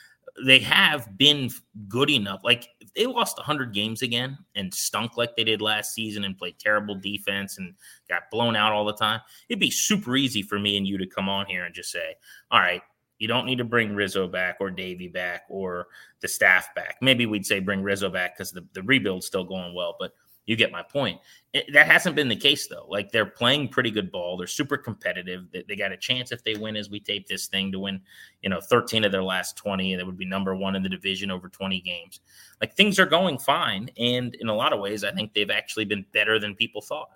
they 0.43 0.59
have 0.59 1.17
been 1.17 1.49
good 1.87 2.09
enough. 2.09 2.41
Like 2.43 2.67
if 2.81 2.93
they 2.93 3.05
lost 3.05 3.37
100 3.37 3.73
games 3.73 4.01
again 4.01 4.37
and 4.55 4.73
stunk 4.73 5.15
like 5.17 5.35
they 5.35 5.43
did 5.43 5.61
last 5.61 5.93
season 5.93 6.25
and 6.25 6.37
played 6.37 6.59
terrible 6.59 6.95
defense 6.95 7.57
and 7.57 7.73
got 8.09 8.23
blown 8.31 8.55
out 8.55 8.73
all 8.73 8.85
the 8.85 8.93
time, 8.93 9.21
it'd 9.47 9.59
be 9.59 9.71
super 9.71 10.17
easy 10.17 10.41
for 10.41 10.59
me 10.59 10.77
and 10.77 10.87
you 10.87 10.97
to 10.97 11.07
come 11.07 11.29
on 11.29 11.45
here 11.45 11.65
and 11.65 11.73
just 11.73 11.91
say, 11.91 12.15
all 12.51 12.59
right, 12.59 12.81
you 13.17 13.29
don't 13.29 13.45
need 13.45 13.57
to 13.59 13.63
bring 13.63 13.95
Rizzo 13.95 14.27
back 14.27 14.57
or 14.59 14.69
Davey 14.69 15.07
back 15.07 15.43
or 15.47 15.87
the 16.19 16.27
staff 16.27 16.67
back. 16.75 16.97
Maybe 17.01 17.25
we'd 17.25 17.45
say 17.45 17.59
bring 17.59 17.81
Rizzo 17.81 18.09
back 18.09 18.35
because 18.35 18.51
the, 18.51 18.65
the 18.73 18.83
rebuild's 18.83 19.25
still 19.25 19.45
going 19.45 19.73
well, 19.73 19.95
but 19.97 20.11
you 20.45 20.55
get 20.55 20.71
my 20.71 20.83
point. 20.83 21.19
It, 21.53 21.71
that 21.73 21.87
hasn't 21.87 22.15
been 22.15 22.27
the 22.27 22.35
case 22.35 22.67
though. 22.67 22.85
Like 22.87 23.11
they're 23.11 23.25
playing 23.25 23.69
pretty 23.69 23.91
good 23.91 24.11
ball. 24.11 24.37
They're 24.37 24.47
super 24.47 24.77
competitive. 24.77 25.45
They, 25.51 25.63
they, 25.67 25.75
got 25.75 25.91
a 25.91 25.97
chance 25.97 26.31
if 26.31 26.43
they 26.43 26.55
win 26.55 26.75
as 26.75 26.89
we 26.89 26.99
tape 26.99 27.27
this 27.27 27.47
thing 27.47 27.71
to 27.71 27.79
win, 27.79 28.01
you 28.41 28.49
know, 28.49 28.61
13 28.61 29.05
of 29.05 29.11
their 29.11 29.23
last 29.23 29.57
20. 29.57 29.95
That 29.95 30.05
would 30.05 30.17
be 30.17 30.25
number 30.25 30.55
one 30.55 30.75
in 30.75 30.83
the 30.83 30.89
division 30.89 31.31
over 31.31 31.49
20 31.49 31.81
games. 31.81 32.19
Like 32.61 32.75
things 32.75 32.99
are 32.99 33.05
going 33.05 33.37
fine. 33.37 33.89
And 33.97 34.35
in 34.35 34.47
a 34.47 34.55
lot 34.55 34.73
of 34.73 34.79
ways, 34.79 35.03
I 35.03 35.11
think 35.11 35.33
they've 35.33 35.49
actually 35.49 35.85
been 35.85 36.05
better 36.13 36.39
than 36.39 36.55
people 36.55 36.81
thought. 36.81 37.09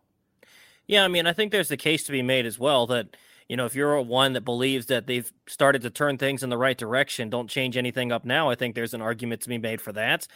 Yeah, 0.87 1.05
I 1.05 1.07
mean, 1.07 1.27
I 1.27 1.33
think 1.33 1.51
there's 1.51 1.69
the 1.69 1.77
case 1.77 2.03
to 2.05 2.11
be 2.11 2.23
made 2.23 2.45
as 2.47 2.57
well 2.57 2.87
that 2.87 3.15
you 3.47 3.57
know, 3.57 3.65
if 3.65 3.73
you're 3.73 3.99
one 4.01 4.33
that 4.33 4.45
believes 4.45 4.85
that 4.85 5.07
they've 5.07 5.31
started 5.47 5.81
to 5.81 5.89
turn 5.89 6.19
things 6.19 6.43
in 6.43 6.51
the 6.51 6.57
right 6.57 6.77
direction, 6.77 7.31
don't 7.31 7.49
change 7.49 7.77
anything 7.77 8.11
up 8.11 8.23
now. 8.23 8.51
I 8.51 8.55
think 8.55 8.75
there's 8.75 8.93
an 8.93 9.01
argument 9.01 9.41
to 9.41 9.49
be 9.49 9.57
made 9.57 9.81
for 9.81 9.91
that. 9.93 10.27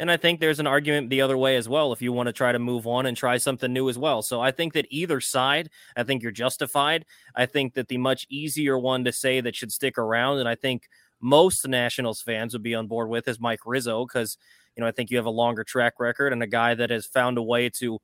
And 0.00 0.10
I 0.10 0.16
think 0.16 0.40
there's 0.40 0.60
an 0.60 0.66
argument 0.66 1.10
the 1.10 1.20
other 1.20 1.36
way 1.36 1.56
as 1.56 1.68
well 1.68 1.92
if 1.92 2.00
you 2.00 2.12
want 2.12 2.26
to 2.28 2.32
try 2.32 2.52
to 2.52 2.58
move 2.58 2.86
on 2.86 3.04
and 3.04 3.16
try 3.16 3.36
something 3.36 3.72
new 3.72 3.88
as 3.90 3.98
well. 3.98 4.22
So 4.22 4.40
I 4.40 4.50
think 4.50 4.72
that 4.72 4.86
either 4.88 5.20
side, 5.20 5.68
I 5.94 6.02
think 6.04 6.22
you're 6.22 6.32
justified. 6.32 7.04
I 7.36 7.44
think 7.44 7.74
that 7.74 7.88
the 7.88 7.98
much 7.98 8.26
easier 8.30 8.78
one 8.78 9.04
to 9.04 9.12
say 9.12 9.42
that 9.42 9.54
should 9.54 9.70
stick 9.70 9.98
around, 9.98 10.38
and 10.38 10.48
I 10.48 10.54
think 10.54 10.88
most 11.20 11.68
Nationals 11.68 12.22
fans 12.22 12.54
would 12.54 12.62
be 12.62 12.74
on 12.74 12.86
board 12.86 13.10
with 13.10 13.28
is 13.28 13.38
Mike 13.38 13.60
Rizzo 13.66 14.06
because, 14.06 14.38
you 14.74 14.80
know, 14.80 14.86
I 14.86 14.90
think 14.90 15.10
you 15.10 15.18
have 15.18 15.26
a 15.26 15.30
longer 15.30 15.64
track 15.64 16.00
record 16.00 16.32
and 16.32 16.42
a 16.42 16.46
guy 16.46 16.74
that 16.74 16.88
has 16.88 17.04
found 17.04 17.36
a 17.36 17.42
way 17.42 17.68
to 17.80 17.98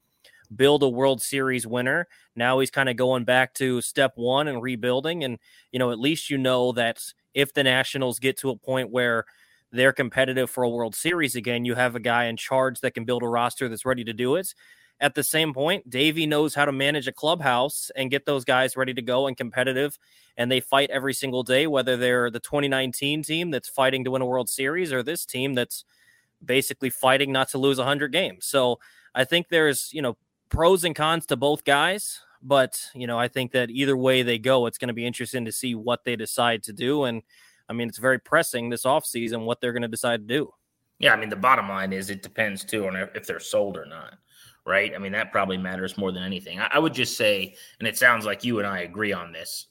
build 0.54 0.82
a 0.82 0.88
World 0.88 1.22
Series 1.22 1.66
winner. 1.66 2.09
Now 2.37 2.59
he's 2.59 2.70
kind 2.70 2.90
of 2.90 2.96
going 2.96 3.24
back 3.24 3.54
to 3.54 3.80
step 3.80 4.12
one 4.16 4.48
and 4.48 4.62
rebuilding. 4.62 5.24
And, 5.24 5.38
you 5.72 5.78
know, 5.78 5.90
at 5.90 5.98
least 5.98 6.28
you 6.28 6.37
know 6.37 6.72
that 6.72 7.00
if 7.32 7.54
the 7.54 7.64
Nationals 7.64 8.18
get 8.18 8.37
to 8.38 8.50
a 8.50 8.56
point 8.56 8.90
where 8.90 9.24
they're 9.72 9.92
competitive 9.92 10.50
for 10.50 10.64
a 10.64 10.68
World 10.68 10.94
Series 10.94 11.35
again, 11.35 11.64
you 11.64 11.74
have 11.74 11.94
a 11.94 12.00
guy 12.00 12.24
in 12.24 12.37
charge 12.37 12.81
that 12.81 12.94
can 12.94 13.05
build 13.05 13.22
a 13.22 13.29
roster 13.29 13.68
that's 13.68 13.85
ready 13.85 14.05
to 14.05 14.12
do 14.12 14.37
it. 14.37 14.55
At 14.98 15.14
the 15.14 15.22
same 15.22 15.52
point, 15.52 15.90
Davey 15.90 16.24
knows 16.24 16.55
how 16.55 16.64
to 16.64 16.72
manage 16.72 17.07
a 17.07 17.12
clubhouse 17.12 17.90
and 17.96 18.11
get 18.11 18.24
those 18.24 18.44
guys 18.44 18.76
ready 18.76 18.94
to 18.94 19.02
go 19.02 19.26
and 19.26 19.37
competitive. 19.37 19.98
And 20.38 20.50
they 20.50 20.61
fight 20.61 20.88
every 20.90 21.12
single 21.12 21.42
day, 21.42 21.66
whether 21.66 21.96
they're 21.96 22.31
the 22.31 22.40
2019 22.40 23.22
team 23.22 23.50
that's 23.50 23.68
fighting 23.68 24.05
to 24.05 24.11
win 24.11 24.22
a 24.22 24.26
World 24.26 24.48
Series 24.48 24.92
or 24.92 25.02
this 25.02 25.26
team 25.26 25.55
that's 25.55 25.85
basically 26.42 26.88
fighting 26.88 27.31
not 27.31 27.50
to 27.50 27.59
lose 27.59 27.79
100 27.79 28.11
games. 28.11 28.46
So 28.46 28.79
I 29.14 29.24
think 29.24 29.48
there's, 29.48 29.92
you 29.92 30.00
know, 30.00 30.16
pros 30.48 30.85
and 30.85 30.94
cons 30.94 31.26
to 31.26 31.37
both 31.37 31.64
guys. 31.64 32.20
But, 32.42 32.81
you 32.94 33.07
know, 33.07 33.18
I 33.18 33.29
think 33.29 33.52
that 33.52 33.70
either 33.70 33.96
way 33.96 34.22
they 34.22 34.38
go, 34.38 34.66
it's 34.66 34.79
going 34.79 34.88
to 34.88 34.94
be 34.94 35.07
interesting 35.07 35.44
to 35.46 35.52
see 35.52 35.74
what 35.74 36.05
they 36.05 36.16
decide 36.16 36.62
to 36.64 36.72
do. 36.72 37.05
And, 37.05 37.22
I 37.68 37.72
mean, 37.72 37.88
it's 37.88 37.98
very 37.98 38.18
pressing 38.18 38.70
this 38.70 38.85
offseason 38.85 39.44
what 39.44 39.61
they're 39.61 39.72
going 39.72 39.83
to 39.83 39.88
decide 39.88 40.29
to 40.29 40.35
do. 40.35 40.52
Yeah, 40.98 41.12
I 41.12 41.16
mean, 41.16 41.29
the 41.29 41.37
bottom 41.37 41.68
line 41.68 41.92
is 41.92 42.11
it 42.11 42.22
depends 42.22 42.64
too 42.64 42.87
on 42.87 42.96
if 42.96 43.26
they're 43.26 43.40
sold 43.40 43.76
or 43.76 43.85
not, 43.85 44.14
right? 44.64 44.94
I 44.94 44.98
mean, 44.98 45.12
that 45.12 45.31
probably 45.33 45.59
matters 45.59 45.98
more 45.98 46.11
than 46.12 46.22
anything. 46.22 46.59
I, 46.59 46.68
I 46.72 46.79
would 46.79 46.94
just 46.94 47.16
say, 47.16 47.55
and 47.79 47.87
it 47.87 47.98
sounds 47.98 48.24
like 48.24 48.44
you 48.44 48.59
and 48.59 48.66
I 48.66 48.81
agree 48.81 49.12
on 49.12 49.33
this. 49.33 49.66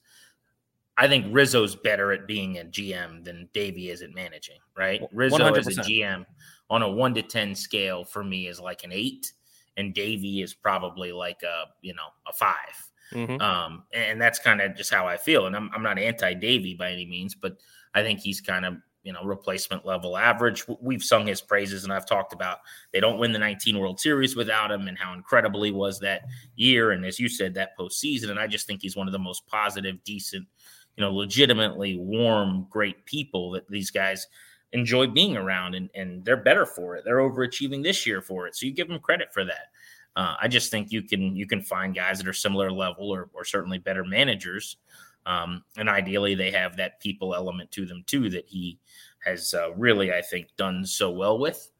I 0.97 1.07
think 1.07 1.25
Rizzo's 1.29 1.75
better 1.75 2.11
at 2.11 2.27
being 2.27 2.59
a 2.59 2.63
GM 2.63 3.23
than 3.23 3.49
Davey 3.53 3.89
is 3.89 4.01
at 4.01 4.13
managing, 4.13 4.59
right? 4.77 5.01
Rizzo 5.11 5.39
100%. 5.39 5.57
as 5.57 5.67
a 5.67 5.81
GM 5.81 6.25
on 6.69 6.81
a 6.83 6.89
one 6.89 7.13
to 7.15 7.21
10 7.21 7.53
scale 7.55 8.03
for 8.03 8.23
me 8.23 8.47
is 8.47 8.59
like 8.59 8.83
an 8.83 8.91
eight, 8.93 9.33
and 9.77 9.93
Davey 9.93 10.41
is 10.41 10.53
probably 10.53 11.11
like 11.11 11.41
a, 11.43 11.65
you 11.81 11.93
know, 11.93 12.07
a 12.27 12.33
5 12.33 12.55
mm-hmm. 13.13 13.41
Um, 13.41 13.83
and 13.93 14.21
that's 14.21 14.39
kind 14.39 14.61
of 14.61 14.75
just 14.75 14.93
how 14.93 15.05
I 15.05 15.17
feel. 15.17 15.47
And 15.47 15.55
I'm, 15.55 15.69
I'm 15.73 15.83
not 15.83 15.99
anti 15.99 16.33
Davey 16.33 16.75
by 16.75 16.91
any 16.91 17.05
means, 17.05 17.35
but 17.35 17.57
I 17.95 18.03
think 18.03 18.19
he's 18.19 18.41
kind 18.41 18.65
of 18.65 18.75
you 19.03 19.13
know 19.13 19.23
replacement 19.23 19.85
level 19.85 20.17
average. 20.17 20.65
We've 20.81 21.03
sung 21.03 21.25
his 21.27 21.41
praises, 21.41 21.85
and 21.85 21.93
I've 21.93 22.05
talked 22.05 22.33
about 22.33 22.59
they 22.91 22.99
don't 22.99 23.19
win 23.19 23.31
the 23.31 23.39
19 23.39 23.79
World 23.79 23.99
Series 23.99 24.35
without 24.35 24.71
him, 24.71 24.87
and 24.87 24.97
how 24.97 25.13
incredible 25.13 25.63
he 25.63 25.71
was 25.71 25.99
that 25.99 26.25
year, 26.55 26.91
and 26.91 27.05
as 27.05 27.19
you 27.19 27.29
said, 27.29 27.53
that 27.53 27.77
postseason. 27.79 28.29
And 28.29 28.39
I 28.39 28.47
just 28.47 28.67
think 28.67 28.81
he's 28.81 28.97
one 28.97 29.07
of 29.07 29.13
the 29.13 29.19
most 29.19 29.47
positive, 29.47 30.03
decent, 30.03 30.45
you 30.97 31.01
know, 31.01 31.13
legitimately 31.13 31.97
warm, 31.97 32.67
great 32.69 33.05
people 33.05 33.51
that 33.51 33.69
these 33.69 33.91
guys 33.91 34.27
enjoy 34.73 35.07
being 35.07 35.37
around, 35.37 35.75
and 35.75 35.89
and 35.95 36.25
they're 36.25 36.35
better 36.35 36.65
for 36.65 36.95
it. 36.95 37.05
They're 37.05 37.17
overachieving 37.17 37.83
this 37.83 38.05
year 38.05 38.21
for 38.21 38.47
it, 38.47 38.55
so 38.55 38.65
you 38.65 38.73
give 38.73 38.89
them 38.89 38.99
credit 38.99 39.31
for 39.33 39.45
that. 39.45 39.67
Uh, 40.15 40.35
I 40.41 40.47
just 40.47 40.71
think 40.71 40.91
you 40.91 41.03
can 41.03 41.35
you 41.35 41.45
can 41.45 41.61
find 41.61 41.93
guys 41.93 42.17
that 42.17 42.27
are 42.27 42.33
similar 42.33 42.71
level 42.71 43.13
or, 43.13 43.29
or 43.33 43.43
certainly 43.43 43.77
better 43.77 44.03
managers 44.03 44.77
um, 45.25 45.63
and 45.77 45.89
ideally, 45.89 46.35
they 46.35 46.51
have 46.51 46.77
that 46.77 46.99
people 46.99 47.33
element 47.33 47.71
to 47.71 47.85
them 47.85 48.03
too 48.05 48.29
that 48.29 48.45
he 48.47 48.79
has 49.23 49.53
uh, 49.53 49.73
really, 49.73 50.13
I 50.13 50.21
think, 50.21 50.49
done 50.57 50.85
so 50.85 51.09
well 51.09 51.39
with. 51.39 51.71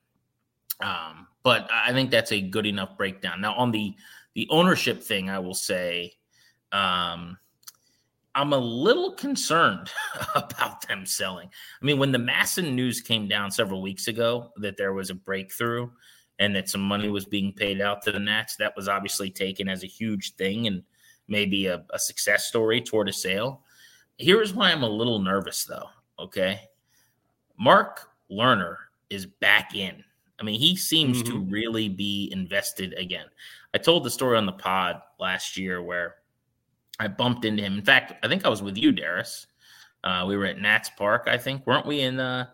Um, 0.82 1.28
but 1.44 1.70
I 1.72 1.94
think 1.94 2.10
that's 2.10 2.32
a 2.32 2.42
good 2.42 2.66
enough 2.66 2.98
breakdown. 2.98 3.42
Now, 3.42 3.56
on 3.56 3.72
the 3.72 3.96
the 4.34 4.48
ownership 4.50 5.02
thing, 5.02 5.30
I 5.30 5.40
will 5.40 5.54
say, 5.54 6.14
um, 6.72 7.38
I'm 8.34 8.52
a 8.52 8.58
little 8.58 9.14
concerned 9.14 9.90
about 10.36 10.86
them 10.88 11.06
selling. 11.06 11.50
I 11.82 11.86
mean, 11.86 12.00
when 12.00 12.12
the 12.12 12.18
MASN 12.18 12.74
news 12.74 13.00
came 13.00 13.28
down 13.30 13.52
several 13.52 13.82
weeks 13.82 14.10
ago 14.10 14.52
that 14.58 14.76
there 14.76 14.92
was 14.92 15.10
a 15.10 15.16
breakthrough 15.16 15.90
and 16.40 16.54
that 16.54 16.68
some 16.68 16.82
money 16.82 17.08
was 17.08 17.24
being 17.24 17.54
paid 17.54 17.80
out 17.80 18.02
to 18.02 18.12
the 18.12 18.20
Nats, 18.20 18.58
that 18.58 18.76
was 18.76 18.90
obviously 18.90 19.30
taken 19.30 19.70
as 19.70 19.84
a 19.84 19.88
huge 19.88 20.36
thing 20.36 20.68
and 20.68 20.84
maybe 21.28 21.68
a, 21.68 21.84
a 21.92 22.00
success 22.00 22.46
story 22.46 22.82
toward 22.82 23.10
a 23.10 23.14
sale. 23.14 23.62
Here's 24.18 24.54
why 24.54 24.72
I'm 24.72 24.84
a 24.84 24.90
little 24.90 25.20
nervous, 25.20 25.64
though. 25.64 25.90
Okay. 26.20 26.62
Mark 27.60 28.10
Lerner 28.32 28.76
is 29.10 29.26
back 29.26 29.76
in. 29.76 30.04
I 30.40 30.44
mean, 30.44 30.60
he 30.60 30.76
seems 30.76 31.24
mm-hmm. 31.24 31.34
to 31.34 31.40
really 31.52 31.90
be 31.90 32.30
invested 32.32 32.94
again. 32.94 33.26
I 33.74 33.78
told 33.78 34.04
the 34.04 34.10
story 34.10 34.38
on 34.38 34.46
the 34.46 34.52
pod 34.52 35.02
last 35.20 35.58
year 35.58 35.82
where 35.82 36.16
I 37.00 37.08
bumped 37.08 37.46
into 37.46 37.64
him. 37.64 37.78
In 37.78 37.84
fact, 37.84 38.14
I 38.24 38.28
think 38.28 38.46
I 38.46 38.50
was 38.50 38.62
with 38.62 38.78
you, 38.78 38.92
Darius. 38.92 39.48
Uh, 40.04 40.26
we 40.28 40.38
were 40.38 40.46
at 40.46 40.60
Nats 40.60 40.90
Park, 40.98 41.24
I 41.28 41.38
think. 41.38 41.66
Weren't 41.66 41.86
we 41.86 42.02
in 42.02 42.20
uh, 42.20 42.48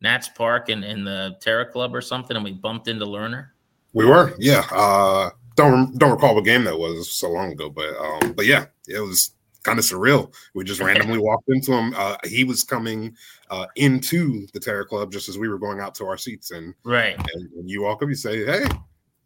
Nats 0.00 0.28
Park 0.28 0.68
and 0.68 0.84
in, 0.84 0.98
in 0.98 1.04
the 1.04 1.36
Terra 1.40 1.66
Club 1.66 1.94
or 1.94 2.00
something? 2.00 2.36
And 2.36 2.44
we 2.44 2.52
bumped 2.52 2.88
into 2.88 3.06
Lerner. 3.06 3.48
We 3.92 4.04
were, 4.04 4.34
yeah. 4.38 4.66
Uh, 4.70 5.30
don't 5.56 5.98
don't 5.98 6.12
recall 6.12 6.34
what 6.34 6.44
game 6.44 6.64
that 6.64 6.78
was 6.78 7.10
so 7.10 7.30
long 7.30 7.52
ago, 7.52 7.68
but 7.68 7.96
um, 7.96 8.32
but 8.32 8.46
yeah, 8.46 8.66
it 8.86 9.00
was 9.00 9.32
kind 9.62 9.78
of 9.78 9.84
surreal. 9.84 10.32
We 10.54 10.62
just 10.62 10.80
randomly 10.80 11.18
walked 11.18 11.48
into 11.48 11.72
him. 11.72 11.92
Uh, 11.96 12.16
he 12.24 12.44
was 12.44 12.62
coming 12.62 13.16
uh, 13.50 13.66
into 13.74 14.46
the 14.52 14.60
Terror 14.60 14.84
Club 14.84 15.10
just 15.10 15.28
as 15.28 15.38
we 15.38 15.48
were 15.48 15.58
going 15.58 15.80
out 15.80 15.94
to 15.96 16.06
our 16.06 16.16
seats, 16.16 16.52
and 16.52 16.74
right. 16.84 17.16
And, 17.16 17.52
and 17.54 17.68
you 17.68 17.82
walk 17.82 18.02
up, 18.02 18.08
you 18.08 18.14
say, 18.14 18.44
"Hey, 18.44 18.66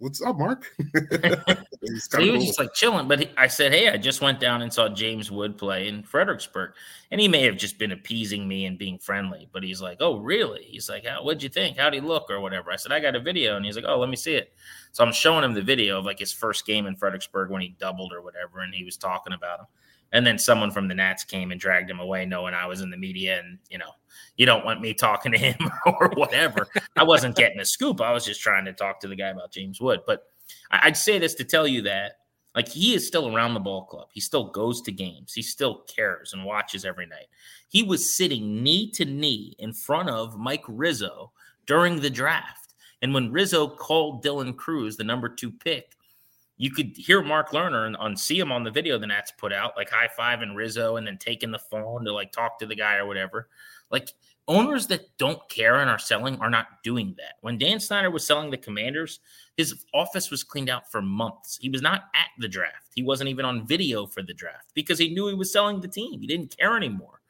what's 0.01 0.21
up, 0.21 0.37
Mark?" 0.37 0.67
so 1.97 2.21
he 2.21 2.31
was 2.31 2.45
just 2.45 2.59
like 2.59 2.75
chilling. 2.75 3.07
But 3.07 3.21
he, 3.21 3.31
I 3.37 3.47
said, 3.47 3.73
"Hey, 3.73 3.89
I 3.89 3.97
just 3.97 4.21
went 4.21 4.41
down 4.41 4.63
and 4.63 4.73
saw 4.73 4.89
James 4.89 5.31
Wood 5.31 5.57
play 5.57 5.87
in 5.87 6.03
Fredericksburg," 6.03 6.73
and 7.11 7.21
he 7.21 7.29
may 7.29 7.43
have 7.45 7.57
just 7.57 7.79
been 7.79 7.93
appeasing 7.93 8.49
me 8.49 8.67
and 8.67 8.77
being 8.79 8.99
friendly. 8.99 9.49
But 9.53 9.63
he's 9.63 9.81
like, 9.81 9.99
"Oh, 10.01 10.19
really?" 10.19 10.65
He's 10.65 10.89
like, 10.89 11.07
"What'd 11.23 11.43
you 11.43 11.49
think? 11.49 11.77
How'd 11.77 11.95
he 11.95 12.01
look?" 12.01 12.29
or 12.31 12.41
whatever. 12.41 12.73
I 12.73 12.77
said, 12.77 12.93
"I 12.93 13.01
got 13.01 13.17
a 13.17 13.21
video," 13.21 13.57
and 13.57 13.65
he's 13.65 13.77
like, 13.77 13.87
"Oh, 13.87 13.99
let 13.99 14.09
me 14.09 14.17
see 14.17 14.35
it." 14.35 14.53
So 14.93 15.05
I'm 15.05 15.13
showing 15.13 15.45
him 15.45 15.55
the 15.55 15.63
video 15.63 15.99
of 15.99 16.05
like 16.05 16.19
his 16.19 16.33
first 16.33 16.67
game 16.67 16.87
in 16.87 16.97
Fredericksburg 16.97 17.51
when 17.51 17.63
he 17.63 17.77
doubled 17.79 18.13
or 18.13 18.23
whatever, 18.23 18.61
and 18.61 18.75
he 18.75 18.85
was 18.85 18.97
talking 18.97 19.33
about 19.33 19.61
him. 19.61 19.67
And 20.13 20.27
then 20.27 20.39
someone 20.39 20.73
from 20.73 20.89
the 20.89 20.95
Nats 20.95 21.23
came 21.23 21.53
and 21.53 21.61
dragged 21.61 21.89
him 21.89 22.01
away, 22.01 22.27
knowing 22.27 22.53
I 22.53 22.67
was 22.67 22.81
in 22.81 22.91
the 22.91 22.97
media, 22.97 23.39
and 23.39 23.59
you 23.71 23.79
know, 23.79 23.93
you 24.37 24.47
don't 24.47 24.65
want 24.65 24.81
me 24.81 24.95
talking 24.95 25.33
to 25.33 25.39
him 25.39 25.57
or 25.87 26.11
whatever. 26.15 26.67
I 26.97 27.05
wasn't 27.05 27.37
getting 27.37 27.61
a 27.61 27.65
scoop. 27.65 28.01
I 28.01 28.13
was 28.13 28.25
just 28.25 28.41
trying 28.41 28.65
to 28.65 28.73
talk 28.73 29.01
to 29.01 29.09
the 29.09 29.17
guy 29.17 29.29
about 29.29 29.53
James 29.53 29.81
Wood. 29.81 30.01
But 30.07 30.25
I'd 30.71 30.97
say 30.97 31.19
this 31.19 31.35
to 31.37 31.45
tell 31.45 31.67
you 31.67 31.83
that 31.83 32.15
like 32.55 32.69
he 32.69 32.95
is 32.95 33.07
still 33.07 33.35
around 33.35 33.55
the 33.55 33.61
ball 33.61 33.85
club. 33.85 34.09
He 34.13 34.21
still 34.21 34.51
goes 34.51 34.83
to 34.83 34.93
games. 34.93 35.33
He 35.33 35.43
still 35.43 35.83
cares 35.83 36.33
and 36.33 36.45
watches 36.45 36.85
every 36.85 37.07
night. 37.07 37.27
He 37.69 37.83
was 37.83 38.17
sitting 38.17 38.63
knee 38.63 38.91
to 38.93 39.05
knee 39.05 39.55
in 39.59 39.73
front 39.73 40.11
of 40.11 40.39
Mike 40.39 40.65
Rizzo 40.67 41.33
during 41.67 42.01
the 42.01 42.11
draft. 42.11 42.75
And 43.03 43.15
when 43.15 43.33
Rizzo 43.33 43.69
called 43.69 44.25
Dylan 44.25 44.57
Crews 44.57 44.97
the 44.97 45.05
number 45.05 45.29
two 45.29 45.51
pick, 45.51 45.97
you 46.57 46.71
could 46.71 46.95
hear 46.95 47.23
Mark 47.23 47.53
Lerner 47.53 47.87
and 47.87 47.97
on 47.97 48.17
see 48.17 48.39
him 48.39 48.53
on 48.53 48.65
the 48.65 48.71
video 48.71 48.99
the 48.99 49.07
Nats 49.07 49.33
put 49.39 49.53
out, 49.53 49.77
like 49.77 49.89
high 49.89 50.11
five 50.15 50.43
and 50.43 50.55
Rizzo, 50.55 50.97
and 50.97 51.07
then 51.07 51.17
taking 51.17 51.51
the 51.51 51.59
phone 51.59 52.05
to 52.05 52.13
like 52.13 52.33
talk 52.33 52.59
to 52.59 52.67
the 52.67 52.75
guy 52.75 52.97
or 52.97 53.07
whatever. 53.07 53.49
Like 53.91 54.13
owners 54.49 54.87
that 54.89 55.17
don't 55.19 55.41
care 55.49 55.77
and 55.77 55.89
are 55.89 55.99
selling 55.99 56.39
are 56.41 56.51
not 56.51 56.83
doing 56.83 57.15
that. 57.19 57.35
When 57.41 57.59
Dan 57.59 57.81
Snyder 57.81 58.11
was 58.11 58.27
selling 58.27 58.51
the 58.51 58.57
Commanders, 58.57 59.21
his 59.57 59.85
office 59.95 60.31
was 60.31 60.43
cleaned 60.43 60.69
out 60.69 60.91
for 60.91 61.01
months. 61.01 61.59
He 61.61 61.69
was 61.69 61.83
not 61.83 62.05
at 62.15 62.29
the 62.39 62.49
draft. 62.49 62.91
He 62.95 63.03
wasn't 63.03 63.31
even 63.31 63.45
on 63.45 63.67
video 63.67 64.07
for 64.07 64.23
the 64.23 64.35
draft 64.35 64.71
because 64.75 64.99
he 64.99 65.15
knew 65.15 65.29
he 65.29 65.35
was 65.35 65.53
selling 65.53 65.81
the 65.81 65.89
team. 65.89 66.21
He 66.21 66.27
didn't 66.27 66.57
care 66.57 66.77
anymore. 66.77 67.21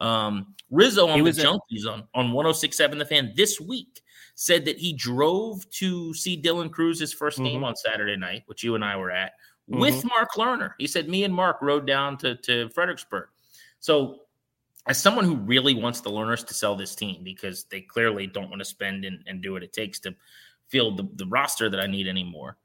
Um, 0.00 0.54
Rizzo 0.70 1.08
on 1.08 1.24
the 1.24 1.30
Junkies 1.30 1.90
on 1.90 2.04
on 2.14 2.30
106.7 2.30 2.98
The 2.98 3.04
Fan 3.04 3.32
this 3.34 3.60
week 3.60 4.02
said 4.36 4.64
that 4.64 4.78
he 4.78 4.92
drove 4.92 5.68
to 5.70 6.14
see 6.14 6.40
Dylan 6.40 6.70
Crews's 6.70 7.12
1st 7.12 7.32
mm-hmm. 7.32 7.44
game 7.44 7.64
on 7.64 7.74
Saturday 7.74 8.16
night, 8.16 8.44
which 8.46 8.62
you 8.62 8.76
and 8.76 8.84
I 8.84 8.96
were 8.96 9.10
at, 9.10 9.32
mm-hmm. 9.68 9.80
with 9.80 10.04
Mark 10.04 10.30
Lerner. 10.36 10.74
He 10.78 10.86
said 10.86 11.08
me 11.08 11.24
and 11.24 11.34
Mark 11.34 11.60
rode 11.60 11.88
down 11.88 12.16
to, 12.18 12.36
to 12.36 12.68
Fredericksburg. 12.68 13.30
So 13.80 14.20
as 14.88 15.00
someone 15.00 15.24
who 15.24 15.36
really 15.36 15.74
wants 15.74 16.00
the 16.00 16.10
Lerners 16.10 16.46
to 16.46 16.54
sell 16.54 16.74
this 16.74 16.94
team 16.94 17.22
because 17.22 17.64
they 17.64 17.80
clearly 17.80 18.26
don't 18.26 18.48
want 18.48 18.60
to 18.60 18.64
spend 18.64 19.04
and, 19.04 19.22
and 19.26 19.42
do 19.42 19.52
what 19.52 19.62
it 19.62 19.72
takes 19.72 20.00
to 20.00 20.14
field 20.66 20.96
the, 20.96 21.08
the 21.16 21.26
roster 21.26 21.70
that 21.70 21.80
I 21.80 21.86
need 21.86 22.08
anymore. 22.08 22.56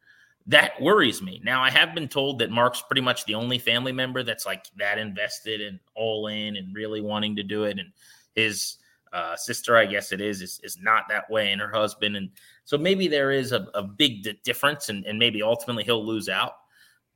That 0.48 0.82
worries 0.82 1.22
me. 1.22 1.42
Now 1.44 1.62
I 1.62 1.70
have 1.70 1.94
been 1.94 2.08
told 2.08 2.40
that 2.40 2.50
Mark's 2.52 2.82
pretty 2.82 3.02
much 3.02 3.26
the 3.26 3.36
only 3.36 3.60
family 3.60 3.92
member 3.92 4.24
that's 4.24 4.46
like 4.46 4.66
that 4.78 4.98
invested 4.98 5.62
and 5.62 5.80
all 5.96 6.28
in 6.28 6.56
and 6.58 6.76
really 6.76 7.02
wanting 7.02 7.36
to 7.38 7.44
do 7.44 7.64
it. 7.64 7.80
And 7.80 7.92
his 8.36 8.78
uh, 9.14 9.36
sister, 9.36 9.78
I 9.78 9.86
guess 9.86 10.12
it 10.12 10.20
is, 10.20 10.42
is, 10.42 10.60
is 10.64 10.78
not 10.82 11.04
that 11.10 11.30
way, 11.30 11.52
and 11.52 11.62
her 11.62 11.72
husband, 11.72 12.18
and 12.18 12.32
so 12.66 12.80
maybe 12.80 13.08
there 13.08 13.32
is 13.32 13.52
a, 13.52 13.68
a 13.76 13.84
big 13.84 14.42
difference, 14.44 14.90
and, 14.90 15.06
and 15.06 15.20
maybe 15.20 15.44
ultimately 15.44 15.84
he'll 15.84 16.04
lose 16.04 16.30
out. 16.30 16.54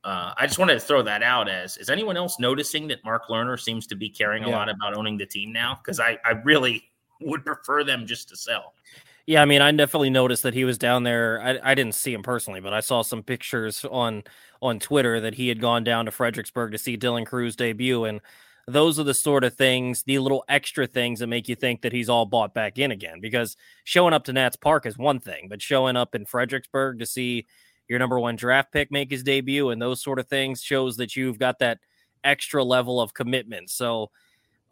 Uh, 0.04 0.32
I 0.36 0.46
just 0.46 0.58
wanted 0.58 0.74
to 0.74 0.80
throw 0.80 1.02
that 1.02 1.22
out 1.22 1.48
as 1.48 1.76
is 1.76 1.90
anyone 1.90 2.16
else 2.16 2.38
noticing 2.38 2.86
that 2.88 3.04
Mark 3.04 3.24
Lerner 3.28 3.58
seems 3.58 3.86
to 3.88 3.96
be 3.96 4.08
caring 4.08 4.44
a 4.44 4.48
lot 4.48 4.68
about 4.68 4.96
owning 4.96 5.18
the 5.18 5.26
team 5.26 5.52
now? 5.52 5.78
Because 5.82 5.98
I, 5.98 6.18
I 6.24 6.32
really 6.44 6.84
would 7.20 7.44
prefer 7.44 7.84
them 7.84 8.06
just 8.06 8.28
to 8.28 8.36
sell. 8.36 8.74
Yeah, 9.26 9.42
I 9.42 9.44
mean, 9.44 9.60
I 9.60 9.70
definitely 9.72 10.08
noticed 10.08 10.42
that 10.44 10.54
he 10.54 10.64
was 10.64 10.78
down 10.78 11.02
there. 11.02 11.42
I, 11.42 11.72
I 11.72 11.74
didn't 11.74 11.94
see 11.94 12.14
him 12.14 12.22
personally, 12.22 12.60
but 12.60 12.72
I 12.72 12.80
saw 12.80 13.02
some 13.02 13.22
pictures 13.22 13.84
on 13.84 14.24
on 14.62 14.78
Twitter 14.78 15.20
that 15.20 15.34
he 15.34 15.48
had 15.48 15.60
gone 15.60 15.84
down 15.84 16.06
to 16.06 16.10
Fredericksburg 16.10 16.72
to 16.72 16.78
see 16.78 16.96
Dylan 16.96 17.26
Crews 17.26 17.54
debut, 17.54 18.04
and 18.04 18.20
those 18.66 18.98
are 18.98 19.04
the 19.04 19.14
sort 19.14 19.44
of 19.44 19.54
things, 19.54 20.02
the 20.04 20.18
little 20.18 20.44
extra 20.48 20.86
things 20.86 21.20
that 21.20 21.26
make 21.26 21.48
you 21.48 21.54
think 21.54 21.82
that 21.82 21.92
he's 21.92 22.08
all 22.08 22.24
bought 22.24 22.54
back 22.54 22.78
in 22.78 22.90
again. 22.90 23.20
Because 23.20 23.56
showing 23.84 24.14
up 24.14 24.24
to 24.24 24.32
Nats 24.32 24.56
Park 24.56 24.86
is 24.86 24.96
one 24.96 25.20
thing, 25.20 25.48
but 25.48 25.60
showing 25.60 25.96
up 25.96 26.14
in 26.14 26.24
Fredericksburg 26.24 26.98
to 26.98 27.06
see 27.06 27.46
your 27.88 27.98
number 27.98 28.18
one 28.18 28.36
draft 28.36 28.72
pick 28.72 28.90
make 28.90 29.10
his 29.10 29.22
debut 29.22 29.70
and 29.70 29.80
those 29.80 30.02
sort 30.02 30.18
of 30.18 30.28
things 30.28 30.62
shows 30.62 30.96
that 30.98 31.16
you've 31.16 31.38
got 31.38 31.58
that 31.58 31.78
extra 32.24 32.62
level 32.62 33.00
of 33.00 33.14
commitment. 33.14 33.70
So 33.70 34.10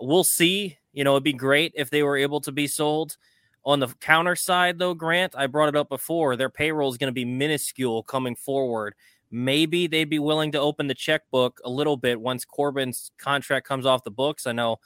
we'll 0.01 0.25
see. 0.25 0.79
You 0.93 1.05
know, 1.05 1.13
it'd 1.13 1.25
be 1.25 1.33
great 1.33 1.73
if 1.75 1.91
they 1.91 2.03
were 2.03 2.17
able 2.17 2.41
to 2.43 2.53
be 2.53 2.67
sold. 2.67 3.17
On 3.65 3.81
the 3.81 3.89
counter 4.01 4.37
side, 4.37 4.79
though, 4.79 4.95
Grant, 4.95 5.35
I 5.37 5.49
brought 5.49 5.69
it 5.69 5.77
up 5.77 5.89
before, 5.89 6.37
their 6.37 6.49
payroll 6.49 6.91
is 6.91 6.99
going 6.99 7.09
to 7.09 7.13
be 7.13 7.25
minuscule 7.25 8.03
coming 8.05 8.37
forward 8.37 8.95
maybe 9.31 9.87
they'd 9.87 10.11
be 10.11 10.19
willing 10.19 10.53
to 10.53 10.61
open 10.61 10.87
the 10.87 10.95
checkbook 10.95 11.61
a 11.65 11.71
little 11.71 11.97
bit 11.97 12.21
once 12.21 12.45
Corbin's 12.45 13.11
contract 13.19 13.67
comes 13.67 13.87
off 13.87 14.05
the 14.05 14.11
books. 14.11 14.47
I 14.47 14.53
know 14.53 14.77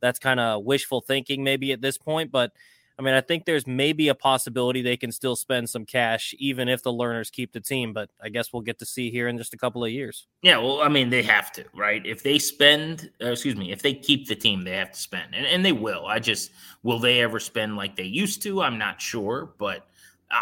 that's 0.00 0.18
kind 0.18 0.40
of 0.40 0.64
wishful 0.64 1.00
thinking, 1.00 1.44
maybe 1.44 1.72
at 1.72 1.82
this 1.82 1.98
point, 1.98 2.32
but 2.32 2.52
I 3.00 3.02
mean, 3.02 3.14
I 3.14 3.22
think 3.22 3.46
there's 3.46 3.66
maybe 3.66 4.08
a 4.08 4.14
possibility 4.14 4.82
they 4.82 4.98
can 4.98 5.10
still 5.10 5.34
spend 5.34 5.70
some 5.70 5.86
cash, 5.86 6.34
even 6.38 6.68
if 6.68 6.82
the 6.82 6.92
Lerners 6.92 7.32
keep 7.32 7.50
the 7.50 7.60
team. 7.60 7.94
But 7.94 8.10
I 8.22 8.28
guess 8.28 8.52
we'll 8.52 8.60
get 8.60 8.78
to 8.80 8.84
see 8.84 9.10
here 9.10 9.26
in 9.26 9.38
just 9.38 9.54
a 9.54 9.56
couple 9.56 9.82
of 9.82 9.90
years. 9.90 10.26
Yeah, 10.42 10.58
well, 10.58 10.82
I 10.82 10.88
mean, 10.88 11.08
they 11.08 11.22
have 11.22 11.50
to, 11.52 11.64
right? 11.74 12.04
If 12.04 12.22
they 12.22 12.38
spend, 12.38 13.10
uh, 13.22 13.28
excuse 13.30 13.56
me, 13.56 13.72
if 13.72 13.80
they 13.80 13.94
keep 13.94 14.28
the 14.28 14.36
team, 14.36 14.64
they 14.64 14.76
have 14.76 14.92
to 14.92 14.98
spend, 14.98 15.34
and, 15.34 15.46
and 15.46 15.64
they 15.64 15.72
will. 15.72 16.04
I 16.04 16.18
just, 16.18 16.50
will 16.82 16.98
they 16.98 17.22
ever 17.22 17.40
spend 17.40 17.78
like 17.78 17.96
they 17.96 18.04
used 18.04 18.42
to? 18.42 18.60
I'm 18.60 18.76
not 18.76 19.00
sure, 19.00 19.54
but 19.56 19.86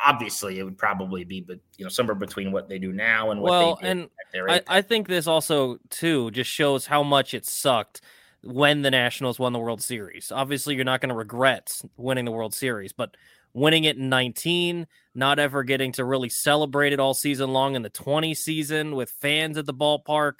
obviously 0.05 0.59
it 0.59 0.65
would 0.65 0.77
probably 0.77 1.25
be 1.25 1.41
but 1.41 1.59
you 1.79 1.85
know 1.85 1.89
somewhere 1.89 2.15
between 2.15 2.53
what 2.53 2.69
they 2.69 2.79
do 2.79 2.93
now 2.93 3.31
and 3.31 3.41
what 3.41 3.51
well 3.51 3.79
and 3.81 4.11
I, 4.35 4.61
I, 4.69 4.83
think 4.83 5.09
this 5.09 5.27
also 5.27 5.79
too 5.89 6.31
just 6.31 6.51
shows 6.51 6.85
how 6.85 7.03
much 7.03 7.33
it 7.33 7.47
sucked 7.47 8.03
when 8.43 8.83
the 8.83 8.91
nationals 8.91 9.39
won 9.39 9.53
the 9.53 9.59
world 9.59 9.83
series. 9.83 10.31
Obviously 10.33 10.75
you're 10.75 10.85
not 10.85 11.01
going 11.01 11.11
to 11.11 11.15
regret 11.15 11.81
winning 11.97 12.25
the 12.25 12.33
world 12.33 12.55
series 12.55 12.93
but 12.93 13.17
winning 13.55 13.85
it 13.85 13.97
in 13.97 14.09
19 14.09 14.87
not 15.15 15.39
ever 15.39 15.65
getting 15.65 15.91
to 15.93 16.05
really 16.05 16.29
celebrate 16.29 16.93
it 16.93 17.01
all 17.01 17.15
season 17.15 17.53
long 17.53 17.75
in 17.75 17.83
the 17.83 17.91
20 17.91 18.35
season 18.35 18.95
with 18.95 19.11
fans 19.11 19.59
at 19.59 19.67
the 19.67 19.75
ballpark. 19.75 20.35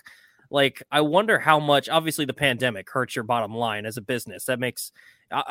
Like 0.51 0.83
i 0.91 1.01
wonder 1.01 1.39
how 1.39 1.59
much 1.59 1.89
obviously 1.89 2.25
the 2.25 2.33
pandemic 2.33 2.89
hurts 2.91 3.17
your 3.17 3.25
bottom 3.25 3.55
line 3.55 3.85
as 3.87 3.97
a 3.97 4.03
business. 4.03 4.45
That 4.45 4.61
makes 4.61 4.93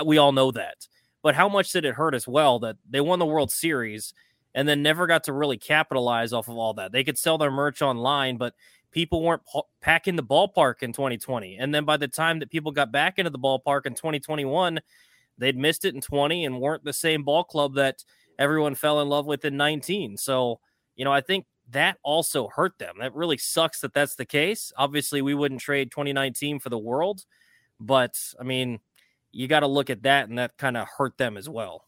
we 0.06 0.18
all 0.18 0.32
know 0.32 0.52
that. 0.52 0.88
But 1.24 1.36
how 1.36 1.50
much 1.50 1.72
did 1.72 1.86
it 1.86 1.96
hurt 1.96 2.16
as 2.16 2.28
well 2.28 2.60
that 2.60 2.78
they 2.90 3.02
won 3.02 3.20
the 3.20 3.26
World 3.26 3.52
Series 3.52 4.14
and 4.56 4.68
then 4.68 4.82
never 4.82 5.08
got 5.08 5.26
to 5.26 5.34
really 5.34 5.58
capitalize 5.58 6.34
off 6.34 6.48
of 6.48 6.58
all 6.58 6.74
that? 6.76 6.92
They 6.92 7.04
could 7.04 7.18
sell 7.18 7.38
their 7.38 7.52
merch 7.52 7.82
online, 7.82 8.38
but 8.38 8.54
people 8.98 9.22
weren't 9.22 9.44
packing 9.80 10.16
the 10.16 10.24
ballpark 10.24 10.82
in 10.82 10.92
2020. 10.92 11.58
And 11.58 11.72
then 11.72 11.86
by 11.86 11.98
the 11.98 12.08
time 12.08 12.40
that 12.40 12.50
people 12.50 12.72
got 12.72 12.92
back 12.92 13.20
into 13.20 13.30
the 13.30 13.38
ballpark 13.38 13.86
in 13.86 13.94
2021, 13.94 14.80
they'd 15.38 15.56
missed 15.56 15.86
it 15.86 15.94
in 15.94 16.02
20 16.02 16.46
and 16.46 16.60
weren't 16.60 16.84
the 16.84 16.92
same 16.92 17.22
ball 17.22 17.44
club 17.44 17.76
that 17.76 18.04
everyone 18.40 18.74
fell 18.74 19.00
in 19.00 19.08
love 19.08 19.28
with 19.28 19.46
in 19.46 19.56
19. 19.56 20.18
So, 20.18 20.62
you 20.96 21.06
know, 21.06 21.14
I 21.14 21.22
think 21.22 21.46
that 21.70 22.00
also 22.02 22.48
hurt 22.48 22.80
them. 22.80 22.96
That 23.00 23.14
really 23.14 23.38
sucks 23.38 23.82
that 23.82 23.94
that's 23.94 24.16
the 24.16 24.26
case. 24.26 24.74
Obviously, 24.76 25.22
we 25.22 25.36
wouldn't 25.36 25.62
trade 25.62 25.92
2019 25.92 26.58
for 26.58 26.70
the 26.70 26.80
world, 26.80 27.24
but 27.80 28.18
I 28.40 28.44
mean, 28.46 28.80
you 29.32 29.48
got 29.48 29.60
to 29.60 29.68
look 29.68 29.92
at 29.92 30.02
that, 30.02 30.28
and 30.28 30.40
that 30.40 30.58
kind 30.58 30.76
of 30.76 30.88
hurt 30.98 31.20
them 31.20 31.38
as 31.38 31.48
well. 31.48 31.87